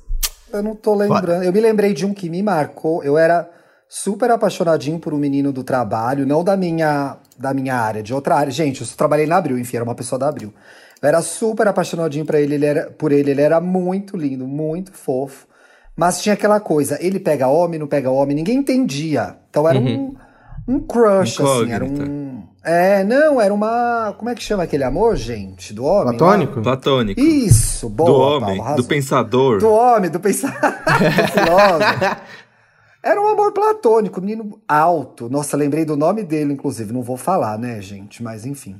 Eu 0.53 0.61
não 0.61 0.75
tô 0.75 0.93
lembrando. 0.93 1.43
Eu 1.43 1.53
me 1.53 1.61
lembrei 1.61 1.93
de 1.93 2.05
um 2.05 2.13
que 2.13 2.29
me 2.29 2.43
marcou. 2.43 3.03
Eu 3.03 3.17
era 3.17 3.49
super 3.87 4.29
apaixonadinho 4.31 4.99
por 4.99 5.13
um 5.13 5.17
menino 5.17 5.51
do 5.51 5.63
trabalho, 5.63 6.25
não 6.25 6.43
da 6.43 6.55
minha, 6.55 7.17
da 7.37 7.53
minha 7.53 7.75
área, 7.75 8.03
de 8.03 8.13
outra 8.13 8.35
área. 8.35 8.51
Gente, 8.51 8.81
eu 8.81 8.87
só 8.87 8.95
trabalhei 8.95 9.25
na 9.25 9.37
Abril, 9.37 9.57
enfim, 9.57 9.77
era 9.77 9.83
uma 9.83 9.95
pessoa 9.95 10.19
da 10.19 10.29
Abril. 10.29 10.53
Eu 11.01 11.09
era 11.09 11.21
super 11.21 11.67
apaixonadinho 11.67 12.25
pra 12.25 12.39
ele, 12.39 12.55
ele 12.55 12.65
era, 12.65 12.91
por 12.91 13.11
ele, 13.11 13.31
ele 13.31 13.41
era 13.41 13.59
muito 13.59 14.15
lindo, 14.15 14.47
muito 14.47 14.93
fofo. 14.93 15.47
Mas 15.95 16.21
tinha 16.21 16.33
aquela 16.33 16.59
coisa, 16.59 16.97
ele 17.01 17.19
pega 17.19 17.47
homem, 17.47 17.79
não 17.79 17.87
pega 17.87 18.09
homem, 18.09 18.35
ninguém 18.35 18.57
entendia. 18.57 19.37
Então 19.49 19.67
era 19.67 19.77
um, 19.77 20.15
um 20.67 20.79
crush, 20.79 21.41
assim, 21.41 21.71
era 21.71 21.85
um. 21.85 22.43
É, 22.63 23.03
não, 23.03 23.41
era 23.41 23.53
uma. 23.53 24.13
Como 24.17 24.29
é 24.29 24.35
que 24.35 24.43
chama 24.43 24.63
aquele 24.63 24.83
amor, 24.83 25.15
gente? 25.15 25.73
Do 25.73 25.83
homem? 25.83 26.13
lá? 26.13 26.17
Platônico? 26.17 26.61
platônico. 26.61 27.19
Isso, 27.19 27.89
boa. 27.89 28.09
do 28.09 28.15
Paulo, 28.15 28.45
homem, 28.45 28.61
arrasou. 28.61 28.77
do 28.77 28.87
pensador. 28.87 29.59
Do 29.59 29.69
homem, 29.69 30.09
do 30.11 30.19
filósofo. 30.19 32.21
Era 33.03 33.19
um 33.19 33.29
amor 33.29 33.51
platônico, 33.51 34.21
menino 34.21 34.59
alto. 34.67 35.27
Nossa, 35.27 35.57
lembrei 35.57 35.85
do 35.85 35.97
nome 35.97 36.23
dele, 36.23 36.53
inclusive. 36.53 36.93
Não 36.93 37.01
vou 37.01 37.17
falar, 37.17 37.57
né, 37.57 37.81
gente? 37.81 38.21
Mas 38.21 38.45
enfim. 38.45 38.79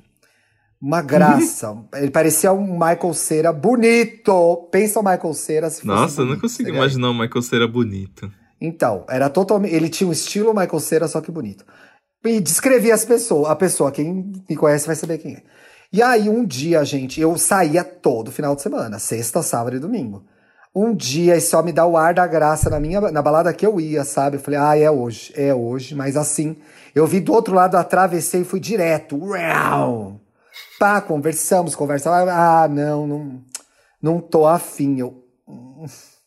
Uma 0.82 1.02
graça. 1.02 1.78
Ele 1.94 2.10
parecia 2.10 2.52
um 2.52 2.74
Michael 2.74 3.14
Cera 3.14 3.54
bonito. 3.54 4.68
Pensa 4.72 5.00
o 5.00 5.04
Michael 5.04 5.34
Cera 5.34 5.70
se 5.70 5.82
fosse 5.82 5.88
Nossa, 5.88 6.22
eu 6.22 6.26
não 6.26 6.40
consigo 6.40 6.64
seria 6.64 6.76
imaginar 6.76 7.10
o 7.10 7.14
Michael 7.14 7.42
Cera 7.42 7.68
bonito. 7.68 8.32
então, 8.60 9.06
era 9.08 9.30
totalmente. 9.30 9.76
Ele 9.76 9.90
tinha 9.90 10.08
um 10.08 10.14
estilo 10.14 10.54
Michael 10.54 10.80
Cera, 10.80 11.08
só 11.08 11.22
que 11.22 11.32
bonito. 11.32 11.64
E 12.26 12.40
descrevia 12.40 12.94
as 12.94 13.06
pessoas. 13.06 13.50
A 13.50 13.56
pessoa, 13.56 13.92
quem 13.92 14.32
me 14.50 14.56
conhece 14.56 14.88
vai 14.88 14.96
saber 14.96 15.18
quem 15.20 15.36
é. 15.36 15.44
E 15.94 16.02
aí, 16.02 16.30
um 16.30 16.46
dia, 16.46 16.84
gente, 16.86 17.20
eu 17.20 17.38
saía 17.38 17.84
todo 17.84 18.32
final 18.32 18.56
de 18.56 18.62
semana, 18.62 18.98
sexta, 18.98 19.44
sábado 19.44 19.76
e 19.76 19.80
domingo. 19.80 20.24
Um 20.74 20.96
dia, 20.96 21.36
esse 21.36 21.54
homem 21.54 21.74
dá 21.74 21.86
o 21.86 21.98
ar 21.98 22.14
da 22.14 22.26
graça 22.26 22.70
na 22.70 22.80
minha 22.80 23.02
na 23.12 23.22
balada 23.22 23.54
que 23.54 23.66
eu 23.66 23.78
ia, 23.78 24.06
sabe? 24.06 24.38
Eu 24.38 24.40
falei, 24.40 24.58
ah, 24.58 24.78
é 24.78 24.90
hoje, 24.90 25.34
é 25.36 25.54
hoje. 25.54 25.94
Mas 25.94 26.16
assim, 26.16 26.56
eu 26.96 27.06
vi 27.06 27.20
do 27.20 27.34
outro 27.34 27.54
lado, 27.54 27.76
atravessei 27.76 28.42
e 28.42 28.46
fui 28.46 28.60
direto. 28.62 29.18
Uau! 29.18 30.21
Pá, 30.80 31.02
conversamos, 31.02 31.76
conversamos. 31.76 32.30
Ah, 32.30 32.68
não, 32.70 33.08
não, 33.08 33.44
não 34.02 34.20
tô 34.22 34.46
afim. 34.48 35.00
Eu, 35.00 35.24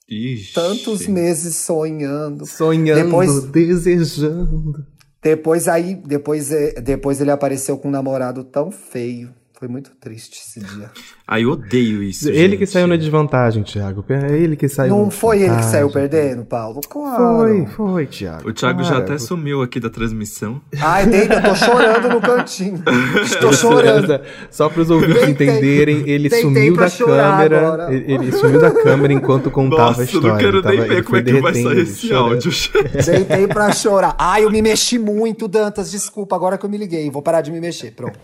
Ixi. 0.09 0.53
tantos 0.55 1.07
meses 1.07 1.57
sonhando. 1.57 2.47
Sonhando, 2.47 3.05
Depois- 3.05 3.45
desejando. 3.45 4.87
Depois 5.23 5.69
aí, 5.69 5.95
depois, 5.95 6.53
eh, 6.53 6.81
depois 6.81 7.21
ele 7.21 7.31
apareceu 7.31 7.79
com 7.79 7.89
um 7.89 7.91
namorado 7.91 8.45
tão 8.45 8.71
feio. 8.71 9.35
Foi 9.59 9.69
muito 9.69 9.91
triste 9.97 10.43
esse 10.45 10.61
dia. 10.61 10.91
Ai, 11.27 11.45
eu 11.45 11.53
odeio 11.53 12.03
isso. 12.03 12.29
Ele 12.29 12.55
que 12.55 12.67
gente. 12.67 12.71
saiu 12.73 12.87
na 12.87 12.97
desvantagem, 12.97 13.63
Thiago. 13.63 14.05
É 14.11 14.37
ele 14.37 14.57
que 14.57 14.69
saiu. 14.69 14.91
Não 14.95 15.07
na 15.07 15.11
foi 15.11 15.41
ele 15.43 15.57
que 15.57 15.65
saiu 15.65 15.91
perdendo, 15.91 16.45
Paulo? 16.45 16.83
Claro. 16.87 17.17
Foi, 17.17 17.67
foi, 17.67 18.07
Thiago. 18.07 18.51
O 18.51 18.53
Thiago 18.53 18.83
já 18.83 18.91
Para. 18.97 18.99
até 19.05 19.19
sumiu 19.19 19.63
aqui 19.63 19.81
da 19.81 19.89
transmissão. 19.89 20.61
Ai, 20.79 21.07
deita, 21.07 21.37
eu 21.37 21.43
tô 21.43 21.55
chorando 21.55 22.09
no 22.11 22.21
cantinho. 22.21 22.83
Estou 23.25 23.55
chorando. 23.55 24.21
Só 24.51 24.69
para 24.69 24.83
os 24.83 24.91
ouvintes 24.91 25.21
Tentei- 25.23 25.49
entenderem, 25.49 26.03
ele 26.07 26.29
tentei 26.29 26.43
sumiu 26.43 26.77
da 26.77 26.91
câmera. 26.91 27.59
agora. 27.69 27.95
Ele, 27.95 28.13
ele 28.13 28.33
sumiu 28.33 28.61
da 28.61 28.71
câmera 28.71 29.13
enquanto 29.15 29.51
contava 29.51 29.83
Nossa, 29.89 30.01
a 30.01 30.03
eu 30.03 30.07
história. 30.07 30.29
não 30.29 30.37
quero 30.39 30.63
tava- 30.63 30.75
nem 30.77 30.85
ver 30.89 31.05
como 31.05 31.09
foi 31.09 31.19
é 31.21 31.23
que 31.23 31.33
vai 31.41 31.53
derretendo, 31.53 31.69
sair 31.75 31.83
esse 31.83 32.07
chorando. 32.07 32.33
áudio. 32.35 32.53
Deitei 33.07 33.47
pra 33.47 33.73
chorar. 33.73 34.15
Ai, 34.19 34.45
eu 34.45 34.51
me 34.51 34.61
mexi 34.61 34.99
muito, 34.99 35.49
Dantas. 35.49 35.91
Desculpa, 35.91 36.37
agora 36.37 36.59
que 36.59 36.67
eu 36.67 36.71
me 36.71 36.77
liguei. 36.77 37.09
Vou 37.11 37.23
parar 37.23 37.41
de 37.41 37.51
me 37.51 37.61
mexer. 37.61 37.93
Pronto. 37.93 38.19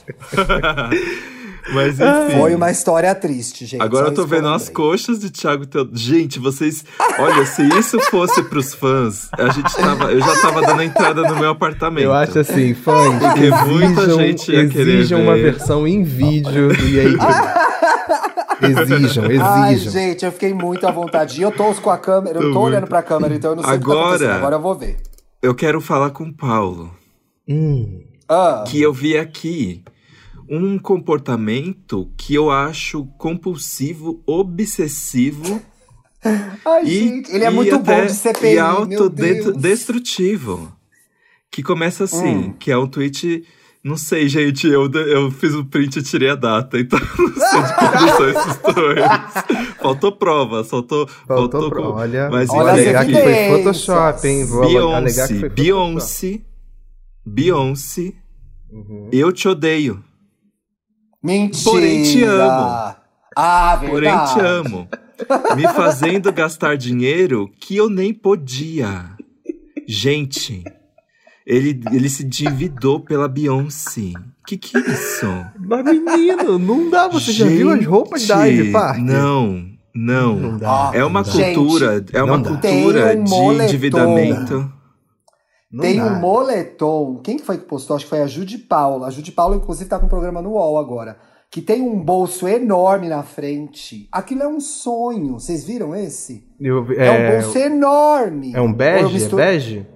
Mas 1.73 2.01
enfim. 2.01 2.39
Foi 2.39 2.55
uma 2.55 2.71
história 2.71 3.15
triste, 3.15 3.67
gente. 3.67 3.83
Agora 3.83 4.09
eu 4.09 4.15
tô 4.15 4.27
vendo 4.27 4.49
as 4.49 4.69
coxas 4.69 5.19
de 5.21 5.31
Thiago 5.31 5.67
Teodoro. 5.67 5.97
Gente, 5.97 6.39
vocês. 6.39 6.85
Olha, 7.19 7.45
se 7.47 7.63
isso 7.79 8.01
fosse 8.11 8.43
pros 8.45 8.75
fãs, 8.75 9.29
a 9.39 9.49
gente 9.51 9.75
tava. 9.77 10.11
Eu 10.13 10.21
já 10.21 10.41
tava 10.41 10.63
dando 10.63 10.83
entrada 10.83 11.23
no 11.23 11.37
meu 11.37 11.51
apartamento. 11.51 12.05
Eu 12.05 12.13
acho 12.13 12.39
assim, 12.39 12.75
fãs, 12.75 13.19
Porque 13.23 13.51
muita 13.69 14.01
exijam, 14.03 14.19
gente 14.21 14.53
ia 14.53 14.69
querer 14.69 14.95
exijam 15.01 15.23
uma 15.23 15.35
ver. 15.35 15.43
versão 15.53 15.87
em 15.87 16.03
vídeo 16.03 16.73
e 16.73 16.99
aí. 17.01 17.17
exijam, 18.63 19.25
Ai, 19.43 19.75
exijam. 19.75 19.93
gente, 19.93 20.25
eu 20.25 20.33
fiquei 20.33 20.53
muito 20.53 20.87
à 20.87 20.91
vontade. 20.91 21.39
E 21.41 21.43
eu 21.43 21.51
tô 21.53 21.73
com 21.75 21.91
a 21.91 21.99
câmera, 21.99 22.39
eu 22.39 22.49
Tô 22.49 22.53
tô 22.53 22.61
olhando 22.61 22.87
pra 22.87 23.03
câmera, 23.03 23.35
então 23.35 23.51
eu 23.53 23.57
não 23.57 23.63
sei 23.65 23.75
o 23.75 23.79
que 23.81 23.87
tá 23.87 23.93
Agora-. 23.93 24.35
Agora 24.37 24.57
eu 24.57 24.61
vou 24.61 24.75
ver. 24.75 24.97
Eu 25.43 25.55
quero 25.55 25.81
falar 25.81 26.11
com 26.11 26.25
o 26.25 26.35
Paulo. 26.35 26.91
Hum, 27.49 28.03
Ah, 28.29 28.65
Que 28.67 28.81
eu 28.81 28.93
vi 28.93 29.17
aqui 29.17 29.83
um 30.51 30.79
comportamento 30.79 32.13
que 32.19 32.35
eu 32.35 32.51
acho 32.51 33.07
compulsivo, 33.17 34.23
obsessivo 34.27 35.63
ai, 36.67 36.85
e, 36.85 37.09
gente, 37.09 37.33
ele 37.33 37.45
é 37.45 37.51
muito 37.51 37.75
até- 37.77 38.01
bom 38.01 38.07
de 38.07 38.13
CPI, 38.13 38.55
e 38.55 38.59
autodestrutivo. 38.59 40.71
Que 41.51 41.63
começa 41.63 42.05
assim, 42.05 42.37
Hum. 42.37 42.53
que 42.53 42.71
é 42.71 42.77
um 42.79 42.87
tweet. 42.87 43.43
Não 43.83 43.97
sei, 43.97 44.29
gente, 44.29 44.67
eu, 44.69 44.91
eu 44.93 45.31
fiz 45.31 45.55
o 45.55 45.65
print 45.65 45.97
e 45.99 46.03
tirei 46.03 46.29
a 46.31 46.35
data, 46.35 46.79
então 46.79 46.99
não 47.19 47.33
sei 47.35 47.63
de 47.63 47.75
quando 47.75 48.09
são 48.17 48.29
esses 48.43 48.59
dois. 48.75 49.01
Faltou 49.81 50.13
prova, 50.13 50.63
faltou. 50.63 51.07
faltou 51.09 51.51
faltou 51.51 51.71
pro- 51.71 51.83
com- 51.83 51.89
Olha, 51.99 52.29
Mas 52.31 52.51
olha 52.51 52.73
alegar 52.73 53.07
que 53.07 53.13
foi. 53.13 53.49
Photoshop, 53.57 54.29
hein? 54.29 54.45
Vou 54.45 54.67
Beyoncé. 54.67 55.49
Beyoncé, 55.49 56.41
Beyoncé, 57.25 58.13
Uhum. 58.71 59.09
eu 59.13 59.33
te 59.33 59.49
odeio. 59.49 60.05
Mentira. 61.23 61.71
Porém, 61.71 62.03
te 62.03 62.23
amo. 62.23 62.95
Ah, 63.37 63.77
verdade. 63.77 63.91
Porém, 63.93 64.35
te 64.35 64.41
amo. 64.47 64.89
Me 65.57 65.69
fazendo 65.69 66.33
gastar 66.33 66.77
dinheiro 66.77 67.51
que 67.61 67.77
eu 67.77 67.91
nem 67.91 68.13
podia. 68.13 69.11
Gente, 69.87 70.65
ele, 71.47 71.81
ele 71.93 72.09
se 72.09 72.25
endividou 72.25 73.01
pela 73.01 73.29
Beyoncé. 73.29 74.13
Que 74.47 74.57
que 74.57 74.77
é 74.77 74.81
isso? 74.81 75.27
Mas 75.59 75.85
menino, 75.85 76.59
não 76.59 76.89
dá, 76.91 77.07
você 77.09 77.33
já 77.33 77.47
viu 77.47 77.71
as 77.71 77.85
roupas 77.85 78.27
da 78.27 78.47
Gente, 78.47 78.61
Ivy 78.61 78.73
Park? 78.73 78.99
Não, 78.99 79.67
não. 79.95 80.37
Não 80.37 80.59
dá. 80.59 80.91
É 80.95 81.05
uma 81.05 81.21
não 81.23 81.27
dá. 81.29 81.37
Gente, 81.37 81.55
cultura, 81.55 82.05
é 82.13 82.23
uma 82.23 82.37
não 82.37 82.43
dá. 82.43 82.49
cultura 82.51 83.09
Tem 83.11 83.21
um 83.21 83.25
de 83.25 83.31
moletom. 83.31 83.65
endividamento. 83.65 84.73
Não 85.73 85.83
Tem 85.83 85.97
dá. 85.99 86.07
um 86.07 86.19
moletom. 86.21 87.21
Quem 87.23 87.37
que 87.37 87.45
foi 87.45 87.57
que 87.59 87.65
postou? 87.67 87.95
Acho 87.97 88.05
que 88.05 88.11
foi 88.11 88.23
a 88.23 88.27
Judy 88.27 88.59
Paula. 88.59 89.07
A 89.07 89.11
Judy 89.11 89.31
Paula, 89.31 89.55
inclusive, 89.57 89.89
tá 89.89 89.99
com 89.99 90.07
um 90.07 90.09
programa 90.09 90.43
no 90.43 90.51
UOL 90.53 90.79
agora. 90.79 91.17
Que 91.51 91.61
tem 91.61 91.81
um 91.83 91.99
bolso 91.99 92.47
enorme 92.49 93.09
na 93.09 93.23
frente. 93.23 94.09
Aquilo 94.11 94.43
é 94.43 94.49
um 94.49 94.61
sonho. 94.61 95.35
Vocês 95.35 95.65
viram 95.65 95.95
esse? 95.95 96.45
Eu- 96.61 96.87
É, 96.93 97.07
é, 97.07 97.11
um 97.11 97.43
bolso 97.43 97.59
enorme. 97.59 98.53
é 98.55 98.61
um 98.61 98.73
bege? 98.73 99.25
É 99.25 99.29
bege? 99.29 99.87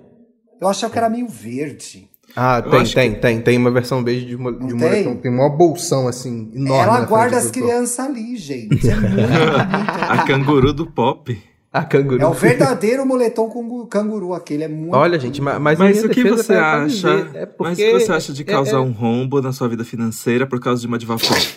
Eu 0.61 0.69
achava 0.69 0.93
que 0.93 0.99
era 0.99 1.09
meio 1.09 1.29
verde. 1.29 2.09
Ah, 2.37 2.61
Eu 2.65 2.71
tem, 2.71 2.81
acho 2.81 2.95
tem, 2.95 3.15
tem. 3.21 3.41
Tem 3.41 3.57
uma 3.59 3.71
versão 3.71 4.03
bege 4.03 4.27
de, 4.27 4.37
mo- 4.37 4.51
de 4.53 4.75
Não 4.75 4.77
moletom. 4.79 5.11
tem? 5.13 5.17
Tem 5.23 5.31
uma 5.33 5.49
bolsão 5.49 6.09
assim, 6.09 6.51
enorme. 6.55 6.83
Ela 6.89 7.01
na 7.01 7.07
guarda 7.07 7.37
as 7.37 7.51
crianças 7.51 8.01
ali, 8.01 8.37
gente. 8.37 8.89
É 8.91 8.95
muito. 8.97 9.15
A 10.11 10.25
canguru 10.25 10.73
do 10.73 10.87
pop. 10.87 11.41
A 11.75 11.83
canguru. 11.85 12.23
É 12.23 12.27
o 12.27 12.33
verdadeiro 12.33 13.05
moletom 13.05 13.49
com 13.51 13.85
canguru, 13.87 14.33
aquele 14.33 14.63
é 14.63 14.69
muito. 14.69 14.95
Olha, 14.95 15.19
gente, 15.19 15.43
ma- 15.43 15.59
mas, 15.59 15.77
Mas 15.77 16.05
o 16.05 16.09
que 16.09 16.23
você 16.23 16.55
acha? 16.55 17.09
É 17.35 17.49
Mas 17.59 17.73
o 17.73 17.77
que 17.83 17.93
você 17.93 18.13
acha 18.13 18.33
de 18.33 18.43
é- 18.43 18.45
causar 18.45 18.77
é- 18.77 18.81
um 18.81 18.93
rombo 18.93 19.43
na 19.43 19.53
sua 19.53 19.67
vida 19.69 19.85
financeira 19.85 20.47
por 20.47 20.61
causa 20.61 20.81
de 20.81 20.87
uma 20.87 20.97
diva 20.97 21.17
pop? 21.19 21.57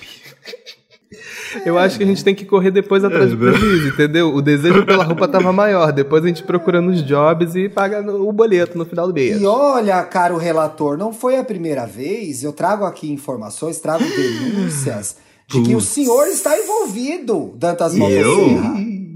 Eu 1.65 1.77
acho 1.77 1.97
que 1.97 2.03
a 2.03 2.07
gente 2.07 2.23
tem 2.23 2.35
que 2.35 2.45
correr 2.45 2.71
depois 2.71 3.03
atrás 3.03 3.31
É, 3.31 3.35
do 3.35 3.45
né? 3.45 3.51
prejuízo, 3.51 3.87
entendeu? 3.89 4.33
O 4.33 4.41
desejo 4.41 4.85
pela 4.85 5.03
roupa 5.03 5.27
tava 5.27 5.53
maior. 5.53 5.91
Depois 5.91 6.23
a 6.23 6.27
gente 6.27 6.43
procura 6.43 6.81
nos 6.81 7.01
jobs 7.03 7.55
e 7.55 7.69
paga 7.69 8.01
no- 8.01 8.27
o 8.27 8.33
boleto 8.33 8.77
no 8.77 8.85
final 8.85 9.07
do 9.07 9.13
mês. 9.13 9.39
E 9.41 9.45
olha, 9.45 10.03
caro 10.03 10.35
relator, 10.37 10.97
não 10.97 11.13
foi 11.13 11.37
a 11.37 11.43
primeira 11.43 11.85
vez. 11.85 12.43
Eu 12.43 12.51
trago 12.51 12.83
aqui 12.85 13.09
informações, 13.11 13.79
trago 13.79 14.03
denúncias 14.03 15.15
de 15.47 15.61
que 15.61 15.75
o 15.75 15.79
senhor 15.81 16.27
está 16.27 16.57
envolvido, 16.59 17.53
Dantas 17.55 17.95
Eu? 17.95 18.59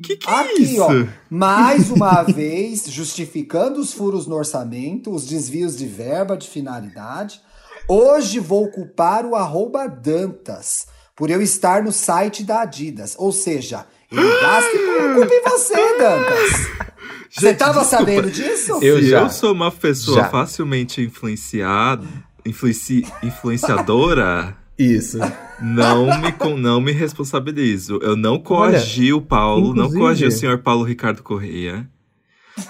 Que 0.03 0.15
que 0.17 0.29
é 0.29 0.33
Aqui, 0.33 0.61
isso? 0.63 0.81
ó, 0.81 1.05
mais 1.29 1.89
uma 1.91 2.23
vez, 2.33 2.85
justificando 2.87 3.79
os 3.79 3.93
furos 3.93 4.25
no 4.27 4.35
orçamento, 4.35 5.11
os 5.13 5.25
desvios 5.25 5.75
de 5.77 5.85
verba, 5.85 6.35
de 6.37 6.47
finalidade. 6.47 7.39
Hoje 7.87 8.39
vou 8.39 8.69
culpar 8.69 9.25
o 9.25 9.35
arroba 9.35 9.87
Dantas 9.87 10.87
por 11.15 11.29
eu 11.29 11.41
estar 11.41 11.83
no 11.83 11.91
site 11.91 12.43
da 12.43 12.61
Adidas. 12.61 13.15
Ou 13.17 13.31
seja, 13.31 13.85
ele 14.11 14.21
gasta 14.41 14.69
e 14.75 15.13
culpa 15.15 15.33
em 15.33 15.41
você, 15.49 15.97
Dantas. 15.97 16.91
Você 17.33 17.47
Gente, 17.47 17.59
tava 17.59 17.79
desculpa. 17.79 17.97
sabendo 17.97 18.29
disso? 18.29 18.79
Eu 18.81 19.01
já. 19.01 19.21
eu 19.21 19.29
sou 19.29 19.53
uma 19.53 19.71
pessoa 19.71 20.17
Já. 20.17 20.29
facilmente 20.29 21.01
influenciada, 21.01 22.05
influenci, 22.45 23.05
influenciadora, 23.23 24.53
Isso. 24.81 25.19
não 25.61 26.05
me, 26.05 26.33
não 26.59 26.81
me 26.81 26.91
responsabilizo. 26.91 27.99
Eu 28.01 28.15
não 28.15 28.39
coagi 28.39 29.13
o 29.13 29.21
Paulo, 29.21 29.67
não 29.73 29.85
inclusive- 29.85 29.99
coagi 29.99 30.25
o 30.25 30.31
senhor 30.31 30.57
Paulo 30.59 30.83
Ricardo 30.83 31.21
Correia 31.23 31.87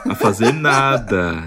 a 0.07 0.15
fazer 0.15 0.51
nada. 0.53 1.43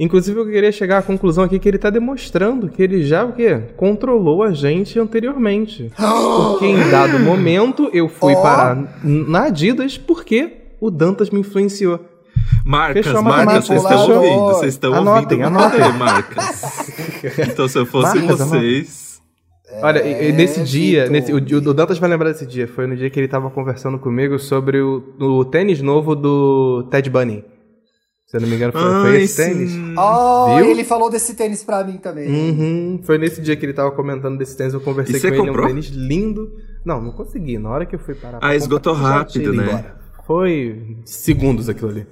Inclusive, 0.00 0.38
eu 0.38 0.46
queria 0.46 0.70
chegar 0.70 0.98
à 0.98 1.02
conclusão 1.02 1.42
aqui 1.42 1.58
que 1.58 1.68
ele 1.68 1.76
tá 1.78 1.90
demonstrando 1.90 2.68
que 2.68 2.80
ele 2.80 3.02
já 3.02 3.24
o 3.24 3.32
quê? 3.32 3.60
Controlou 3.76 4.44
a 4.44 4.52
gente 4.52 4.96
anteriormente. 4.98 5.90
Porque 5.96 6.66
em 6.66 6.88
dado 6.88 7.18
momento 7.18 7.90
eu 7.92 8.08
fui 8.08 8.32
Ó. 8.32 8.40
parar 8.40 8.78
na 9.02 9.46
Adidas 9.46 9.98
porque 9.98 10.52
o 10.80 10.88
Dantas 10.88 11.30
me 11.30 11.40
influenciou. 11.40 11.98
Marcas, 12.64 13.04
Fechou 13.06 13.22
marcas, 13.22 13.66
vocês 13.66 13.82
estão 13.82 14.10
ouvindo, 14.10 14.44
vocês 14.54 14.74
estão 14.74 14.94
Anotem, 14.94 15.38
ouvindo 15.42 15.58
anotem. 15.58 15.80
cadê, 15.80 15.98
marcas. 15.98 16.62
Então, 17.50 17.66
se 17.66 17.76
eu 17.76 17.84
fosse 17.84 18.16
Marcas, 18.20 18.38
vocês... 18.38 19.07
Olha, 19.82 20.00
e 20.06 20.32
nesse 20.32 20.60
É, 20.60 20.64
dia, 20.64 21.00
Vitor. 21.06 21.12
nesse, 21.12 21.32
o, 21.32 21.36
o 21.70 21.74
Dantas 21.74 21.98
vai 21.98 22.08
lembrar 22.08 22.30
desse 22.30 22.46
dia, 22.46 22.66
foi 22.66 22.86
no 22.86 22.96
dia 22.96 23.10
que 23.10 23.20
ele 23.20 23.28
tava 23.28 23.50
conversando 23.50 23.98
comigo 23.98 24.38
sobre 24.38 24.80
o, 24.80 25.02
o 25.20 25.44
tênis 25.44 25.82
novo 25.82 26.14
do 26.16 26.84
Ted 26.90 27.08
Bunny. 27.10 27.44
Se 28.26 28.36
eu 28.36 28.40
não 28.42 28.48
me 28.48 28.56
engano, 28.56 28.72
foi, 28.72 28.82
foi 28.82 29.22
esse 29.22 29.36
tênis. 29.42 29.72
Oh, 29.98 30.56
Viu? 30.56 30.70
ele 30.70 30.84
falou 30.84 31.10
desse 31.10 31.34
tênis 31.34 31.62
pra 31.64 31.82
mim 31.84 31.96
também. 31.96 32.28
Uhum, 32.28 33.00
foi 33.02 33.16
nesse 33.18 33.40
dia 33.40 33.56
que 33.56 33.64
ele 33.64 33.72
tava 33.72 33.90
comentando 33.92 34.36
desse 34.38 34.56
tênis, 34.56 34.74
eu 34.74 34.80
conversei 34.80 35.14
com 35.14 35.20
você 35.20 35.26
ele, 35.28 35.36
é 35.36 35.46
comprou? 35.46 35.64
um 35.64 35.68
tênis 35.68 35.86
lindo. 35.88 36.50
Não, 36.84 37.00
não 37.00 37.12
consegui, 37.12 37.58
na 37.58 37.70
hora 37.70 37.86
que 37.86 37.94
eu 37.94 37.98
fui 37.98 38.14
parar 38.14 38.38
Ah, 38.42 38.54
esgotou 38.54 38.92
rápido, 38.94 39.52
né? 39.54 39.64
embora. 39.64 39.96
Foi 40.26 40.96
segundos 41.06 41.68
aquilo 41.70 41.88
ali. 41.90 42.06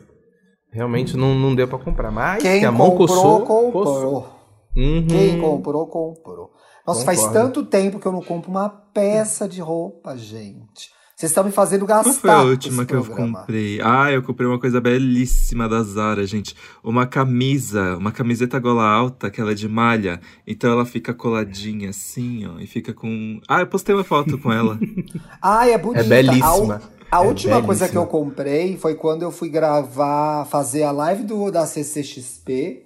Realmente 0.73 1.17
não, 1.17 1.35
não 1.35 1.55
deu 1.55 1.69
pra 1.69 1.79
comprar, 1.79 2.11
mas 2.11 2.43
Quem 2.43 2.61
que 2.61 2.67
a 2.67 2.73
mão 2.73 2.91
comprou, 2.93 3.09
coçou, 3.09 3.41
comprou. 3.41 3.73
coçou. 3.73 4.37
Uhum. 4.77 5.07
Quem 5.07 5.39
comprou, 5.41 5.87
comprou. 5.87 6.51
Nossa, 6.87 7.05
faz 7.05 7.19
Concordo. 7.21 7.39
tanto 7.41 7.65
tempo 7.65 7.99
que 7.99 8.07
eu 8.07 8.13
não 8.13 8.23
compro 8.23 8.51
uma 8.51 8.69
peça 8.69 9.49
de 9.49 9.61
roupa, 9.61 10.17
gente. 10.17 10.95
Vocês 11.17 11.31
estão 11.31 11.45
me 11.45 11.51
fazendo 11.51 11.87
gastar. 11.87 12.05
Qual 12.13 12.15
foi 12.15 12.31
a 12.31 12.43
última 12.43 12.85
que 12.85 12.95
eu 12.95 13.03
comprei? 13.03 13.81
Ah, 13.83 14.13
eu 14.13 14.23
comprei 14.23 14.47
uma 14.47 14.61
coisa 14.61 14.83
belíssima 14.83 15.67
da 15.67 15.83
Zara, 15.83 16.27
gente. 16.27 16.55
Uma 16.85 17.07
camisa, 17.07 17.97
uma 17.97 18.13
camiseta 18.13 18.59
gola 18.59 18.85
alta, 18.85 19.31
que 19.31 19.41
ela 19.41 19.53
é 19.53 19.55
de 19.55 19.67
malha. 19.67 20.21
Então 20.47 20.71
ela 20.71 20.85
fica 20.85 21.15
coladinha 21.15 21.89
assim, 21.89 22.47
ó. 22.47 22.61
E 22.61 22.67
fica 22.67 22.93
com. 22.93 23.41
Ah, 23.49 23.61
eu 23.61 23.67
postei 23.67 23.95
uma 23.95 24.05
foto 24.05 24.37
com 24.39 24.53
ela. 24.53 24.79
Ai, 25.41 25.73
é 25.73 25.79
bonita. 25.79 26.05
É 26.05 26.05
belíssima. 26.07 26.83
A, 27.11 27.21
a 27.21 27.25
É 27.25 27.27
última 27.27 27.63
coisa 27.63 27.89
que 27.89 27.95
belíssima. 27.95 28.03
eu 28.03 28.07
comprei 28.07 28.77
foi 28.77 28.95
quando 28.95 29.23
eu 29.23 29.31
fui 29.31 29.49
gravar, 29.49 30.45
fazer 30.45 30.83
a 30.83 30.91
live 30.93 31.25
do, 31.25 31.51
da 31.51 31.65
CCXP 31.65 32.83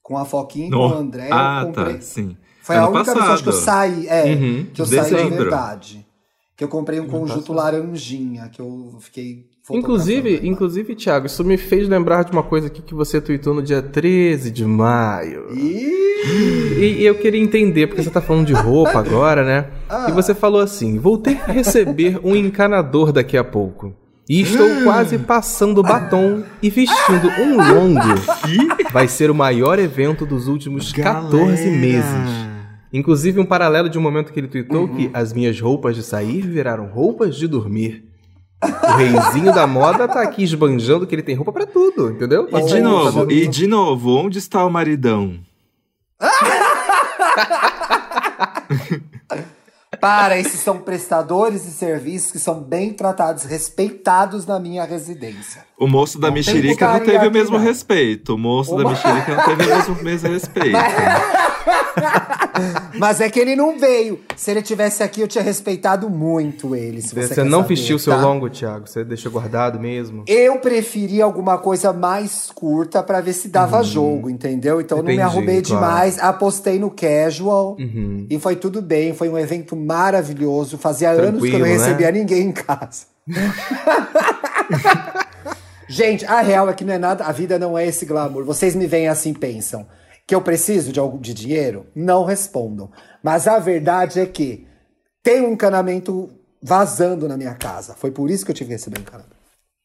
com 0.00 0.16
a 0.16 0.24
Foquinha 0.24 0.68
e 0.68 0.70
com 0.70 0.76
o 0.76 0.94
André. 0.94 1.28
ah, 1.32 1.62
eu 1.62 1.66
comprei. 1.66 1.94
tá, 1.96 2.00
sim. 2.02 2.36
Foi 2.68 2.76
Ano 2.76 2.86
a 2.86 2.90
única 2.90 3.14
vez 3.14 3.26
acho 3.26 3.42
que 3.42 3.48
eu 3.48 3.52
passado. 3.54 3.64
saí, 3.64 4.06
é, 4.08 4.24
Uhum. 4.26 4.66
que 4.74 4.82
eu 4.82 4.84
saí 4.86 4.98
de 5.04 5.10
Dezembro. 5.10 5.36
verdade. 5.38 6.06
Que 6.54 6.62
eu 6.64 6.68
comprei 6.68 7.00
um 7.00 7.06
conjunto 7.06 7.50
laranjinha, 7.54 8.50
que 8.52 8.60
eu 8.60 8.96
fiquei 9.00 9.46
Inclusive, 9.70 10.40
inclusive, 10.46 10.94
Thiago, 10.94 11.26
isso 11.26 11.44
me 11.44 11.56
fez 11.58 11.88
lembrar 11.88 12.24
de 12.24 12.32
uma 12.32 12.42
coisa 12.42 12.66
aqui 12.68 12.80
que 12.82 12.94
você 12.94 13.20
tweetou 13.20 13.52
no 13.54 13.62
dia 13.62 13.80
13 13.82 14.50
de 14.50 14.64
maio. 14.64 15.46
E, 15.54 16.96
e 17.00 17.04
eu 17.06 17.14
queria 17.16 17.40
entender, 17.40 17.86
porque 17.86 18.02
você 18.02 18.10
tá 18.10 18.20
falando 18.20 18.46
de 18.46 18.52
roupa 18.54 18.96
agora, 19.00 19.44
né? 19.44 19.66
Ah. 19.88 20.06
E 20.08 20.12
você 20.12 20.34
falou 20.34 20.60
assim: 20.60 20.98
vou 20.98 21.16
ter 21.18 21.36
que 21.42 21.52
receber 21.52 22.18
um 22.24 22.34
encanador 22.36 23.12
daqui 23.12 23.36
a 23.36 23.44
pouco. 23.44 23.94
E 24.28 24.42
estou 24.42 24.68
quase 24.84 25.16
passando 25.18 25.78
o 25.78 25.82
batom 25.82 26.42
e 26.62 26.68
vestindo 26.68 27.28
um 27.40 27.56
longo. 27.56 28.00
Vai 28.92 29.08
ser 29.08 29.30
o 29.30 29.34
maior 29.34 29.78
evento 29.78 30.26
dos 30.26 30.48
últimos 30.48 30.92
14 30.92 31.70
meses. 31.70 32.57
Inclusive, 32.92 33.38
um 33.40 33.44
paralelo 33.44 33.88
de 33.88 33.98
um 33.98 34.02
momento 34.02 34.32
que 34.32 34.40
ele 34.40 34.48
tweetou 34.48 34.88
que 34.88 35.10
as 35.12 35.32
minhas 35.32 35.60
roupas 35.60 35.94
de 35.94 36.02
sair 36.02 36.40
viraram 36.40 36.86
roupas 36.86 37.36
de 37.36 37.46
dormir. 37.46 38.04
O 38.62 38.96
reizinho 38.96 39.52
da 39.54 39.66
moda 39.66 40.08
tá 40.08 40.22
aqui 40.22 40.42
esbanjando 40.42 41.06
que 41.06 41.14
ele 41.14 41.22
tem 41.22 41.34
roupa 41.34 41.52
pra 41.52 41.66
tudo, 41.66 42.10
entendeu? 42.10 42.48
E 42.50 42.62
de 42.62 42.80
novo, 42.80 43.30
e 43.30 43.46
de 43.46 43.66
novo, 43.66 44.16
onde 44.16 44.38
está 44.38 44.64
o 44.64 44.70
maridão? 44.70 45.38
para, 50.00 50.38
esses 50.38 50.60
são 50.60 50.78
prestadores 50.78 51.64
de 51.64 51.70
serviços 51.70 52.30
que 52.32 52.38
são 52.38 52.60
bem 52.60 52.92
tratados, 52.92 53.44
respeitados 53.44 54.46
na 54.46 54.58
minha 54.58 54.84
residência. 54.84 55.64
O 55.78 55.86
moço 55.86 56.18
da 56.20 56.28
Não 56.28 56.34
mexerica 56.34 56.92
não 56.92 57.00
teve 57.00 57.26
o 57.26 57.30
mesmo 57.32 57.58
não. 57.58 57.64
respeito. 57.64 58.34
O 58.34 58.38
moço 58.38 58.70
da 58.76 58.82
Uma- 58.82 58.90
mexerica 58.90 59.34
não 59.36 59.44
teve 59.44 59.62
o 59.62 59.66
mesmo, 59.76 60.02
mesmo 60.02 60.28
respeito. 60.34 60.76
Mas 62.98 63.20
é 63.20 63.28
que 63.30 63.38
ele 63.38 63.54
não 63.56 63.78
veio. 63.78 64.20
Se 64.36 64.50
ele 64.50 64.62
tivesse 64.62 65.02
aqui, 65.02 65.20
eu 65.20 65.28
tinha 65.28 65.42
respeitado 65.44 66.08
muito 66.10 66.74
ele. 66.74 67.00
Se 67.02 67.14
você, 67.14 67.34
Você 67.34 67.44
não 67.44 67.60
saber, 67.62 67.68
vestiu 67.74 67.96
o 67.96 67.98
seu 67.98 68.12
tá? 68.14 68.20
longo, 68.20 68.48
Thiago? 68.50 68.86
Você 68.88 69.04
deixou 69.04 69.30
guardado 69.30 69.78
mesmo? 69.78 70.24
Eu 70.26 70.58
preferi 70.58 71.20
alguma 71.22 71.58
coisa 71.58 71.92
mais 71.92 72.50
curta 72.54 73.02
pra 73.02 73.20
ver 73.20 73.32
se 73.32 73.48
dava 73.48 73.82
jogo, 73.82 74.28
entendeu? 74.30 74.80
Então 74.80 74.98
eu 74.98 75.04
não 75.04 75.10
me 75.10 75.18
Uhum. 75.18 75.24
Entendi, 75.24 75.36
arrumei 75.36 75.62
claro. 75.62 75.84
demais, 75.84 76.18
apostei 76.18 76.78
no 76.78 76.90
casual 76.90 77.76
Uhum. 77.78 78.26
e 78.30 78.38
foi 78.38 78.56
tudo 78.56 78.80
bem. 78.82 79.14
Foi 79.14 79.28
um 79.28 79.38
evento 79.38 79.76
maravilhoso. 79.76 80.78
Fazia 80.78 81.10
anos 81.10 81.40
que 81.42 81.48
eu 81.48 81.58
não 81.58 81.60
Tranquilo, 81.60 81.64
né? 81.64 81.72
recebia 81.72 82.10
ninguém 82.10 82.46
em 82.48 82.52
casa. 82.52 83.06
Gente, 85.90 86.24
a 86.26 86.42
real 86.42 86.68
é 86.68 86.74
que 86.74 86.84
não 86.84 86.92
é 86.92 86.98
nada, 86.98 87.24
a 87.24 87.32
vida 87.32 87.58
não 87.58 87.76
é 87.76 87.86
esse 87.86 88.04
glamour. 88.04 88.44
Vocês 88.44 88.74
me 88.74 88.86
veem 88.86 89.08
assim 89.08 89.32
pensam 89.32 89.86
que 90.28 90.34
eu 90.34 90.40
preciso 90.42 90.92
de 90.92 91.00
algum 91.00 91.18
de 91.18 91.32
dinheiro? 91.34 91.86
Não 91.96 92.22
respondam. 92.24 92.90
Mas 93.22 93.48
a 93.48 93.58
verdade 93.58 94.20
é 94.20 94.26
que 94.26 94.66
tem 95.22 95.40
um 95.40 95.52
encanamento 95.54 96.28
vazando 96.62 97.26
na 97.26 97.36
minha 97.36 97.54
casa. 97.54 97.94
Foi 97.98 98.10
por 98.10 98.30
isso 98.30 98.44
que 98.44 98.50
eu 98.50 98.54
tive 98.54 98.68
que 98.68 98.74
receber 98.74 98.98
um 98.98 99.02
encanamento. 99.02 99.38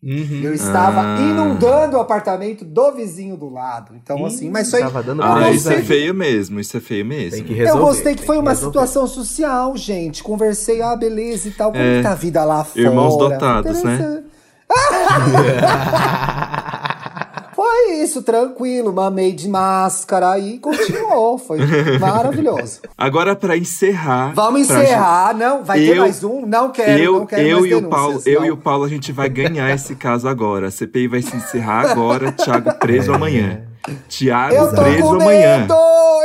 Uhum. 0.05 0.41
Eu 0.43 0.53
estava 0.53 0.99
Ah. 1.01 1.21
inundando 1.21 1.95
o 1.95 1.99
apartamento 2.01 2.65
do 2.65 2.91
vizinho 2.91 3.37
do 3.37 3.47
lado. 3.47 3.93
Então, 3.95 4.25
assim, 4.25 4.49
mas 4.49 4.67
isso 4.67 4.75
aí. 4.75 4.83
Dando 5.01 5.23
Ah, 5.23 5.49
isso 5.49 5.71
é 5.71 5.81
feio 5.81 6.13
mesmo, 6.13 6.59
isso 6.59 6.75
é 6.75 6.81
feio 6.81 7.05
mesmo. 7.05 7.37
Tem 7.37 7.43
que 7.45 7.53
resolver. 7.53 7.79
eu 7.81 7.85
gostei 7.85 8.13
que 8.13 8.25
foi 8.25 8.37
uma 8.37 8.51
resolver. 8.51 8.79
situação 8.79 9.07
social, 9.07 9.77
gente. 9.77 10.21
Conversei, 10.21 10.81
ah, 10.81 10.93
beleza 10.97 11.47
e 11.47 11.51
tal. 11.51 11.71
Como 11.71 11.81
É. 11.81 11.97
que 11.99 12.03
tá 12.03 12.11
a 12.11 12.15
vida 12.15 12.43
lá 12.43 12.65
fora? 12.65 12.81
Irmãos 12.85 13.15
dotados, 13.17 13.81
né? 13.81 14.23
Foi 17.63 17.93
isso, 18.03 18.21
tranquilo. 18.21 18.91
Mamei 18.91 19.31
de 19.31 19.47
máscara 19.47 20.37
e 20.37 20.59
continuou. 20.59 21.37
Foi 21.37 21.57
maravilhoso. 21.97 22.81
Agora, 22.97 23.37
pra 23.37 23.55
encerrar. 23.55 24.33
Vamos 24.35 24.67
pra 24.67 24.83
encerrar. 24.83 25.33
Não, 25.33 25.63
vai 25.63 25.79
ter 25.79 25.95
Eu- 25.95 26.01
mais 26.01 26.23
um? 26.25 26.45
Não 26.45 26.71
quero, 26.71 26.99
eu, 27.01 27.13
não 27.19 27.25
quero 27.25 27.41
eu 27.41 27.59
mais 27.61 27.71
e 27.71 27.75
o 27.75 27.89
Paulo, 27.89 28.21
eu 28.25 28.39
não. 28.41 28.47
e 28.47 28.51
o 28.51 28.57
Paulo, 28.57 28.83
a 28.83 28.89
gente 28.89 29.13
vai 29.13 29.29
ganhar 29.29 29.73
esse 29.73 29.95
caso 29.95 30.27
agora. 30.27 30.67
A 30.67 30.71
CPI 30.71 31.07
vai 31.07 31.21
se 31.21 31.35
encerrar 31.37 31.89
agora, 31.91 32.33
Thiago 32.33 32.73
preso 32.79 33.13
amanhã. 33.13 33.61
Thiago 34.09 34.55
Eu 34.55 34.69
tô 34.75 34.81
preso 34.81 35.01
com 35.03 35.21
amanhã. 35.21 35.59
medo! 35.59 35.73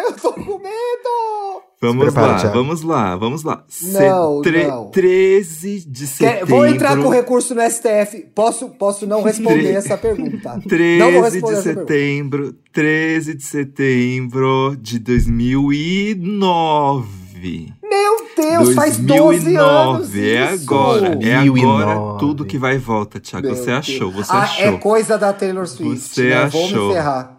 Eu 0.07 0.13
tô 0.15 0.33
com 0.33 0.59
medo! 0.59 1.63
Vamos 1.81 2.07
prepara, 2.07 2.33
lá, 2.33 2.39
Thiago. 2.41 2.55
vamos 2.57 2.83
lá, 2.83 3.15
vamos 3.17 3.45
lá. 3.45 3.65
Não, 3.83 4.43
tre- 4.43 4.67
não. 4.67 4.91
13 4.91 5.81
de 5.89 6.07
Quer- 6.07 6.09
setembro. 6.09 6.47
vou 6.47 6.67
entrar 6.67 6.97
com 7.01 7.09
recurso 7.09 7.55
no 7.55 7.61
STF. 7.63 8.27
Posso, 8.35 8.69
posso 8.71 9.07
não 9.07 9.23
responder 9.23 9.63
Tre- 9.63 9.75
essa 9.75 9.97
pergunta. 9.97 10.55
não 10.55 10.61
vou 10.61 10.69
13 10.69 11.21
responder 11.21 11.39
de 11.39 11.43
pergunta. 11.63 11.63
setembro, 11.63 12.55
13 12.73 13.35
de 13.35 13.45
setembro 13.45 14.77
de 14.81 14.99
2009. 14.99 17.73
Meu 17.83 18.27
Deus, 18.37 18.75
faz 18.75 18.97
12 18.97 19.55
anos. 19.57 20.09
2009, 20.11 20.31
é 20.31 20.55
isso. 20.55 20.65
agora. 20.65 21.07
É 21.23 21.35
agora 21.37 21.95
2009. 21.95 22.19
tudo 22.19 22.45
que 22.45 22.59
vai 22.59 22.75
e 22.75 22.79
volta, 22.79 23.21
Thiago. 23.21 23.47
Meu 23.47 23.57
Você 23.57 23.67
Deus. 23.67 23.79
achou, 23.79 24.11
você 24.11 24.33
ah, 24.33 24.43
achou. 24.43 24.65
É 24.65 24.73
coisa 24.79 25.17
da 25.17 25.33
Taylor 25.33 25.67
Swift. 25.67 26.15
Você 26.15 26.29
né? 26.31 26.47
Vou 26.47 26.65
achou. 26.67 26.89
me 26.89 26.95
ferrar. 26.95 27.38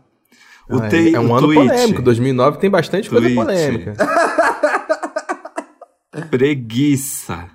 O 0.69 0.77
Ah, 0.77 0.87
te- 0.87 1.15
é 1.15 1.19
um 1.19 1.29
o 1.29 1.35
ano 1.35 1.47
tweet, 1.47 1.67
polêmico. 1.69 2.01
2009 2.01 2.57
tem 2.59 2.69
bastante 2.69 3.09
coisa 3.09 3.25
Tweet. 3.25 3.35
polêmica. 3.41 3.93
Preguiça. 6.29 7.45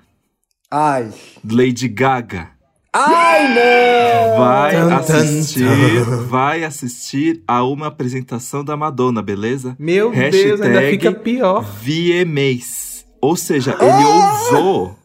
Ai. 0.71 1.09
Lady 1.49 1.87
Gaga. 1.87 2.49
Ai, 2.93 3.53
não! 3.53 4.37
Vai 4.37 4.75
assistir, 4.75 6.03
vai 6.27 6.63
assistir 6.63 7.43
a 7.45 7.61
uma 7.63 7.87
apresentação 7.87 8.63
da 8.63 8.77
Madonna, 8.77 9.21
beleza? 9.21 9.75
Meu 9.77 10.11
Deus, 10.11 10.33
Hashtag 10.33 10.63
ainda 10.63 10.81
fica 10.89 11.11
pior. 11.11 11.65
VMAs. 11.83 13.05
Ou 13.21 13.35
seja, 13.35 13.75
ele 13.81 14.05
ousou 14.05 14.95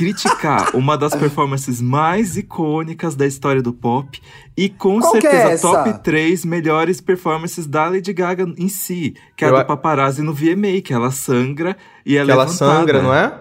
criticar 0.00 0.74
uma 0.74 0.96
das 0.96 1.14
performances 1.16 1.80
mais 1.80 2.36
icônicas 2.36 3.14
da 3.14 3.26
história 3.26 3.60
do 3.60 3.70
pop 3.72 4.18
e 4.56 4.68
com 4.70 4.98
Qual 4.98 5.16
é 5.16 5.20
certeza 5.20 5.48
essa? 5.50 5.68
top 5.68 6.02
3 6.02 6.44
melhores 6.46 7.00
performances 7.02 7.66
da 7.66 7.86
Lady 7.88 8.12
Gaga 8.14 8.46
em 8.56 8.68
si, 8.68 9.14
que 9.36 9.44
é 9.44 9.48
a 9.48 9.50
do 9.50 9.64
paparazzi 9.66 10.22
no 10.22 10.32
VMA, 10.32 10.80
que 10.82 10.94
ela 10.94 11.10
sangra 11.10 11.76
e 12.06 12.16
é 12.16 12.24
Que 12.24 12.30
ela 12.30 12.44
levantada. 12.44 12.78
sangra, 12.78 13.02
não 13.02 13.12
é? 13.14 13.32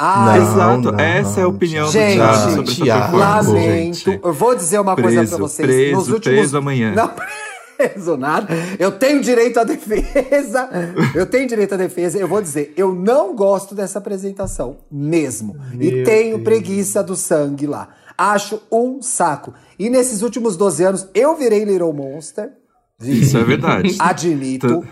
Ai, 0.00 0.38
Não, 0.40 0.46
Exato, 0.46 0.92
não, 0.92 1.00
essa 1.00 1.40
é 1.40 1.42
a 1.44 1.48
opinião 1.48 1.86
do 1.86 1.92
Gente, 1.92 2.16
Thiago 2.16 2.50
sobre 2.50 2.72
essa 2.72 2.84
performance, 2.84 3.48
Lamento. 3.48 3.66
gente. 3.96 4.20
Eu 4.22 4.32
vou 4.32 4.54
dizer 4.54 4.78
uma 4.80 4.94
coisa 4.96 5.18
Preso, 5.18 5.28
pra 5.36 5.38
vocês. 5.38 5.66
preso, 5.68 5.96
Nos 5.96 6.08
últimos... 6.08 6.38
preso 6.38 6.58
amanhã. 6.58 6.94
Não, 6.94 7.10
preso 7.78 8.16
nada. 8.16 8.48
Eu 8.78 8.92
tenho 8.92 9.20
direito 9.20 9.58
à 9.60 9.64
defesa. 9.64 10.68
Eu 11.14 11.24
tenho 11.26 11.46
direito 11.48 11.74
à 11.74 11.76
defesa. 11.76 12.18
Eu 12.18 12.26
vou 12.28 12.42
dizer, 12.42 12.72
eu 12.76 12.92
não 12.94 13.34
gosto 13.36 13.74
dessa 13.74 13.98
apresentação, 13.98 14.78
mesmo. 14.90 15.56
e 15.72 15.76
Meu 15.92 16.04
tenho 16.04 16.36
Deus. 16.36 16.42
preguiça 16.44 17.02
do 17.02 17.14
sangue 17.16 17.66
lá. 17.66 17.88
Acho 18.16 18.60
um 18.70 19.00
saco. 19.00 19.54
E 19.78 19.88
nesses 19.88 20.22
últimos 20.22 20.56
12 20.56 20.82
anos, 20.84 21.08
eu 21.14 21.36
virei 21.36 21.64
Little 21.64 21.92
Monster. 21.92 22.50
Isso 23.00 23.38
é 23.38 23.44
verdade. 23.44 23.96
Admito. 24.00 24.84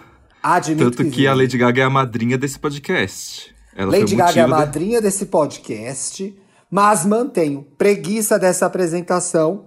Admito 0.43 0.85
Tanto 0.85 1.05
que 1.05 1.11
virei. 1.11 1.27
a 1.27 1.35
Lady 1.35 1.59
Gaga 1.59 1.83
é 1.83 1.85
a 1.85 1.91
madrinha 1.91 2.39
desse 2.39 2.57
podcast. 2.59 3.53
Ela 3.77 3.91
Lady 3.99 4.15
Gaga 4.15 4.41
é 4.41 4.45
a 4.45 4.49
madrinha 4.49 5.03
desse 5.03 5.27
podcast, 5.27 6.35
mas 6.71 7.05
mantenho 7.05 7.67
preguiça 7.77 8.39
dessa 8.39 8.65
apresentação. 8.67 9.66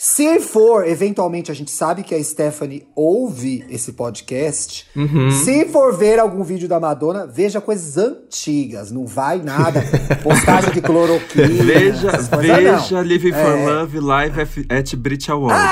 Se 0.00 0.38
for, 0.38 0.86
eventualmente, 0.86 1.50
a 1.50 1.54
gente 1.54 1.72
sabe 1.72 2.04
que 2.04 2.14
a 2.14 2.22
Stephanie 2.22 2.86
ouve 2.94 3.64
esse 3.68 3.94
podcast. 3.94 4.86
Uhum. 4.94 5.28
Se 5.32 5.64
for 5.64 5.92
ver 5.92 6.20
algum 6.20 6.44
vídeo 6.44 6.68
da 6.68 6.78
Madonna, 6.78 7.26
veja 7.26 7.60
coisas 7.60 7.96
antigas. 7.98 8.92
Não 8.92 9.04
vai 9.08 9.42
nada. 9.42 9.82
Postagem 10.22 10.70
de 10.70 10.80
cloroquina. 10.80 11.48
Veja, 11.48 12.12
veja 12.40 12.86
não. 12.92 13.02
Living 13.02 13.32
for 13.32 13.58
É. 13.58 13.66
Love 13.66 13.98
live 13.98 14.40
at- 14.70 14.94
Brit 14.96 15.28
Awards. 15.32 15.58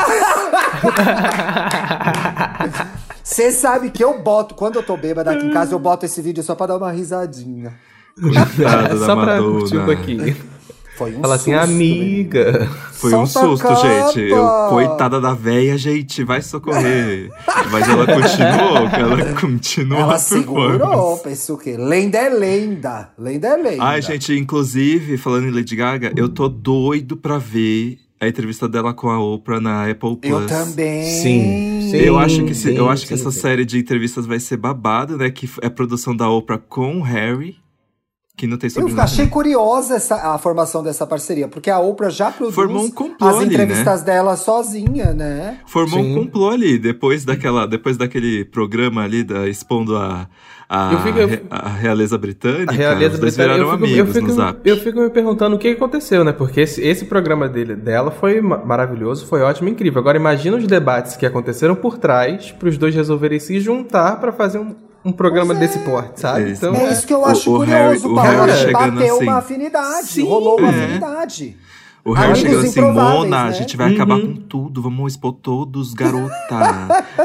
Você 3.23 3.53
sabe 3.53 3.91
que 3.91 4.03
eu 4.03 4.21
boto, 4.23 4.57
quando 4.57 4.75
eu 4.77 4.83
tô 4.83 4.97
bêbada 4.97 5.31
aqui 5.31 5.47
em 5.47 5.51
casa, 5.53 5.73
eu 5.73 5.79
boto 5.79 6.05
esse 6.05 6.21
vídeo 6.21 6.43
só 6.43 6.57
pra 6.57 6.67
dar 6.67 6.79
uma 6.79 6.91
risadinha. 6.91 7.75
Coitada 8.21 8.89
da 8.99 9.07
Só 9.07 9.15
pra 9.15 9.37
Madonna. 9.37 9.59
curtir 9.61 9.77
um 9.79 9.85
pouquinho. 9.85 10.37
Foi 10.97 11.15
um 11.15 11.21
Fala 11.21 11.35
assim, 11.35 11.53
susto, 11.53 11.65
amiga. 11.65 12.69
Foi 12.97 13.15
um 13.15 13.27
Solta 13.27 13.69
a 13.73 13.77
susto, 13.77 13.87
gente. 14.15 14.31
Eu, 14.31 14.47
coitada 14.71 15.21
da 15.21 15.35
véia, 15.35 15.77
gente, 15.77 16.25
vai 16.25 16.41
socorrer. 16.41 17.31
Mas 17.71 17.87
ela 17.89 18.07
continuou, 18.07 18.89
que 18.91 18.97
ela 18.97 19.35
continuou 19.35 20.01
Ela 20.01 20.19
segurou, 20.19 21.19
pensou 21.19 21.57
o 21.57 21.59
quê? 21.59 21.77
Lenda 21.77 22.19
é 22.19 22.29
lenda. 22.31 23.11
Lenda 23.19 23.49
é 23.49 23.57
lenda. 23.57 23.85
Ai, 23.85 24.01
gente, 24.01 24.33
inclusive, 24.33 25.19
falando 25.19 25.49
em 25.49 25.51
Lady 25.51 25.77
Gaga, 25.77 26.13
eu 26.17 26.29
tô 26.29 26.49
doido 26.49 27.17
pra 27.17 27.37
ver 27.37 27.99
a 28.19 28.27
entrevista 28.27 28.67
dela 28.67 28.95
com 28.95 29.11
a 29.11 29.21
Oprah 29.23 29.61
na 29.61 29.91
Apple 29.91 30.17
Plus. 30.17 30.33
Eu 30.33 30.47
também. 30.47 31.05
Sim, 31.05 31.89
sim. 31.91 31.97
eu 31.99 32.19
acho 32.19 32.43
que, 32.45 32.55
se- 32.55 32.75
eu 32.75 32.85
sim, 32.87 32.91
acho 32.91 33.03
que 33.03 33.09
sim, 33.09 33.15
essa 33.21 33.31
sim. 33.31 33.41
série 33.41 33.65
de 33.67 33.79
entrevistas 33.79 34.25
vai 34.25 34.41
ser 34.41 34.57
babado, 34.57 35.19
né? 35.19 35.29
Que 35.31 35.47
é 35.61 35.69
produção 35.69 36.17
da 36.17 36.29
Oprah 36.31 36.57
com 36.59 36.97
o 36.99 37.03
Harry, 37.03 37.57
que 38.37 38.47
não 38.47 38.59
tem 38.59 38.69
Eu 38.69 38.73
sobrenome. 38.75 39.01
achei 39.01 39.27
curiosa 39.29 39.95
essa, 39.97 40.35
a 40.35 40.37
formação 40.39 40.83
dessa 40.83 41.07
parceria, 41.07 41.49
porque 41.49 41.71
a 41.71 41.79
Oprah 41.79 42.11
já 42.11 42.31
produz 42.31 42.55
Formou 42.55 42.83
um 42.85 42.91
complô 42.91 43.29
as 43.29 43.37
ali, 43.37 43.47
entrevistas 43.47 44.03
dela 44.03 44.37
sozinha, 44.37 45.15
né? 45.15 45.59
Formou 45.67 46.01
Sim. 46.03 46.13
um 46.13 46.15
complô 46.25 46.51
ali, 46.51 46.79
depois 46.79 47.25
daquela, 47.25 47.67
depois 47.67 47.97
daquele 47.97 48.45
programa 48.45 49.03
ali 49.03 49.25
da, 49.25 49.49
expondo 49.49 49.97
a, 49.97 50.29
a, 50.69 50.93
Eu 50.93 51.01
fico- 51.01 51.19
eu- 51.19 51.41
a 51.49 51.69
realeza 51.71 52.19
britânica. 52.19 52.71
A 52.73 52.75
realeza 52.75 53.17
britânica. 53.17 53.43
viraram 53.55 53.71
Eu 53.71 53.73
fico, 53.79 53.85
eu, 53.85 53.89
amigos 54.03 54.15
fico, 54.15 54.27
no 54.29 54.35
zap. 54.35 54.61
eu 54.69 54.77
fico 54.77 55.01
me 55.01 55.09
perguntando 55.09 55.57
o 55.57 55.59
que 55.59 55.69
aconteceu, 55.69 56.23
né? 56.23 56.33
Porque 56.33 56.61
esse, 56.61 56.83
esse 56.83 57.07
programa 57.07 57.49
dele, 57.49 57.75
dela 57.75 58.11
foi 58.11 58.43
ma- 58.43 58.59
maravilhoso, 58.59 59.25
foi 59.27 59.41
ótimo, 59.41 59.69
incrível. 59.71 59.99
Agora 60.01 60.19
imagina 60.19 60.59
os 60.59 60.67
debates 60.67 61.17
que 61.17 61.25
aconteceram 61.25 61.75
por 61.75 61.97
trás 61.97 62.53
para 62.53 62.69
os 62.69 62.77
dois 62.77 62.95
resolverem 62.95 63.39
se 63.39 63.59
juntar 63.61 64.21
para 64.21 64.31
fazer 64.31 64.59
um, 64.59 64.75
um 65.07 65.13
programa 65.13 65.55
desse 65.55 65.79
porte, 65.81 66.21
sabe? 66.21 66.51
Isso. 66.53 66.67
Então, 66.67 66.81
É 66.87 66.93
isso 66.93 67.07
que 67.07 67.13
eu 67.15 67.21
O- 67.21 67.25
acho 67.27 67.55
o 67.55 67.59
curioso, 67.59 67.83
Harry- 67.83 67.99
o 67.99 68.03
Paulo. 68.15 68.21
Harry 68.21 68.41
Acho 68.41 68.53
que 68.53 68.59
chegando 68.67 68.95
bateu 68.99 69.15
assim. 69.17 69.25
uma 69.25 69.37
afinidade, 69.39 70.07
Sim, 70.09 70.25
rolou 70.27 70.59
uma 70.61 70.71
é. 70.73 70.85
afinidade. 70.85 71.57
O 72.05 72.13
Harry 72.13 72.41
Amigos 72.41 72.73
chegando 72.73 73.01
assim, 73.01 73.13
Mona, 73.17 73.43
né? 73.45 73.49
a 73.49 73.53
gente 73.53 73.77
vai 73.77 73.93
acabar 73.95 74.15
Uhum. 74.15 74.35
com 74.37 74.41
tudo, 74.43 74.81
vamos 74.83 75.13
expor 75.13 75.33
todos, 75.33 75.93
garota. 75.93 76.33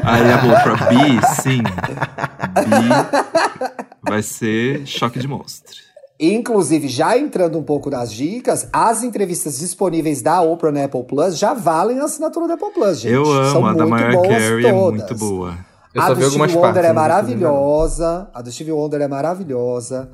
Aí 0.04 0.32
a 0.32 0.38
Oprah, 0.38 0.88
Bi, 0.90 1.22
sim. 1.42 1.62
Bi 1.62 4.10
vai 4.10 4.24
ser 4.24 4.86
choque 4.88 5.20
de 5.20 5.28
monstro. 5.28 5.76
Inclusive, 6.20 6.88
já 6.88 7.18
entrando 7.18 7.58
um 7.58 7.64
pouco 7.64 7.90
nas 7.90 8.12
dicas, 8.14 8.68
as 8.72 9.04
entrevistas 9.04 9.58
disponíveis 9.60 10.22
da 10.22 10.42
Oprah 10.42 10.72
na 10.72 10.84
Apple 10.86 11.04
Plus 11.04 11.38
já 11.38 11.54
valem 11.54 12.00
a 12.00 12.04
assinatura 12.06 12.48
da 12.48 12.54
Apple 12.54 12.72
Plus, 12.74 13.00
gente. 13.00 13.14
Eu 13.14 13.26
amo, 13.32 13.52
São 13.52 13.66
a 13.66 13.74
da 13.74 13.86
Mariah 13.88 14.12
boas 14.14 14.28
Carey 14.28 14.66
é 14.66 14.72
todas. 14.72 15.00
muito 15.02 15.16
boa. 15.16 15.58
Eu 15.94 16.02
a 16.02 16.08
só 16.08 16.14
do 16.14 16.20
vi 16.20 16.26
algumas 16.26 16.50
Steve 16.52 16.62
partes. 16.62 16.78
Wonder 16.78 16.84
é 16.84 16.88
tudo, 16.88 16.96
não. 16.96 17.02
maravilhosa. 17.02 18.30
A 18.34 18.42
do 18.42 18.52
Steve 18.52 18.72
Wonder 18.72 19.02
é 19.02 19.08
maravilhosa. 19.08 20.10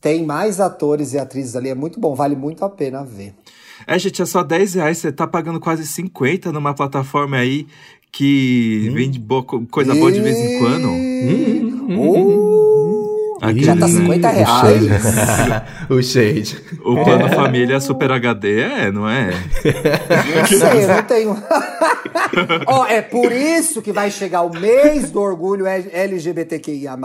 Tem 0.00 0.24
mais 0.24 0.60
atores 0.60 1.12
e 1.12 1.18
atrizes 1.18 1.56
ali, 1.56 1.68
é 1.68 1.74
muito 1.74 1.98
bom, 1.98 2.14
vale 2.14 2.36
muito 2.36 2.64
a 2.64 2.68
pena 2.70 3.02
ver. 3.04 3.34
É, 3.86 3.98
gente, 3.98 4.22
é 4.22 4.26
só 4.26 4.42
10 4.42 4.74
reais, 4.74 4.98
você 4.98 5.10
tá 5.12 5.26
pagando 5.26 5.58
quase 5.60 5.86
50 5.86 6.50
numa 6.52 6.72
plataforma 6.74 7.36
aí 7.36 7.66
que 8.10 8.90
vende 8.94 9.18
boa, 9.18 9.42
co- 9.42 9.64
coisa 9.70 9.94
boa 9.94 10.10
de 10.10 10.20
vez 10.20 10.36
em 10.36 10.58
quando. 10.58 10.88
Uh, 10.88 12.77
Aqueles, 13.40 13.66
já 13.66 13.76
tá 13.76 13.86
né? 13.86 13.88
50 13.88 14.28
O 14.28 14.32
reais. 14.32 14.60
shade. 14.60 15.62
o 15.90 16.02
shade. 16.02 16.62
O 16.84 17.04
plano 17.04 17.28
família 17.30 17.80
Super 17.80 18.12
HD 18.12 18.60
é, 18.60 18.92
não 18.92 19.08
é? 19.08 19.30
Não 19.30 20.46
sei, 20.46 20.84
eu 20.84 20.88
não 20.88 21.02
tenho. 21.02 21.42
Ó, 22.66 22.86
é 22.86 23.00
por 23.02 23.30
isso 23.32 23.80
que 23.82 23.92
vai 23.92 24.10
chegar 24.10 24.42
o 24.42 24.50
mês 24.50 25.10
do 25.10 25.20
orgulho 25.20 25.66
LGBTQIA+, 25.66 26.96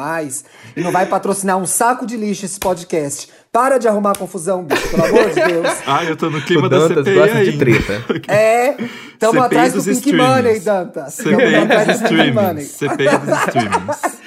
e 0.76 0.82
não 0.82 0.92
vai 0.92 1.06
patrocinar 1.06 1.58
um 1.58 1.66
saco 1.66 2.06
de 2.06 2.18
lixo 2.18 2.46
esse 2.46 2.60
podcast. 2.60 3.30
Para 3.52 3.78
de 3.78 3.88
arrumar 3.88 4.18
confusão, 4.18 4.64
bicho, 4.64 4.90
pelo 4.90 5.06
amor 5.06 5.30
de 5.30 5.36
Deus. 5.36 5.68
Ah, 5.86 6.04
eu 6.04 6.16
tô 6.16 6.30
no 6.30 6.42
clima 6.42 6.66
O 6.66 6.70
da 6.70 6.80
Dantas 6.80 7.06
CPI 7.06 7.16
gosta 7.16 7.44
de 7.44 7.58
treta. 7.58 8.04
É, 8.28 8.76
tamo 9.20 9.34
CPI 9.34 9.46
atrás 9.46 9.74
do 9.74 9.76
dos 9.76 9.86
Pink 9.86 9.98
streamings. 10.00 10.30
Money, 10.36 10.60
Dantas. 10.60 11.14
CPI 11.14 11.56
atrás 11.56 11.88
dos 11.88 12.00
do 12.00 12.10
Pink 12.10 12.32
Money. 12.32 12.64
streamings. 12.64 12.70
CPI 12.72 13.18
dos 13.20 13.40
streamings. 13.40 14.24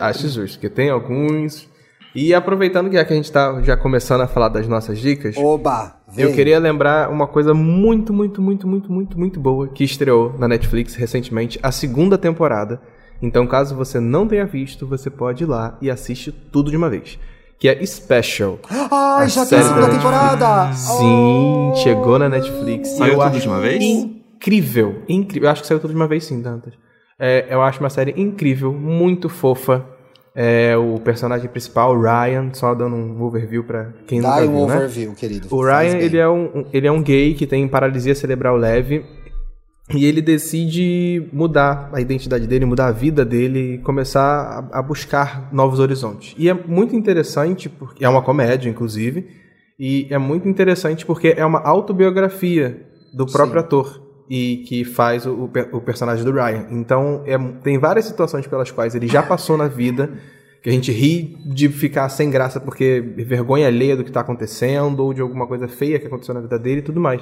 Acho 0.00 0.28
justo, 0.28 0.56
porque 0.58 0.68
tem 0.68 0.90
alguns. 0.90 1.68
E 2.14 2.32
aproveitando 2.32 2.88
que 2.88 3.04
que 3.04 3.12
a 3.12 3.16
gente 3.16 3.32
tá 3.32 3.60
já 3.62 3.76
começando 3.76 4.20
a 4.20 4.28
falar 4.28 4.48
das 4.48 4.68
nossas 4.68 5.00
dicas, 5.00 5.36
Oba, 5.36 5.96
eu 6.16 6.28
vem. 6.28 6.36
queria 6.36 6.60
lembrar 6.60 7.10
uma 7.10 7.26
coisa 7.26 7.52
muito, 7.52 8.12
muito, 8.12 8.40
muito, 8.40 8.68
muito, 8.68 8.92
muito, 8.92 9.18
muito 9.18 9.40
boa 9.40 9.66
que 9.66 9.82
estreou 9.82 10.32
na 10.38 10.46
Netflix 10.46 10.94
recentemente, 10.94 11.58
a 11.60 11.72
segunda 11.72 12.16
temporada. 12.16 12.80
Então, 13.20 13.46
caso 13.46 13.74
você 13.74 13.98
não 13.98 14.28
tenha 14.28 14.44
visto, 14.46 14.86
você 14.86 15.10
pode 15.10 15.42
ir 15.42 15.46
lá 15.46 15.76
e 15.80 15.90
assiste 15.90 16.30
tudo 16.30 16.70
de 16.70 16.76
uma 16.76 16.88
vez. 16.88 17.18
Que 17.58 17.68
é 17.68 17.84
Special. 17.86 18.58
Ai, 18.70 19.24
A 19.24 19.26
já 19.26 19.40
tem 19.46 19.48
série 19.58 19.62
a 19.62 19.66
segunda 19.68 19.86
da 19.86 19.92
temporada. 19.94 20.72
Sim, 20.74 21.70
Oh. 21.72 21.76
chegou 21.76 22.18
na 22.18 22.28
Netflix. 22.28 22.90
Saiu 22.90 23.14
eu 23.14 23.18
tudo 23.18 23.28
acho 23.28 23.40
de 23.40 23.48
uma 23.48 23.60
vez? 23.60 23.82
Incrível, 23.82 25.02
incrível. 25.08 25.48
Eu 25.48 25.52
acho 25.52 25.62
que 25.62 25.66
saiu 25.68 25.80
tudo 25.80 25.90
de 25.90 25.96
uma 25.96 26.06
vez 26.06 26.24
sim, 26.24 26.40
Dantas. 26.40 26.74
É, 27.18 27.46
eu 27.48 27.62
acho 27.62 27.80
uma 27.80 27.90
série 27.90 28.12
incrível, 28.20 28.72
muito 28.72 29.28
fofa. 29.28 29.84
É, 30.36 30.76
o 30.76 30.98
personagem 30.98 31.48
principal, 31.48 31.94
o 31.96 32.00
Ryan, 32.02 32.50
só 32.52 32.74
dando 32.74 32.96
um 32.96 33.22
overview 33.22 33.62
pra 33.62 33.92
quem 34.06 34.20
Dá 34.20 34.30
nunca 34.30 34.40
viu, 34.42 34.50
um 34.50 34.66
né? 34.66 34.76
overview, 34.76 35.14
querido. 35.14 35.46
O 35.50 35.62
Ryan, 35.64 35.96
ele 35.98 36.16
é, 36.16 36.28
um, 36.28 36.44
um- 36.46 36.64
ele 36.72 36.86
é 36.88 36.90
um 36.92 37.00
gay 37.00 37.34
que 37.34 37.46
tem 37.46 37.68
paralisia 37.68 38.16
cerebral 38.16 38.56
leve 38.56 39.04
e 39.94 40.04
ele 40.06 40.20
decide 40.20 41.28
mudar 41.32 41.88
a 41.92 42.00
identidade 42.00 42.48
dele, 42.48 42.64
mudar 42.64 42.86
a 42.86 42.90
vida 42.92 43.24
dele 43.24 43.74
e 43.74 43.78
começar 43.78 44.68
a, 44.72 44.78
a 44.80 44.82
buscar 44.82 45.48
novos 45.52 45.78
horizontes. 45.78 46.34
E 46.36 46.48
é 46.48 46.54
muito 46.54 46.96
interessante, 46.96 47.68
porque 47.68 48.04
é 48.04 48.08
uma 48.08 48.22
comédia, 48.22 48.68
inclusive, 48.68 49.28
e 49.78 50.08
é 50.10 50.18
muito 50.18 50.48
interessante 50.48 51.06
porque 51.06 51.34
é 51.36 51.46
uma 51.46 51.60
autobiografia 51.60 52.82
do 53.12 53.24
próprio 53.26 53.60
Sim. 53.60 53.66
ator 53.66 54.03
e 54.28 54.64
que 54.66 54.84
faz 54.84 55.26
o, 55.26 55.44
o 55.44 55.48
per- 55.48 55.68
o 55.72 55.80
personagem 55.80 56.24
do 56.24 56.32
Ryan. 56.32 56.66
Então, 56.70 57.22
é- 57.26 57.38
tem 57.62 57.78
várias 57.78 58.04
situações 58.06 58.46
pelas 58.46 58.70
quais 58.70 58.94
ele 58.94 59.06
já 59.06 59.22
passou 59.22 59.56
na 59.56 59.68
vida 59.68 60.10
Que 60.62 60.70
a 60.70 60.72
gente 60.72 60.90
ri 60.90 61.36
de 61.44 61.68
ficar 61.68 62.08
sem 62.08 62.30
graça 62.30 62.58
porque 62.58 62.98
vergonha 63.18 63.66
alheia 63.66 63.94
do 63.94 64.02
que 64.02 64.10
tá 64.10 64.20
acontecendo, 64.20 65.00
ou 65.00 65.12
de 65.12 65.20
alguma 65.20 65.46
coisa 65.46 65.68
feia 65.68 65.98
que 65.98 66.06
aconteceu 66.06 66.34
na 66.34 66.40
vida 66.40 66.58
dele 66.58 66.78
e 66.78 66.82
tudo 66.82 66.98
mais. 66.98 67.20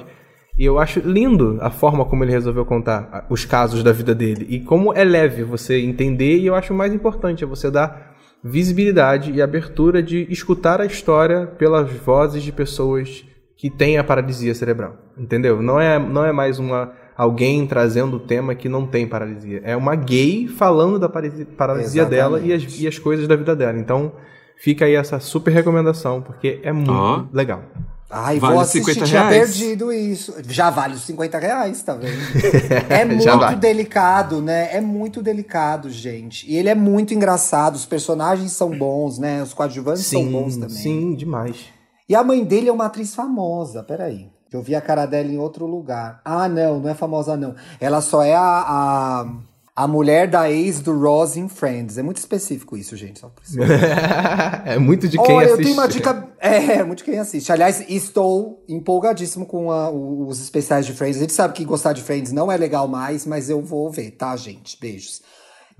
E 0.57 0.63
eu 0.63 0.79
acho 0.79 1.01
lindo 1.01 1.57
a 1.59 1.69
forma 1.69 2.05
como 2.05 2.23
ele 2.23 2.31
resolveu 2.31 2.63
contar 2.65 3.25
os 3.29 3.43
casos 3.43 3.83
da 3.83 3.91
vida 3.91 4.15
dele. 4.15 4.45
E 4.49 4.61
como 4.61 4.93
é 4.93 5.03
leve 5.03 5.43
você 5.43 5.77
entender, 5.81 6.37
e 6.37 6.45
eu 6.45 6.55
acho 6.55 6.73
mais 6.73 6.93
importante 6.93 7.43
é 7.43 7.47
você 7.47 7.69
dar 7.69 8.15
visibilidade 8.41 9.31
e 9.33 9.41
abertura 9.41 10.01
de 10.01 10.25
escutar 10.31 10.79
a 10.79 10.85
história 10.85 11.45
pelas 11.45 11.91
vozes 11.91 12.43
de 12.43 12.51
pessoas 12.53 13.25
que 13.63 13.69
têm 13.69 13.97
a 13.97 14.03
paralisia 14.03 14.53
cerebral. 14.53 14.97
Entendeu? 15.17 15.61
Não 15.61 15.79
é, 15.79 15.97
não 15.97 16.25
é 16.25 16.33
mais 16.33 16.59
uma 16.59 16.91
alguém 17.15 17.65
trazendo 17.65 18.17
o 18.17 18.19
tema 18.19 18.53
que 18.53 18.67
não 18.67 18.85
tem 18.85 19.07
paralisia. 19.07 19.61
É 19.63 19.73
uma 19.73 19.95
gay 19.95 20.49
falando 20.49 20.99
da 20.99 21.07
paralisia, 21.07 21.45
paralisia 21.45 22.05
dela 22.05 22.41
e 22.41 22.51
as, 22.51 22.77
e 22.77 22.85
as 22.85 22.99
coisas 22.99 23.25
da 23.25 23.37
vida 23.37 23.55
dela. 23.55 23.79
Então, 23.79 24.11
fica 24.57 24.83
aí 24.83 24.95
essa 24.95 25.17
super 25.21 25.53
recomendação, 25.53 26.21
porque 26.21 26.59
é 26.61 26.73
muito 26.73 26.91
oh. 26.91 27.25
legal. 27.33 27.63
Ai, 28.09 28.37
vale 28.37 28.55
vou 28.55 28.61
assistir, 28.61 28.95
50 28.95 29.05
tinha 29.05 29.29
reais. 29.29 29.57
perdido 29.57 29.93
isso. 29.93 30.35
Já 30.49 30.69
vale 30.69 30.95
os 30.95 31.03
50 31.03 31.39
reais, 31.39 31.81
tá 31.83 31.95
vendo? 31.95 32.17
É 32.91 33.05
muito 33.05 33.23
vale. 33.25 33.55
delicado, 33.55 34.41
né? 34.41 34.75
É 34.75 34.81
muito 34.81 35.23
delicado, 35.23 35.89
gente. 35.89 36.45
E 36.51 36.57
ele 36.57 36.67
é 36.67 36.75
muito 36.75 37.13
engraçado, 37.13 37.75
os 37.75 37.85
personagens 37.85 38.51
são 38.51 38.77
bons, 38.77 39.17
né? 39.19 39.41
Os 39.41 39.53
coadjuvantes 39.53 40.05
sim, 40.05 40.21
são 40.21 40.29
bons 40.29 40.57
também. 40.57 40.75
Sim, 40.75 41.15
demais. 41.15 41.71
E 42.07 42.15
a 42.15 42.23
mãe 42.23 42.43
dele 42.43 42.69
é 42.69 42.71
uma 42.71 42.85
atriz 42.85 43.15
famosa, 43.15 43.83
peraí. 43.83 44.29
Eu 44.51 44.61
vi 44.61 44.75
a 44.75 44.81
cara 44.81 45.05
dela 45.05 45.29
em 45.29 45.37
outro 45.37 45.65
lugar. 45.65 46.21
Ah, 46.23 46.47
não, 46.47 46.79
não 46.79 46.89
é 46.89 46.93
famosa, 46.93 47.35
não. 47.35 47.55
Ela 47.79 48.01
só 48.01 48.21
é 48.21 48.35
a, 48.35 48.41
a, 48.43 49.27
a 49.75 49.87
mulher 49.87 50.29
da 50.29 50.51
ex 50.51 50.79
do 50.79 50.95
Ross 50.95 51.35
em 51.35 51.49
Friends. 51.49 51.97
É 51.97 52.03
muito 52.03 52.17
específico 52.17 52.77
isso, 52.77 52.95
gente. 52.95 53.19
Só 53.19 53.29
por 53.29 53.43
isso. 53.43 53.57
é 54.63 54.77
muito 54.77 55.07
de 55.07 55.17
quem 55.17 55.35
Olha, 55.35 55.47
assiste. 55.47 55.59
eu 55.59 55.65
tenho 55.65 55.73
uma 55.73 55.87
dica. 55.87 56.29
É, 56.39 56.55
é 56.73 56.83
muito 56.83 56.99
de 56.99 57.05
quem 57.05 57.17
assiste. 57.17 57.51
Aliás, 57.51 57.83
estou 57.89 58.63
empolgadíssimo 58.69 59.47
com 59.47 59.71
a, 59.71 59.89
os 59.89 60.39
especiais 60.39 60.85
de 60.85 60.93
Friends. 60.93 61.17
A 61.17 61.21
gente 61.21 61.33
sabe 61.33 61.55
que 61.55 61.65
gostar 61.65 61.93
de 61.93 62.03
Friends 62.03 62.31
não 62.31 62.51
é 62.51 62.57
legal 62.57 62.87
mais, 62.87 63.25
mas 63.25 63.49
eu 63.49 63.59
vou 63.59 63.89
ver, 63.89 64.11
tá, 64.11 64.35
gente? 64.35 64.77
Beijos. 64.79 65.23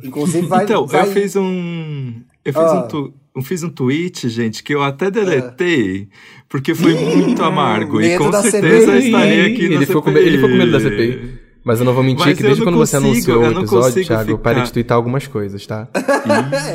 Inclusive, 0.04 0.48
vai. 0.48 0.64
Então, 0.64 0.88
vai... 0.88 1.02
eu 1.02 1.12
fiz 1.12 1.36
um. 1.36 2.24
Eu 2.44 2.54
fiz 2.54 2.64
ah. 2.64 2.74
um. 2.74 2.88
Tu 2.88 3.14
eu 3.36 3.42
fiz 3.42 3.64
um 3.64 3.70
tweet, 3.70 4.30
gente, 4.30 4.64
que 4.64 4.74
eu 4.74 4.84
até 4.84 5.10
deletei, 5.10 6.08
porque 6.48 6.76
foi 6.76 6.94
muito 6.94 7.44
amargo. 7.44 8.00
e 8.02 8.18
com 8.18 8.32
certeza 8.32 8.92
CPI. 8.92 9.06
estaria 9.06 9.46
aqui 9.48 9.66
ele 9.66 9.76
na 9.76 9.86
ficou 9.86 10.04
CPI. 10.04 10.14
Com, 10.14 10.20
ele 10.20 10.36
ficou 10.38 10.50
com 10.50 10.56
medo 10.56 10.72
da 10.72 10.80
CPI. 10.80 11.44
Mas 11.64 11.80
eu 11.80 11.86
não 11.86 11.94
vou 11.94 12.04
mentir 12.04 12.26
Mas 12.26 12.38
que 12.38 12.44
desde 12.44 12.62
quando 12.62 12.78
consigo, 12.78 13.00
você 13.00 13.08
anunciou 13.08 13.42
o 13.42 13.60
episódio, 13.60 14.06
Thiago, 14.06 14.22
ficar... 14.22 14.32
eu 14.32 14.38
parei 14.38 14.64
de 14.64 14.74
twittar 14.74 14.98
algumas 14.98 15.28
coisas, 15.28 15.66
tá? 15.66 15.88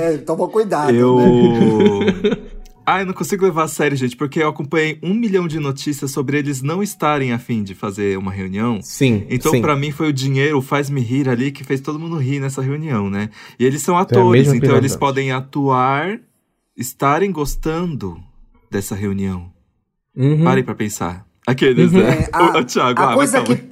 é, 0.00 0.16
toma 0.18 0.48
cuidado. 0.48 0.94
Eu. 0.94 1.18
Né? 2.00 2.38
Ah, 2.90 3.00
eu 3.00 3.06
não 3.06 3.12
consigo 3.12 3.44
levar 3.44 3.64
a 3.64 3.68
sério, 3.68 3.94
gente, 3.94 4.16
porque 4.16 4.42
eu 4.42 4.48
acompanhei 4.48 4.98
um 5.02 5.12
milhão 5.12 5.46
de 5.46 5.60
notícias 5.60 6.10
sobre 6.10 6.38
eles 6.38 6.62
não 6.62 6.82
estarem 6.82 7.32
afim 7.32 7.62
de 7.62 7.74
fazer 7.74 8.16
uma 8.16 8.32
reunião. 8.32 8.80
Sim. 8.80 9.26
Então, 9.28 9.60
para 9.60 9.76
mim, 9.76 9.90
foi 9.90 10.08
o 10.08 10.12
dinheiro, 10.12 10.62
faz-me 10.62 11.02
rir 11.02 11.28
ali, 11.28 11.52
que 11.52 11.62
fez 11.62 11.82
todo 11.82 11.98
mundo 11.98 12.16
rir 12.16 12.40
nessa 12.40 12.62
reunião, 12.62 13.10
né? 13.10 13.28
E 13.60 13.66
eles 13.66 13.82
são 13.82 13.98
atores, 13.98 14.48
então 14.54 14.74
eles 14.74 14.96
podem 14.96 15.30
atuar 15.32 16.18
estarem 16.78 17.32
gostando 17.32 18.16
dessa 18.70 18.94
reunião. 18.94 19.52
Uhum. 20.16 20.44
Parem 20.44 20.64
pra 20.64 20.74
pensar. 20.74 21.26
Aqueles, 21.46 21.92
uhum. 21.92 21.98
né? 21.98 22.22
É, 22.22 22.28
a, 22.32 22.56
o, 22.58 22.64
Thiago, 22.64 23.02
a 23.02 23.12
ah, 23.12 23.14
coisa 23.14 23.42
que 23.42 23.70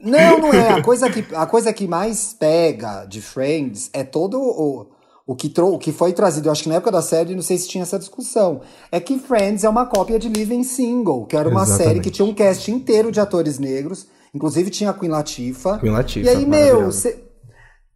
Não, 0.00 0.38
não 0.38 0.52
é. 0.52 0.72
A 0.72 0.82
coisa, 0.82 1.08
que, 1.08 1.24
a 1.34 1.46
coisa 1.46 1.72
que 1.72 1.86
mais 1.86 2.34
pega 2.38 3.04
de 3.04 3.20
Friends 3.20 3.90
é 3.92 4.02
todo 4.02 4.40
o, 4.40 4.86
o, 5.26 5.36
que, 5.36 5.48
trou 5.48 5.74
o 5.74 5.78
que 5.78 5.92
foi 5.92 6.12
trazido. 6.12 6.48
Eu 6.48 6.52
acho 6.52 6.64
que 6.64 6.68
na 6.68 6.76
época 6.76 6.90
da 6.90 7.02
série, 7.02 7.34
não 7.34 7.42
sei 7.42 7.58
se 7.58 7.68
tinha 7.68 7.82
essa 7.82 7.98
discussão. 7.98 8.60
É 8.90 8.98
que 8.98 9.18
Friends 9.18 9.62
é 9.62 9.68
uma 9.68 9.86
cópia 9.86 10.18
de 10.18 10.28
Living 10.28 10.64
Single, 10.64 11.26
que 11.26 11.36
era 11.36 11.48
uma 11.48 11.62
Exatamente. 11.62 11.88
série 11.88 12.00
que 12.00 12.10
tinha 12.10 12.26
um 12.26 12.34
cast 12.34 12.70
inteiro 12.70 13.12
de 13.12 13.20
atores 13.20 13.58
negros. 13.58 14.08
Inclusive 14.34 14.70
tinha 14.70 14.90
a 14.90 14.94
Queen 14.94 15.10
Latifah. 15.10 15.78
Queen 15.78 15.92
Latifah. 15.92 16.26
E 16.26 16.28
aí, 16.28 16.46
meu, 16.46 16.92
cê, 16.92 17.27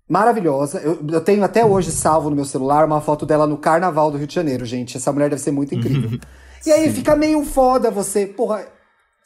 Maravilhosa. 0.08 0.80
Eu, 0.80 0.98
eu, 1.10 1.20
tenho 1.20 1.42
até 1.44 1.64
hoje 1.64 1.90
salvo 1.90 2.28
no 2.28 2.36
meu 2.36 2.44
celular 2.44 2.84
uma 2.84 3.00
foto 3.00 3.24
dela 3.24 3.46
no 3.46 3.56
Carnaval 3.56 4.10
do 4.10 4.18
Rio 4.18 4.26
de 4.26 4.34
Janeiro, 4.34 4.64
gente. 4.64 4.96
Essa 4.96 5.12
mulher 5.12 5.30
deve 5.30 5.40
ser 5.40 5.52
muito 5.52 5.74
incrível. 5.74 6.18
e 6.66 6.72
aí 6.72 6.88
Sim. 6.88 6.94
fica 6.94 7.16
meio 7.16 7.44
foda 7.44 7.90
você, 7.90 8.26
porra. 8.26 8.66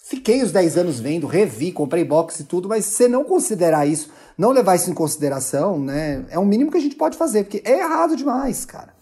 Fiquei 0.09 0.41
os 0.41 0.53
10 0.53 0.77
anos 0.77 1.01
vendo, 1.01 1.27
revi, 1.27 1.73
comprei 1.73 2.05
box 2.05 2.39
e 2.39 2.45
tudo, 2.45 2.69
mas 2.69 2.85
você 2.85 3.09
não 3.09 3.25
considerar 3.25 3.87
isso, 3.87 4.09
não 4.39 4.53
levar 4.53 4.77
isso 4.77 4.89
em 4.89 4.95
consideração, 4.95 5.81
né? 5.81 6.25
É 6.31 6.39
o 6.39 6.45
mínimo 6.45 6.71
que 6.71 6.77
a 6.77 6.81
gente 6.81 6.95
pode 6.95 7.17
fazer, 7.17 7.43
porque 7.43 7.61
é 7.65 7.81
errado 7.81 8.15
demais, 8.15 8.65
cara. 8.65 8.95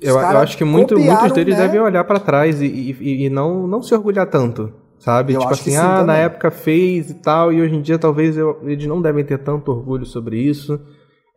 Eu, 0.00 0.18
eu, 0.18 0.38
acho 0.38 0.56
que 0.56 0.64
muito, 0.64 0.98
muitos 0.98 1.32
deles 1.32 1.56
né? 1.56 1.62
devem 1.62 1.80
olhar 1.80 2.02
para 2.04 2.18
trás 2.18 2.60
e, 2.60 2.66
e, 2.66 3.26
e, 3.26 3.30
não, 3.30 3.66
não 3.66 3.82
se 3.82 3.94
orgulhar 3.94 4.26
tanto, 4.26 4.72
sabe? 4.98 5.34
Eu 5.34 5.40
tipo 5.40 5.52
assim, 5.52 5.76
ah, 5.76 5.98
também. 5.98 6.06
na 6.06 6.16
época 6.16 6.50
fez 6.50 7.10
e 7.10 7.14
tal, 7.14 7.52
e 7.52 7.60
hoje 7.60 7.76
em 7.76 7.82
dia 7.82 7.98
talvez 7.98 8.36
eu, 8.36 8.58
eles 8.62 8.86
não 8.86 9.00
devem 9.00 9.24
ter 9.24 9.38
tanto 9.38 9.70
orgulho 9.70 10.06
sobre 10.06 10.38
isso. 10.38 10.80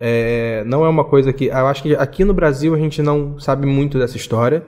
É, 0.06 0.66
não 0.66 0.84
é 0.84 0.89
uma 0.89 1.06
coisa 1.06 1.32
que. 1.32 1.45
Eu 1.45 1.66
acho 1.66 1.82
que 1.82 1.95
aqui 1.95 2.26
no 2.26 2.34
Brasil 2.34 2.76
a 2.76 2.78
gente 2.78 3.01
não 3.01 3.39
sabe 3.39 3.66
muito 3.66 3.97
dessa 3.97 4.18
história. 4.18 4.62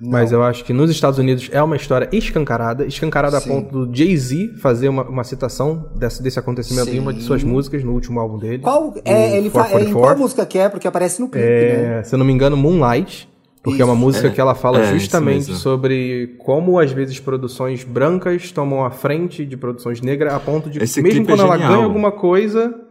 Não. 0.00 0.10
Mas 0.10 0.32
eu 0.32 0.42
acho 0.42 0.64
que 0.64 0.72
nos 0.72 0.90
Estados 0.90 1.18
Unidos 1.18 1.48
é 1.52 1.62
uma 1.62 1.76
história 1.76 2.08
escancarada, 2.10 2.86
escancarada 2.86 3.38
Sim. 3.38 3.50
a 3.50 3.54
ponto 3.54 3.86
do 3.86 3.96
Jay-Z 3.96 4.54
fazer 4.56 4.88
uma, 4.88 5.04
uma 5.04 5.22
citação 5.22 5.90
desse, 5.94 6.20
desse 6.22 6.38
acontecimento 6.38 6.90
Sim. 6.90 6.96
em 6.96 6.98
uma 6.98 7.12
de 7.12 7.22
suas 7.22 7.44
músicas, 7.44 7.84
no 7.84 7.92
último 7.92 8.18
álbum 8.18 8.38
dele. 8.38 8.62
Qual, 8.62 8.94
é, 9.04 9.36
ele 9.36 9.50
fa, 9.50 9.68
é, 9.70 9.82
em 9.82 9.92
qual 9.92 10.16
música 10.16 10.44
que 10.44 10.58
é? 10.58 10.68
Porque 10.68 10.88
aparece 10.88 11.20
no 11.20 11.28
clipe, 11.28 11.46
é, 11.46 11.76
né? 11.76 12.02
Se 12.02 12.14
eu 12.14 12.18
não 12.18 12.26
me 12.26 12.32
engano, 12.32 12.56
Moonlight. 12.56 13.28
Porque 13.62 13.76
Isso. 13.76 13.82
é 13.82 13.84
uma 13.84 13.94
música 13.94 14.28
é. 14.28 14.30
que 14.30 14.40
ela 14.40 14.54
fala 14.54 14.80
é, 14.80 14.92
justamente 14.92 15.54
sobre 15.54 16.34
como 16.38 16.78
às 16.78 16.90
vezes 16.90 17.20
produções 17.20 17.84
brancas 17.84 18.50
tomam 18.50 18.84
a 18.84 18.90
frente 18.90 19.44
de 19.44 19.54
produções 19.54 20.00
negras 20.00 20.32
a 20.32 20.40
ponto 20.40 20.70
de 20.70 20.82
Esse 20.82 21.02
mesmo 21.02 21.26
quando 21.26 21.42
ela 21.42 21.58
ganha 21.58 21.84
alguma 21.84 22.10
coisa, 22.10 22.74
é, 22.88 22.89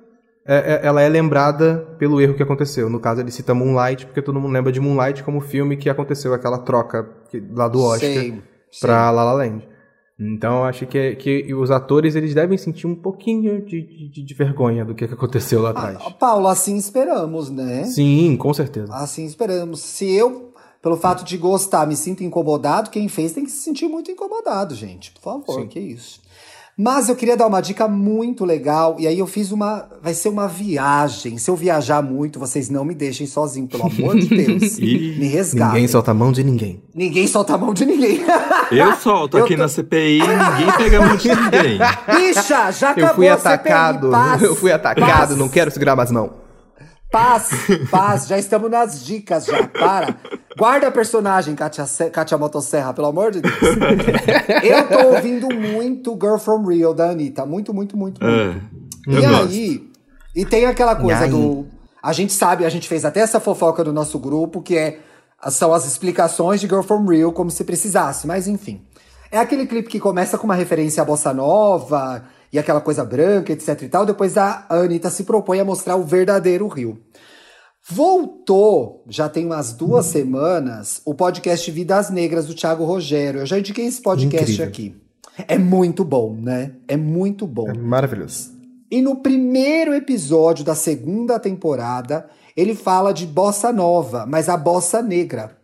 é, 0.55 0.79
ela 0.83 1.01
é 1.01 1.07
lembrada 1.07 1.87
pelo 1.99 2.19
erro 2.19 2.33
que 2.33 2.41
aconteceu. 2.41 2.89
No 2.89 2.99
caso, 2.99 3.21
ele 3.21 3.29
cita 3.29 3.53
Moonlight, 3.53 4.07
porque 4.07 4.21
todo 4.21 4.39
mundo 4.39 4.51
lembra 4.51 4.71
de 4.71 4.79
Moonlight 4.79 5.23
como 5.23 5.39
filme 5.39 5.77
que 5.77 5.89
aconteceu 5.89 6.33
aquela 6.33 6.57
troca 6.57 7.07
lá 7.51 7.67
do 7.67 7.83
Oscar 7.83 8.09
sei, 8.09 8.41
pra 8.81 9.11
La 9.11 9.23
La 9.23 9.33
Land. 9.33 9.67
Então, 10.19 10.65
acho 10.65 10.85
que, 10.85 11.15
que 11.15 11.53
os 11.53 11.71
atores 11.71 12.15
eles 12.15 12.33
devem 12.33 12.57
sentir 12.57 12.87
um 12.87 12.95
pouquinho 12.95 13.63
de, 13.63 14.09
de, 14.09 14.23
de 14.25 14.33
vergonha 14.33 14.83
do 14.83 14.93
que 14.93 15.05
aconteceu 15.05 15.61
lá 15.61 15.69
atrás. 15.69 15.97
Ah, 16.05 16.11
Paulo, 16.11 16.47
assim 16.47 16.75
esperamos, 16.75 17.49
né? 17.49 17.85
Sim, 17.85 18.35
com 18.35 18.53
certeza. 18.53 18.93
Assim 18.93 19.25
esperamos. 19.25 19.79
Se 19.79 20.11
eu, 20.11 20.53
pelo 20.81 20.97
fato 20.97 21.23
de 21.23 21.37
gostar, 21.37 21.87
me 21.87 21.95
sinto 21.95 22.21
incomodado, 22.21 22.89
quem 22.89 23.07
fez 23.07 23.31
tem 23.31 23.45
que 23.45 23.51
se 23.51 23.63
sentir 23.63 23.87
muito 23.87 24.11
incomodado, 24.11 24.75
gente. 24.75 25.11
Por 25.11 25.21
favor, 25.21 25.61
Sim. 25.61 25.67
que 25.67 25.79
isso. 25.79 26.19
Mas 26.81 27.09
eu 27.09 27.15
queria 27.17 27.35
dar 27.35 27.45
uma 27.45 27.59
dica 27.59 27.89
muito 27.89 28.45
legal, 28.45 28.95
e 28.97 29.05
aí 29.05 29.19
eu 29.19 29.27
fiz 29.27 29.51
uma. 29.51 29.85
Vai 30.01 30.13
ser 30.13 30.29
uma 30.29 30.47
viagem. 30.47 31.37
Se 31.37 31.51
eu 31.51 31.55
viajar 31.57 32.01
muito, 32.01 32.39
vocês 32.39 32.69
não 32.69 32.85
me 32.85 32.95
deixem 32.95 33.27
sozinho, 33.27 33.67
pelo 33.67 33.83
amor 33.83 34.17
de 34.17 34.29
Deus. 34.29 34.79
me 34.79 35.27
resgatem. 35.27 35.73
Ninguém 35.73 35.87
solta 35.89 36.11
a 36.11 36.13
mão 36.13 36.31
de 36.31 36.41
ninguém. 36.41 36.81
Ninguém 36.95 37.27
solta 37.27 37.55
a 37.55 37.57
mão 37.57 37.73
de 37.73 37.85
ninguém. 37.85 38.21
eu 38.71 38.95
solto 38.95 39.37
eu 39.37 39.43
aqui 39.43 39.57
tô... 39.57 39.61
na 39.63 39.67
CPI, 39.67 40.19
ninguém 40.19 40.77
pega 40.77 40.99
a 40.99 41.05
mão 41.05 41.17
de 41.17 41.27
ninguém. 41.27 41.79
Bicha, 42.15 42.71
já 42.71 42.91
acabou 42.91 43.09
eu 43.09 43.15
fui 43.15 43.27
atacado, 43.27 44.07
CPI, 44.07 44.11
paz, 44.11 44.41
Eu 44.41 44.55
fui 44.55 44.71
atacado, 44.71 45.09
paz. 45.09 45.37
não 45.37 45.49
quero 45.49 45.71
segurar 45.71 45.97
mais 45.97 46.09
mão. 46.09 46.48
Paz, 47.11 47.49
paz, 47.89 48.27
já 48.27 48.37
estamos 48.37 48.69
nas 48.69 49.03
dicas 49.03 49.45
já, 49.45 49.67
para. 49.67 50.15
Guarda 50.55 50.89
a 50.89 50.91
personagem, 50.91 51.55
Katia, 51.55 51.85
Katia 52.11 52.37
Motosserra, 52.37 52.93
pelo 52.93 53.07
amor 53.07 53.31
de 53.31 53.41
Deus. 53.41 53.55
eu 54.63 54.87
tô 54.87 55.15
ouvindo 55.15 55.47
muito 55.49 56.11
Girl 56.11 56.37
From 56.37 56.65
Real 56.67 56.93
da 56.93 57.09
Anitta, 57.09 57.47
muito, 57.47 57.73
muito, 57.73 57.97
muito, 57.97 58.23
muito. 58.23 58.61
É, 59.07 59.19
e 59.21 59.25
aí, 59.25 59.91
e 60.35 60.45
tem 60.45 60.67
aquela 60.67 60.95
coisa 60.95 61.27
do... 61.27 61.65
A 62.01 62.13
gente 62.13 62.31
sabe, 62.31 62.63
a 62.63 62.69
gente 62.69 62.87
fez 62.87 63.03
até 63.03 63.21
essa 63.21 63.39
fofoca 63.39 63.83
do 63.83 63.91
nosso 63.91 64.19
grupo, 64.19 64.61
que 64.61 64.77
é 64.77 64.99
são 65.49 65.73
as 65.73 65.87
explicações 65.87 66.61
de 66.61 66.67
Girl 66.67 66.81
From 66.81 67.05
Real, 67.05 67.31
como 67.31 67.49
se 67.49 67.63
precisasse, 67.63 68.27
mas 68.27 68.47
enfim. 68.47 68.81
É 69.31 69.37
aquele 69.37 69.65
clipe 69.65 69.89
que 69.89 69.99
começa 69.99 70.37
com 70.37 70.45
uma 70.45 70.55
referência 70.55 71.01
à 71.01 71.05
bossa 71.05 71.33
nova, 71.33 72.23
e 72.51 72.59
aquela 72.59 72.81
coisa 72.81 73.03
branca, 73.03 73.53
etc 73.53 73.81
e 73.81 73.89
tal. 73.89 74.05
Depois 74.05 74.37
a 74.37 74.65
Anitta 74.69 75.09
se 75.09 75.23
propõe 75.23 75.59
a 75.59 75.65
mostrar 75.65 75.95
o 75.95 76.03
verdadeiro 76.03 76.67
Rio. 76.67 76.99
Voltou, 77.91 79.03
já 79.07 79.27
tem 79.27 79.45
umas 79.45 79.73
duas 79.73 80.05
semanas, 80.05 81.01
o 81.05 81.15
podcast 81.15 81.71
Vidas 81.71 82.09
Negras 82.09 82.45
do 82.45 82.53
Thiago 82.53 82.83
Rogério. 82.83 83.41
Eu 83.41 83.45
já 83.45 83.57
indiquei 83.57 83.85
esse 83.85 84.01
podcast 84.01 84.51
Incrível. 84.51 84.67
aqui. 84.67 84.95
É 85.47 85.57
muito 85.57 86.03
bom, 86.03 86.35
né? 86.35 86.73
É 86.87 86.97
muito 86.97 87.47
bom. 87.47 87.69
É 87.69 87.73
maravilhoso. 87.73 88.51
E 88.91 89.01
no 89.01 89.17
primeiro 89.17 89.93
episódio 89.93 90.65
da 90.65 90.75
segunda 90.75 91.39
temporada, 91.39 92.27
ele 92.55 92.75
fala 92.75 93.13
de 93.13 93.25
bossa 93.25 93.71
nova, 93.71 94.25
mas 94.25 94.49
a 94.49 94.57
bossa 94.57 95.01
negra. 95.01 95.58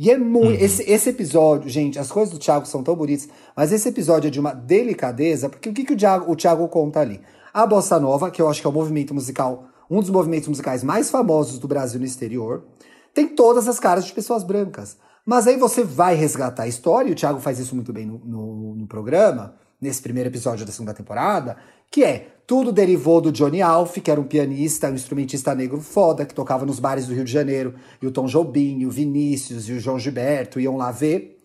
E 0.00 0.10
é 0.10 0.16
muito. 0.16 0.46
Uhum. 0.46 0.64
Esse, 0.64 0.82
esse 0.90 1.10
episódio, 1.10 1.68
gente, 1.68 1.98
as 1.98 2.10
coisas 2.10 2.32
do 2.32 2.40
Thiago 2.40 2.64
são 2.64 2.82
tão 2.82 2.96
bonitas, 2.96 3.28
mas 3.54 3.70
esse 3.70 3.86
episódio 3.86 4.28
é 4.28 4.30
de 4.30 4.40
uma 4.40 4.54
delicadeza, 4.54 5.50
porque 5.50 5.68
o 5.68 5.74
que, 5.74 5.84
que 5.84 5.92
o, 5.92 5.96
Thiago, 5.96 6.32
o 6.32 6.34
Thiago 6.34 6.66
conta 6.68 7.00
ali? 7.00 7.20
A 7.52 7.66
Bossa 7.66 8.00
Nova, 8.00 8.30
que 8.30 8.40
eu 8.40 8.48
acho 8.48 8.62
que 8.62 8.66
é 8.66 8.70
o 8.70 8.72
movimento 8.72 9.12
musical, 9.12 9.66
um 9.90 10.00
dos 10.00 10.08
movimentos 10.08 10.48
musicais 10.48 10.82
mais 10.82 11.10
famosos 11.10 11.58
do 11.58 11.68
Brasil 11.68 12.00
no 12.00 12.06
exterior, 12.06 12.64
tem 13.12 13.28
todas 13.28 13.68
as 13.68 13.78
caras 13.78 14.06
de 14.06 14.14
pessoas 14.14 14.42
brancas. 14.42 14.96
Mas 15.26 15.46
aí 15.46 15.58
você 15.58 15.84
vai 15.84 16.14
resgatar 16.14 16.62
a 16.62 16.68
história, 16.68 17.10
e 17.10 17.12
o 17.12 17.14
Thiago 17.14 17.38
faz 17.38 17.58
isso 17.58 17.74
muito 17.74 17.92
bem 17.92 18.06
no, 18.06 18.22
no, 18.24 18.74
no 18.76 18.86
programa, 18.86 19.54
nesse 19.80 20.02
primeiro 20.02 20.28
episódio 20.28 20.66
da 20.66 20.72
segunda 20.72 20.92
temporada, 20.92 21.56
que 21.90 22.04
é 22.04 22.28
tudo 22.46 22.72
derivou 22.72 23.20
do 23.20 23.30
Johnny 23.32 23.62
Alf, 23.62 23.98
que 23.98 24.10
era 24.10 24.20
um 24.20 24.24
pianista, 24.24 24.90
um 24.90 24.94
instrumentista 24.94 25.54
negro 25.54 25.80
foda, 25.80 26.26
que 26.26 26.34
tocava 26.34 26.66
nos 26.66 26.80
bares 26.80 27.06
do 27.06 27.14
Rio 27.14 27.24
de 27.24 27.32
Janeiro, 27.32 27.74
e 28.02 28.06
o 28.06 28.10
Tom 28.10 28.26
Jobim, 28.26 28.80
e 28.80 28.86
o 28.86 28.90
Vinícius, 28.90 29.68
e 29.68 29.72
o 29.72 29.80
João 29.80 29.98
Gilberto 29.98 30.58
iam 30.58 30.76
lá 30.76 30.90
ver. 30.90 31.40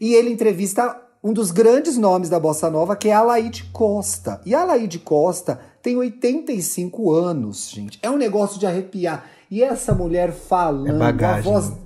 E 0.00 0.12
ele 0.14 0.30
entrevista 0.30 1.00
um 1.22 1.32
dos 1.32 1.50
grandes 1.50 1.96
nomes 1.96 2.28
da 2.28 2.40
bossa 2.40 2.70
nova, 2.70 2.96
que 2.96 3.08
é 3.08 3.12
a 3.12 3.22
Laide 3.22 3.64
Costa. 3.72 4.40
E 4.44 4.54
a 4.54 4.64
Laide 4.64 4.98
Costa 4.98 5.60
tem 5.82 5.96
85 5.96 7.12
anos, 7.12 7.70
gente. 7.70 7.98
É 8.02 8.10
um 8.10 8.16
negócio 8.16 8.58
de 8.58 8.66
arrepiar. 8.66 9.26
E 9.50 9.62
essa 9.62 9.94
mulher 9.94 10.32
falando, 10.32 10.96
É 10.96 10.98
bagagem, 10.98 11.50
a 11.50 11.54
voz 11.54 11.70
né? 11.70 11.76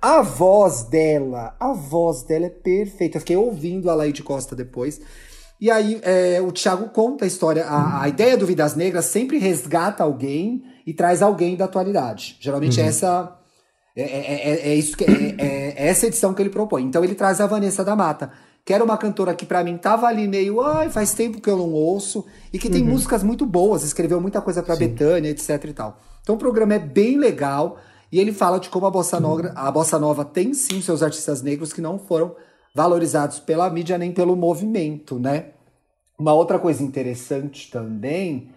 a 0.00 0.20
voz 0.20 0.82
dela, 0.82 1.54
a 1.58 1.72
voz 1.72 2.22
dela 2.22 2.46
é 2.46 2.50
perfeita. 2.50 3.16
Eu 3.16 3.20
fiquei 3.20 3.36
ouvindo 3.36 3.88
a 3.88 3.94
Laide 3.94 4.22
Costa 4.22 4.54
depois. 4.56 5.00
E 5.62 5.70
aí 5.70 6.00
é, 6.02 6.40
o 6.40 6.50
Thiago 6.50 6.88
conta 6.88 7.24
a 7.24 7.28
história. 7.28 7.64
A, 7.64 8.02
a 8.02 8.08
ideia 8.08 8.36
do 8.36 8.44
Vidas 8.44 8.74
Negras 8.74 9.04
sempre 9.04 9.38
resgata 9.38 10.02
alguém 10.02 10.64
e 10.84 10.92
traz 10.92 11.22
alguém 11.22 11.54
da 11.54 11.66
atualidade. 11.66 12.36
Geralmente 12.40 12.80
é 12.80 12.84
essa. 12.88 13.38
É, 13.94 14.02
é- 14.02 14.48
é- 14.50 14.68
é 14.70 14.74
isso 14.74 14.96
que, 14.96 15.04
é, 15.04 15.36
é- 15.38 15.74
é 15.84 15.86
essa 15.86 16.08
edição 16.08 16.34
que 16.34 16.42
ele 16.42 16.50
propõe. 16.50 16.82
Então 16.82 17.04
ele 17.04 17.14
traz 17.14 17.40
a 17.40 17.46
Vanessa 17.46 17.84
da 17.84 17.94
Mata, 17.94 18.32
que 18.64 18.72
era 18.74 18.82
uma 18.82 18.98
cantora 18.98 19.34
que 19.36 19.46
pra 19.46 19.62
mim 19.62 19.76
tava 19.76 20.08
ali 20.08 20.26
meio, 20.26 20.60
ai, 20.60 20.90
faz 20.90 21.14
tempo 21.14 21.40
que 21.40 21.48
eu 21.48 21.56
não 21.56 21.70
ouço, 21.72 22.24
e 22.52 22.58
que 22.58 22.68
tem 22.68 22.82
músicas 22.82 23.22
muito 23.22 23.46
boas, 23.46 23.84
escreveu 23.84 24.20
muita 24.20 24.40
coisa 24.40 24.64
pra 24.64 24.74
Betânia, 24.74 25.30
etc 25.30 25.64
e 25.64 25.72
tal. 25.72 26.00
Então 26.22 26.34
o 26.34 26.38
programa 26.38 26.74
é 26.74 26.78
bem 26.80 27.16
legal. 27.18 27.78
E 28.10 28.18
ele 28.18 28.32
fala 28.32 28.58
de 28.58 28.68
como 28.68 28.84
a 28.84 28.90
bossa, 28.90 29.20
nova, 29.20 29.52
a 29.54 29.70
bossa 29.70 29.96
nova 29.96 30.24
tem 30.24 30.52
sim 30.54 30.82
seus 30.82 31.04
artistas 31.04 31.40
negros 31.40 31.72
que 31.72 31.80
não 31.80 32.00
foram 32.00 32.34
valorizados 32.74 33.38
pela 33.38 33.68
mídia 33.70 33.98
nem 33.98 34.12
pelo 34.12 34.36
movimento, 34.36 35.18
né? 35.18 35.46
Uma 36.18 36.32
outra 36.32 36.58
coisa 36.58 36.82
interessante 36.82 37.70
também 37.70 38.50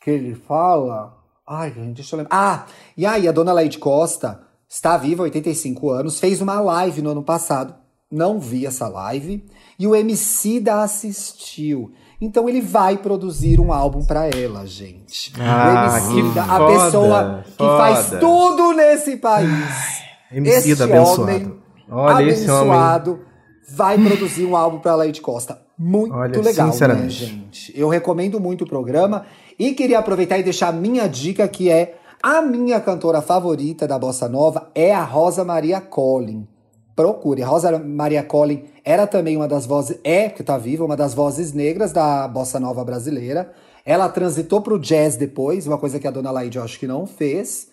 que 0.00 0.10
ele 0.10 0.34
fala. 0.34 1.16
Ai, 1.46 1.72
gente, 1.72 1.96
deixa 1.96 2.14
eu 2.14 2.18
lembrar. 2.18 2.36
Ah, 2.36 2.66
e 2.96 3.06
aí, 3.06 3.28
a 3.28 3.32
dona 3.32 3.52
Leide 3.52 3.78
Costa 3.78 4.40
está 4.68 4.96
viva, 4.96 5.22
85 5.22 5.90
anos, 5.90 6.18
fez 6.18 6.40
uma 6.40 6.60
live 6.60 7.02
no 7.02 7.10
ano 7.10 7.22
passado. 7.22 7.74
Não 8.10 8.38
vi 8.38 8.66
essa 8.66 8.88
live. 8.88 9.44
E 9.78 9.86
o 9.86 9.94
MC 9.94 10.60
da 10.60 10.82
assistiu. 10.82 11.92
Então 12.20 12.48
ele 12.48 12.60
vai 12.60 12.98
produzir 12.98 13.58
um 13.58 13.72
álbum 13.72 14.04
pra 14.04 14.28
ela, 14.28 14.66
gente. 14.66 15.32
Ah, 15.40 15.98
o 15.98 16.06
que 16.06 16.18
Emicida, 16.18 16.42
a 16.42 16.58
foda, 16.58 16.84
pessoa 16.84 17.44
que 17.44 17.64
foda. 17.64 17.76
faz 17.78 18.10
tudo 18.20 18.72
nesse 18.74 19.16
país. 19.16 20.02
MC 20.30 20.74
da 20.76 20.84
abençoado. 20.84 21.62
Olha 21.90 22.22
esse 22.30 22.50
homem. 22.50 23.31
Vai 23.68 23.98
produzir 23.98 24.44
um 24.44 24.56
álbum 24.56 24.78
pra 24.78 24.94
Leite 24.96 25.20
Costa. 25.20 25.60
Muito 25.78 26.14
Olha, 26.14 26.40
legal, 26.40 26.68
né, 26.68 27.08
gente? 27.08 27.72
Eu 27.78 27.88
recomendo 27.88 28.38
muito 28.38 28.64
o 28.64 28.68
programa 28.68 29.26
e 29.58 29.72
queria 29.72 29.98
aproveitar 29.98 30.38
e 30.38 30.42
deixar 30.42 30.68
a 30.68 30.72
minha 30.72 31.08
dica 31.08 31.46
que 31.48 31.70
é 31.70 31.98
a 32.22 32.40
minha 32.40 32.80
cantora 32.80 33.20
favorita 33.20 33.86
da 33.86 33.98
bossa 33.98 34.28
nova 34.28 34.70
é 34.76 34.94
a 34.94 35.02
Rosa 35.02 35.44
Maria 35.44 35.80
Collin. 35.80 36.46
Procure. 36.94 37.42
A 37.42 37.48
Rosa 37.48 37.78
Maria 37.80 38.22
Collin 38.22 38.64
era 38.84 39.08
também 39.08 39.36
uma 39.36 39.48
das 39.48 39.66
vozes, 39.66 39.98
é, 40.04 40.28
porque 40.28 40.44
tá 40.44 40.56
viva, 40.56 40.84
uma 40.84 40.96
das 40.96 41.14
vozes 41.14 41.52
negras 41.52 41.90
da 41.90 42.28
bossa 42.28 42.60
nova 42.60 42.84
brasileira. 42.84 43.52
Ela 43.84 44.08
transitou 44.08 44.60
pro 44.60 44.78
jazz 44.78 45.16
depois, 45.16 45.66
uma 45.66 45.78
coisa 45.78 45.98
que 45.98 46.06
a 46.06 46.12
dona 46.12 46.30
Laide 46.30 46.58
eu 46.58 46.64
acho 46.64 46.78
que 46.78 46.86
não 46.86 47.06
fez. 47.06 47.68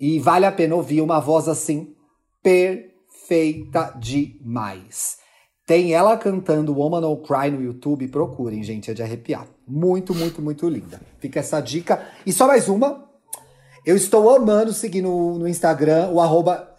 E 0.00 0.18
vale 0.18 0.44
a 0.44 0.50
pena 0.50 0.74
ouvir 0.74 1.00
uma 1.00 1.20
voz 1.20 1.46
assim 1.46 1.94
perfeita 2.42 3.94
demais. 3.96 5.18
Tem 5.66 5.94
ela 5.94 6.16
cantando 6.18 6.74
Woman 6.74 7.04
All 7.04 7.16
Cry 7.22 7.50
no 7.50 7.62
YouTube, 7.62 8.06
procurem, 8.08 8.62
gente, 8.62 8.90
é 8.90 8.94
de 8.94 9.02
arrepiar. 9.02 9.46
Muito, 9.66 10.14
muito, 10.14 10.42
muito 10.42 10.68
linda. 10.68 11.00
Fica 11.18 11.40
essa 11.40 11.58
dica. 11.60 12.06
E 12.26 12.32
só 12.32 12.46
mais 12.46 12.68
uma. 12.68 13.08
Eu 13.84 13.96
estou 13.96 14.34
amando 14.34 14.72
seguir 14.74 15.00
no, 15.00 15.38
no 15.38 15.48
Instagram 15.48 16.10
o 16.10 16.20
arroba 16.20 16.74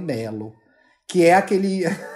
Melo. 0.00 0.52
Que 1.08 1.24
é 1.24 1.34
aquele. 1.34 1.84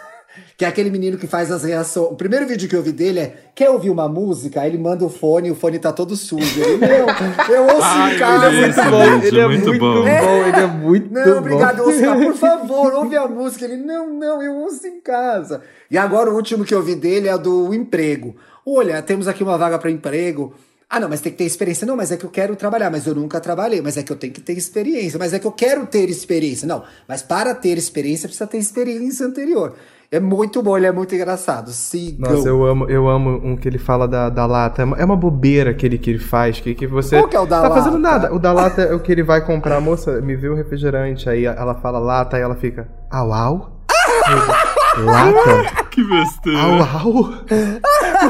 que 0.59 0.65
é 0.65 0.69
aquele 0.69 0.91
menino 0.91 1.17
que 1.17 1.29
faz 1.29 1.53
as 1.53 1.63
reações. 1.63 2.11
O 2.11 2.17
primeiro 2.17 2.45
vídeo 2.45 2.69
que 2.69 2.75
eu 2.75 2.83
vi 2.83 2.91
dele 2.91 3.21
é: 3.21 3.37
quer 3.55 3.71
ouvir 3.71 3.91
uma 3.91 4.09
música? 4.09 4.61
Aí 4.61 4.69
ele 4.69 4.77
manda 4.77 5.05
o 5.05 5.09
fone 5.09 5.47
e 5.47 5.51
o 5.53 5.55
fone 5.55 5.79
tá 5.79 5.93
todo 5.93 6.17
sujo. 6.17 6.61
Ele, 6.61 6.79
meu, 6.79 7.07
eu 7.49 7.63
ouço 7.63 7.79
Ai, 7.81 8.17
em 8.17 8.19
casa. 8.19 8.47
ele 8.49 8.65
é 8.65 8.91
bom, 8.91 9.21
vídeo." 9.21 9.29
ele 9.29 9.41
é 9.41 9.47
muito 9.47 9.67
muito, 9.69 9.79
bom. 9.79 10.03
bom. 10.03 10.09
ele 10.09 10.57
é 10.57 10.67
muito 10.67 11.15
Não, 11.15 11.25
bom. 11.25 11.39
obrigado, 11.39 11.89
Oscar. 11.89 12.19
Por 12.19 12.35
favor, 12.35 12.93
ouve 12.95 13.17
a 13.17 13.29
música. 13.29 13.67
Ele, 13.67 13.77
não, 13.77 14.13
não, 14.13 14.43
eu 14.43 14.57
ouço 14.57 14.85
em 14.85 15.01
casa. 15.01 15.63
E 15.89 15.97
agora 15.97 16.29
o 16.29 16.35
último 16.35 16.65
que 16.65 16.75
eu 16.75 16.83
vi 16.83 16.97
dele 16.97 17.29
é 17.29 17.39
do 17.39 17.73
emprego. 17.73 18.35
Olha, 18.67 19.01
temos 19.01 19.29
aqui 19.29 19.45
uma 19.45 19.57
vaga 19.57 19.79
para 19.79 19.93
emprego. 19.93 20.53
Ah, 20.91 20.99
não, 20.99 21.09
mas 21.09 21.21
tem 21.21 21.31
que 21.31 21.39
ter 21.39 21.45
experiência. 21.45 21.87
Não, 21.87 21.95
mas 21.95 22.11
é 22.11 22.17
que 22.17 22.25
eu 22.25 22.31
quero 22.31 22.57
trabalhar, 22.57 22.91
mas 22.91 23.07
eu 23.07 23.15
nunca 23.15 23.39
trabalhei. 23.41 23.81
Mas 23.81 23.97
é 23.97 24.03
que 24.03 24.11
eu 24.11 24.17
tenho 24.17 24.33
que 24.33 24.41
ter 24.41 24.55
experiência. 24.59 25.21
Mas 25.21 25.33
é 25.33 25.39
que 25.39 25.47
eu 25.47 25.53
quero 25.53 25.87
ter 25.87 26.11
experiência. 26.11 26.67
Não, 26.67 26.83
mas 27.07 27.23
para 27.23 27.55
ter 27.55 27.79
experiência 27.79 28.27
precisa 28.27 28.47
ter 28.49 28.59
experiência 28.59 29.25
anterior. 29.25 29.77
É 30.11 30.19
muito 30.19 30.63
bom, 30.63 30.75
ele 30.77 30.87
é 30.87 30.93
muito 30.93 31.15
engraçado. 31.15 31.71
Sigam. 31.71 32.31
Nossa, 32.31 32.49
eu 32.49 32.65
amo, 32.65 32.89
eu 32.89 33.07
amo 33.09 33.31
um 33.45 33.55
que 33.57 33.69
ele 33.69 33.77
fala 33.79 34.09
da, 34.09 34.31
da 34.31 34.47
lata. 34.47 34.81
É 34.81 34.85
uma- 34.87 34.97
É 34.97 35.05
bobeira 35.05 35.71
aquele 35.71 35.99
que 35.99 36.09
ele 36.09 36.19
faz, 36.19 36.59
que, 36.61 36.75
que 36.75 36.87
você. 36.87 37.19
Qual 37.19 37.29
que 37.29 37.37
é 37.37 37.41
o 37.41 37.45
da 37.47 37.61
tá 37.61 37.69
fazendo 37.71 37.99
lata? 37.99 38.19
nada. 38.23 38.35
O 38.35 38.39
da 38.39 38.53
lata 38.53 38.83
é 38.83 38.95
o 38.95 39.01
que 39.01 39.13
ele 39.13 39.23
vai 39.23 39.45
comprar. 39.45 39.81
Moça, 39.83 40.21
me 40.23 40.35
vê 40.35 40.49
o 40.49 40.55
refrigerante. 40.55 41.29
Aí 41.29 41.45
ela 41.45 41.75
fala 41.75 41.99
lata, 41.99 42.37
aí 42.39 42.43
ela 42.43 42.55
fica. 42.57 42.89
Au, 43.11 43.33
au? 43.33 43.79
Lata? 45.05 45.89
Que 45.99 46.05
besteira. 46.05 46.61
Au, 46.61 46.75
au? 46.81 47.23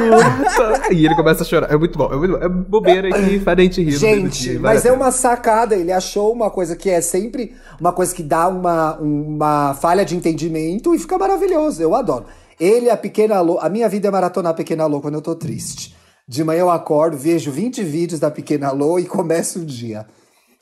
Lata? 0.09 0.95
E 0.95 1.05
ele 1.05 1.15
começa 1.15 1.43
a 1.43 1.47
chorar. 1.47 1.71
É 1.71 1.77
muito 1.77 1.99
bom. 1.99 2.11
É, 2.11 2.17
muito 2.17 2.39
bom. 2.39 2.43
é 2.43 2.49
bobeira 2.49 3.11
que 3.13 3.41
faz 3.41 3.59
a 3.59 3.63
gente 3.63 3.83
rir. 3.83 3.93
Gente, 3.93 4.59
mas 4.59 4.87
é 4.87 4.93
uma 4.93 5.11
sacada. 5.11 5.77
Ele 5.77 5.93
achou 5.93 6.33
uma 6.33 6.51
coisa 6.51 6.75
que 6.75 6.89
é 6.89 7.01
sempre 7.03 7.55
uma 7.79 7.93
coisa 7.93 8.15
que 8.15 8.23
dá 8.23 8.49
uma, 8.49 8.97
uma 8.99 9.75
falha 9.75 10.05
de 10.05 10.17
entendimento 10.17 10.95
e 10.95 10.99
fica 10.99 11.19
maravilhoso. 11.19 11.83
Eu 11.83 11.95
adoro. 11.95 12.25
Ele, 12.59 12.89
a 12.89 12.97
pequena 12.97 13.41
Lô. 13.41 13.59
A 13.61 13.69
minha 13.69 13.89
vida 13.89 14.09
é 14.09 14.11
maratonar 14.11 14.53
a 14.53 14.55
pequena 14.55 14.87
Lô 14.87 15.01
quando 15.01 15.15
eu 15.15 15.23
tô 15.23 15.35
triste. 15.35 15.95
De 16.27 16.43
manhã 16.45 16.61
eu 16.61 16.71
acordo, 16.71 17.17
vejo 17.17 17.51
20 17.51 17.83
vídeos 17.85 18.21
da 18.21 18.31
pequena 18.31 18.71
Lô 18.71 18.99
e 18.99 19.05
começo 19.05 19.61
o 19.61 19.65
dia. 19.65 20.07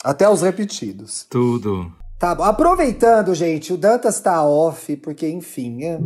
Até 0.03 0.29
os 0.29 0.41
repetidos. 0.41 1.25
Tudo. 1.29 1.91
Tá 2.19 2.33
bom. 2.33 2.43
Aproveitando, 2.43 3.33
gente, 3.35 3.71
o 3.73 3.77
Dantas 3.77 4.19
tá 4.19 4.43
off, 4.43 4.95
porque, 4.97 5.27
enfim, 5.29 5.83
é- 5.83 5.99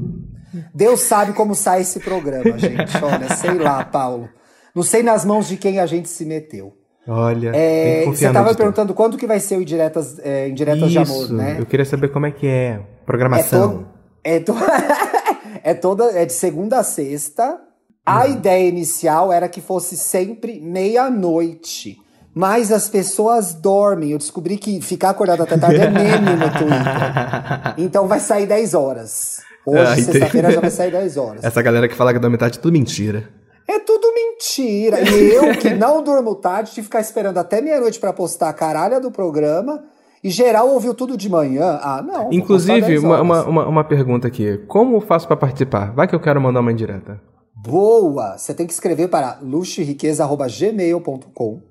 Deus 0.74 1.02
sabe 1.02 1.32
como 1.34 1.56
sai 1.56 1.82
esse 1.82 2.00
programa, 2.00 2.58
gente. 2.58 2.92
Olha, 3.04 3.30
sei 3.36 3.54
lá, 3.54 3.86
Paulo. 3.86 4.28
Não 4.76 4.84
sei 4.84 5.02
nas 5.04 5.24
mãos 5.24 5.48
de 5.48 5.56
quem 5.58 5.80
a 5.80 5.86
gente 5.86 6.10
se 6.10 6.26
meteu. 6.26 6.74
Olha, 7.08 7.52
É, 7.56 8.06
você 8.06 8.32
tava 8.32 8.54
perguntando 8.54 8.94
quando 8.94 9.18
que 9.18 9.26
vai 9.26 9.40
ser 9.40 9.58
o 9.58 9.62
Indiretas, 9.62 10.20
é, 10.20 10.48
Indiretas 10.50 10.92
de 10.92 10.98
Amor, 11.00 11.24
Isso, 11.24 11.34
né? 11.34 11.56
Eu 11.60 11.66
queria 11.66 11.86
saber 11.86 12.10
como 12.10 12.26
é 12.28 12.32
que 12.32 12.46
é. 12.46 12.68
É, 12.74 12.80
Programação. 13.06 13.70
todo, 13.70 13.88
é, 14.24 14.40
to- 14.40 14.54
é 15.64 15.74
toda 15.74 16.12
é 16.12 16.26
de 16.26 16.34
segunda 16.34 16.78
a 16.80 16.84
sexta. 16.84 17.60
A 18.06 18.26
Uhum. 18.26 18.32
ideia 18.34 18.68
inicial 18.68 19.32
era 19.32 19.48
que 19.50 19.62
fosse 19.62 19.96
sempre 19.98 20.60
meia-noite. 20.62 21.98
Mas 22.34 22.72
as 22.72 22.90
pessoas 22.90 23.54
dormem. 23.54 24.12
Eu 24.12 24.18
descobri 24.18 24.58
que 24.58 24.82
ficar 24.82 25.10
acordado 25.10 25.44
até 25.44 25.58
tarde 25.58 25.82
é 25.82 25.90
meme 25.90 26.36
no 26.36 26.50
Twitter. 26.52 27.74
Então 27.78 28.08
vai 28.08 28.20
sair 28.20 28.46
10 28.46 28.74
horas. 28.74 29.42
Hoje, 29.66 29.82
Ah, 29.82 29.96
sexta-feira, 29.96 30.52
já 30.52 30.62
vai 30.62 30.72
sair 30.72 30.92
10 30.92 31.18
horas. 31.18 31.44
Essa 31.44 31.62
galera 31.62 31.88
que 31.88 31.96
fala 31.96 32.14
que 32.14 32.20
da 32.20 32.30
metade 32.30 32.58
é 32.58 32.62
tudo 32.62 32.74
mentira. 32.74 33.30
É 33.68 33.80
tudo 33.80 34.12
mentira. 34.14 35.02
E 35.02 35.34
eu, 35.34 35.56
que 35.58 35.70
não 35.70 36.04
durmo 36.04 36.36
tarde, 36.36 36.72
tive 36.72 36.82
que 36.82 36.88
ficar 36.88 37.02
esperando 37.02 37.38
até 37.38 37.62
meia-noite 37.62 38.00
pra 38.00 38.12
postar 38.12 38.50
a 38.50 38.54
caralha 38.54 39.00
do 39.00 39.12
programa. 39.12 39.84
E 40.24 40.30
geral 40.30 40.70
ouviu 40.70 40.94
tudo 40.94 41.18
de 41.18 41.28
manhã. 41.30 41.80
Ah, 41.82 42.00
não. 42.02 42.32
Inclusive, 42.32 42.82
10 42.82 43.04
uma, 43.04 43.22
uma, 43.22 43.68
uma, 43.68 43.84
pergunta 43.84 44.28
aqui. 44.28 44.60
Como 44.68 44.98
eu 44.98 45.02
faço 45.02 45.28
pra 45.28 45.36
participar? 45.36 45.92
Vai 45.94 46.08
que 46.08 46.14
eu 46.14 46.20
quero 46.20 46.40
mandar 46.40 46.60
uma 46.60 46.72
indireta. 46.72 47.20
Boa! 47.56 48.38
Você 48.38 48.54
tem 48.54 48.68
que 48.68 48.74
escrever 48.74 49.08
para 49.08 49.40
luxoriqueza.gmail.com. 49.42 51.71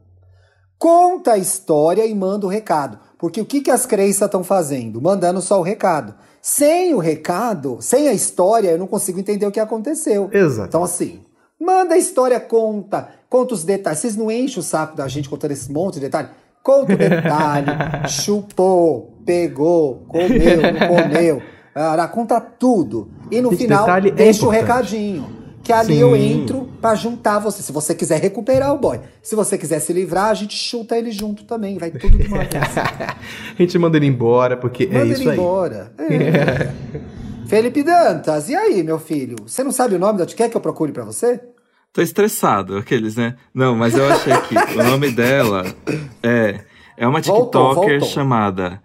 Conta 0.81 1.33
a 1.33 1.39
história 1.39 2.07
e 2.07 2.15
manda 2.15 2.47
o 2.47 2.49
recado. 2.49 2.99
Porque 3.19 3.39
o 3.39 3.45
que, 3.45 3.61
que 3.61 3.71
as 3.71 3.85
crenças 3.85 4.23
estão 4.23 4.43
fazendo? 4.43 4.99
Mandando 4.99 5.43
só 5.43 5.61
o 5.61 5.63
recado. 5.63 6.15
Sem 6.41 6.95
o 6.95 6.99
recado, 6.99 7.77
sem 7.83 8.09
a 8.09 8.15
história, 8.15 8.71
eu 8.71 8.79
não 8.79 8.87
consigo 8.87 9.21
entender 9.21 9.45
o 9.45 9.51
que 9.51 9.61
aconteceu. 9.61 10.31
Exato. 10.33 10.69
Então, 10.69 10.83
assim, 10.83 11.21
manda 11.61 11.97
a 11.97 11.99
história, 11.99 12.41
conta. 12.41 13.11
Conta 13.29 13.53
os 13.53 13.63
detalhes. 13.63 13.99
Vocês 13.99 14.17
não 14.17 14.31
enchem 14.31 14.59
o 14.59 14.63
saco 14.63 14.97
da 14.97 15.07
gente 15.07 15.29
contando 15.29 15.51
esse 15.51 15.71
monte 15.71 15.97
de 15.97 16.01
detalhe? 16.01 16.31
Conta 16.63 16.95
o 16.95 16.97
detalhe. 16.97 17.67
chupou, 18.09 19.19
pegou, 19.27 20.07
comeu, 20.09 20.63
não 20.63 20.89
comeu. 20.89 21.43
Ah, 21.73 22.09
conta 22.09 22.41
tudo. 22.41 23.13
E 23.31 23.41
no 23.41 23.53
Esse 23.53 23.63
final, 23.63 23.89
é 23.89 24.11
deixa 24.11 24.45
o 24.45 24.49
recadinho. 24.49 25.40
Que 25.71 25.75
ali 25.75 25.95
Sim. 25.95 26.01
eu 26.01 26.17
entro 26.17 26.69
pra 26.81 26.97
juntar 26.97 27.39
você. 27.39 27.63
Se 27.63 27.71
você 27.71 27.95
quiser 27.95 28.21
recuperar 28.21 28.75
o 28.75 28.79
boy. 28.79 28.99
Se 29.23 29.37
você 29.37 29.57
quiser 29.57 29.79
se 29.79 29.93
livrar, 29.93 30.27
a 30.27 30.35
gente 30.35 30.57
chuta 30.57 30.99
ele 30.99 31.13
junto 31.13 31.45
também. 31.45 31.79
Vai 31.79 31.93
tudo 31.93 32.19
de 32.19 32.27
uma 32.27 32.39
vez. 32.39 32.51
a 32.77 33.17
gente 33.57 33.79
manda 33.79 33.97
ele 33.97 34.07
embora, 34.07 34.57
porque 34.57 34.89
Manda 34.89 34.99
é 34.99 35.07
isso 35.07 35.23
ele 35.23 35.31
aí. 35.31 35.37
embora. 35.37 35.93
É. 35.97 36.73
Felipe 37.47 37.85
Dantas, 37.85 38.49
e 38.49 38.57
aí, 38.57 38.83
meu 38.83 38.99
filho? 38.99 39.37
Você 39.47 39.63
não 39.63 39.71
sabe 39.71 39.95
o 39.95 39.99
nome 40.01 40.19
da 40.19 40.27
Quer 40.27 40.49
que 40.49 40.57
eu 40.57 40.61
procure 40.61 40.91
pra 40.91 41.05
você? 41.05 41.41
Tô 41.93 42.03
estressado, 42.03 42.77
aqueles, 42.77 43.15
né? 43.15 43.37
Não, 43.55 43.77
mas 43.77 43.95
eu 43.97 44.13
achei 44.13 44.33
que 44.43 44.57
o 44.77 44.83
nome 44.83 45.13
dela 45.13 45.65
é. 46.21 46.61
É 46.97 47.07
uma 47.07 47.21
Voltou, 47.21 47.69
TikToker 47.69 48.01
voltou. 48.01 48.09
chamada. 48.09 48.83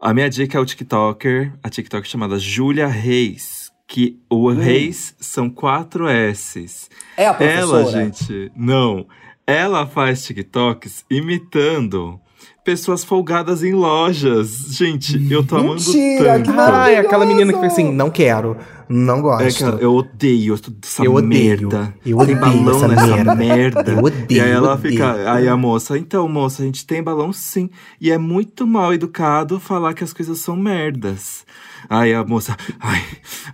A 0.00 0.12
minha 0.12 0.28
dica 0.28 0.58
é 0.58 0.60
o 0.60 0.66
TikToker, 0.66 1.54
a 1.62 1.70
TikToker 1.70 2.06
chamada 2.06 2.38
Júlia 2.38 2.86
Reis. 2.86 3.67
Que 3.88 4.20
o 4.28 4.50
Reis 4.50 5.16
são 5.18 5.48
quatro 5.50 6.08
S's. 6.08 6.90
É 7.16 7.26
a 7.26 7.34
professora? 7.34 7.80
Ela, 7.80 7.90
gente, 7.90 8.52
não. 8.54 9.08
Ela 9.46 9.86
faz 9.86 10.22
TikToks 10.24 11.06
imitando 11.10 12.20
pessoas 12.68 13.02
folgadas 13.02 13.62
em 13.64 13.72
lojas. 13.72 14.50
Gente, 14.76 15.26
eu 15.32 15.42
tô 15.42 15.56
amando 15.56 15.76
Mentira, 15.76 16.34
tanto. 16.34 16.52
que 16.52 16.60
Ah, 16.60 16.90
é 16.90 16.98
aquela 16.98 17.24
menina 17.24 17.50
que 17.50 17.58
fez 17.60 17.72
assim, 17.72 17.90
não 17.90 18.10
quero, 18.10 18.58
não 18.90 19.16
É 19.18 19.22
gosto. 19.22 19.78
que 19.78 19.82
eu 19.84 19.94
odeio 19.94 20.52
essa 20.82 21.02
Eu 21.02 21.14
odeio. 21.14 21.28
merda. 21.66 21.94
Eu 22.04 22.18
tem 22.18 22.36
odeio 22.36 22.38
balão 22.38 22.76
essa 22.76 22.88
nessa 22.88 23.06
merda. 23.06 23.34
merda. 23.34 23.90
Eu 23.90 23.98
odeio, 24.04 24.26
E 24.28 24.38
aí 24.38 24.50
ela 24.50 24.74
odeio. 24.74 24.92
fica. 24.92 25.32
Aí 25.32 25.48
a 25.48 25.56
moça, 25.56 25.96
então, 25.96 26.28
moça, 26.28 26.60
a 26.62 26.66
gente 26.66 26.86
tem 26.86 27.02
balão 27.02 27.32
sim. 27.32 27.70
E 27.98 28.10
é 28.12 28.18
muito 28.18 28.66
mal 28.66 28.92
educado 28.92 29.58
falar 29.58 29.94
que 29.94 30.04
as 30.04 30.12
coisas 30.12 30.38
são 30.38 30.54
merdas. 30.54 31.46
Aí 31.88 32.12
a 32.12 32.22
moça, 32.24 32.54
ai, 32.80 33.00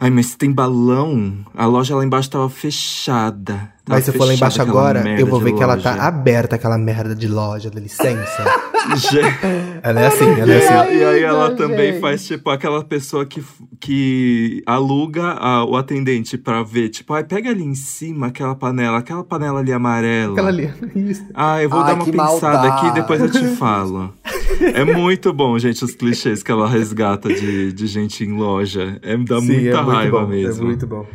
ai, 0.00 0.10
mas 0.10 0.34
tem 0.34 0.50
balão? 0.50 1.34
A 1.54 1.66
loja 1.66 1.94
lá 1.94 2.04
embaixo 2.04 2.30
tava 2.30 2.48
fechada. 2.48 3.72
Tava 3.84 3.98
Mas 3.98 4.04
se 4.06 4.10
eu 4.10 4.14
for 4.14 4.24
lá 4.26 4.32
embaixo 4.34 4.62
agora, 4.62 5.06
eu 5.20 5.26
vou 5.26 5.38
ver 5.38 5.52
que 5.52 5.62
ela 5.62 5.74
loja. 5.74 5.94
tá 5.94 6.06
aberta, 6.06 6.56
aquela 6.56 6.78
merda 6.78 7.14
de 7.14 7.28
loja, 7.28 7.70
dá 7.70 7.78
licença. 7.78 8.42
Gente, 9.10 9.36
ela 9.82 10.00
é 10.00 10.06
assim, 10.06 10.24
ela 10.40 10.46
E 10.46 10.50
é 10.52 10.68
assim. 10.78 10.94
e 10.96 11.04
aí 11.04 11.22
ela 11.22 11.44
Ainda, 11.48 11.56
também 11.56 11.92
gente. 11.92 12.00
faz, 12.00 12.26
tipo, 12.26 12.50
aquela 12.50 12.84
pessoa 12.84 13.24
que, 13.26 13.42
que 13.80 14.62
aluga 14.66 15.22
a- 15.38 15.64
o 15.64 15.76
atendente 15.76 16.36
pra 16.38 16.62
ver, 16.62 16.88
tipo, 16.88 17.12
ai, 17.12 17.24
pega 17.24 17.50
ali 17.50 17.62
em 17.64 17.74
cima 17.74 18.28
aquela 18.28 18.54
panela, 18.54 18.98
aquela 18.98 19.22
panela 19.24 19.60
ali 19.60 19.72
amarela. 19.72 20.32
Aquela 20.32 20.48
ali. 20.48 20.72
Isso. 20.94 21.24
Ah, 21.34 21.62
eu 21.62 21.68
vou 21.68 21.80
Ai, 21.80 21.86
dar 21.88 21.94
uma 21.94 22.04
pensada 22.04 22.58
maldade. 22.58 22.86
aqui 22.86 22.94
depois 22.94 23.20
eu 23.20 23.30
te 23.30 23.44
falo. 23.56 24.12
é 24.60 24.84
muito 24.94 25.32
bom, 25.32 25.58
gente, 25.58 25.84
os 25.84 25.94
clichês 25.94 26.42
que 26.42 26.50
ela 26.50 26.68
resgata 26.68 27.28
de, 27.32 27.72
de 27.72 27.86
gente 27.86 28.24
em 28.24 28.32
loja. 28.36 28.98
É, 29.02 29.16
dá 29.16 29.40
Sim, 29.40 29.46
muita 29.46 29.68
é 29.68 29.82
muito 29.82 29.90
raiva 29.90 30.20
bom, 30.20 30.26
mesmo. 30.28 30.62
É 30.62 30.66
muito 30.66 30.86
bom. 30.86 31.06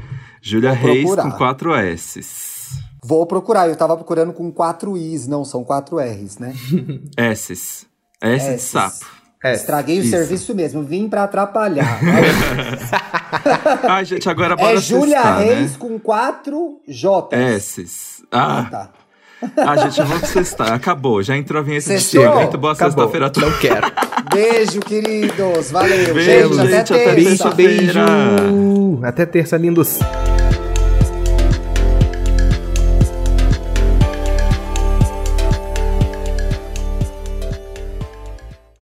Júlia 0.42 0.72
Reis 0.72 1.02
procurar. 1.04 1.24
com 1.24 1.32
quatro 1.38 1.76
S's. 1.76 2.49
Vou 3.04 3.26
procurar, 3.26 3.70
eu 3.70 3.76
tava 3.76 3.96
procurando 3.96 4.34
com 4.34 4.52
quatro 4.52 4.98
Is, 4.98 5.28
não, 5.28 5.46
são 5.46 5.64
quatro 5.64 5.98
R's, 6.00 6.38
né? 6.38 6.54
S's. 7.34 7.86
S 8.22 8.46
de 8.50 8.54
S's. 8.56 8.62
sapo. 8.72 9.20
É, 9.42 9.54
Estraguei 9.54 10.00
o 10.00 10.02
isso. 10.02 10.10
serviço 10.10 10.54
mesmo, 10.54 10.84
vim 10.84 11.08
pra 11.08 11.24
atrapalhar. 11.24 11.98
Ai, 13.88 14.04
gente, 14.04 14.28
agora 14.30 14.56
bora 14.56 14.74
é 14.78 14.82
Júlia 14.82 15.16
cestar, 15.18 15.40
Reis 15.40 15.72
né? 15.72 15.78
com 15.80 15.98
quatro 16.00 16.82
J. 16.88 17.36
S's. 17.58 18.22
Ah, 18.32 18.68
Tá. 18.70 18.90
ah, 19.66 19.78
gente, 19.78 20.02
vamos 20.06 20.28
cestar. 20.30 20.74
Acabou, 20.74 21.24
já 21.24 21.38
entrou 21.38 21.62
a 21.62 21.64
vinheta 21.64 21.86
de 21.94 22.02
Cestou? 22.02 22.22
encerramento. 22.22 22.58
Boa 22.58 22.76
sexta-feira 22.76 23.28
a 23.28 23.30
todos. 23.30 23.50
Não 23.50 23.58
quero. 23.60 23.88
Beijo, 24.34 24.82
queridos. 24.82 25.72
Valeu. 25.72 26.14
Beijo, 26.14 26.54
gente, 26.56 26.62
até 26.62 26.70
gente, 26.76 26.94
até 26.94 27.04
terça. 27.06 27.16
Beijo, 27.16 27.94
terça-feira. 27.94 28.04
beijo. 28.04 29.00
Até 29.06 29.26
terça, 29.26 29.56
lindos. 29.56 30.00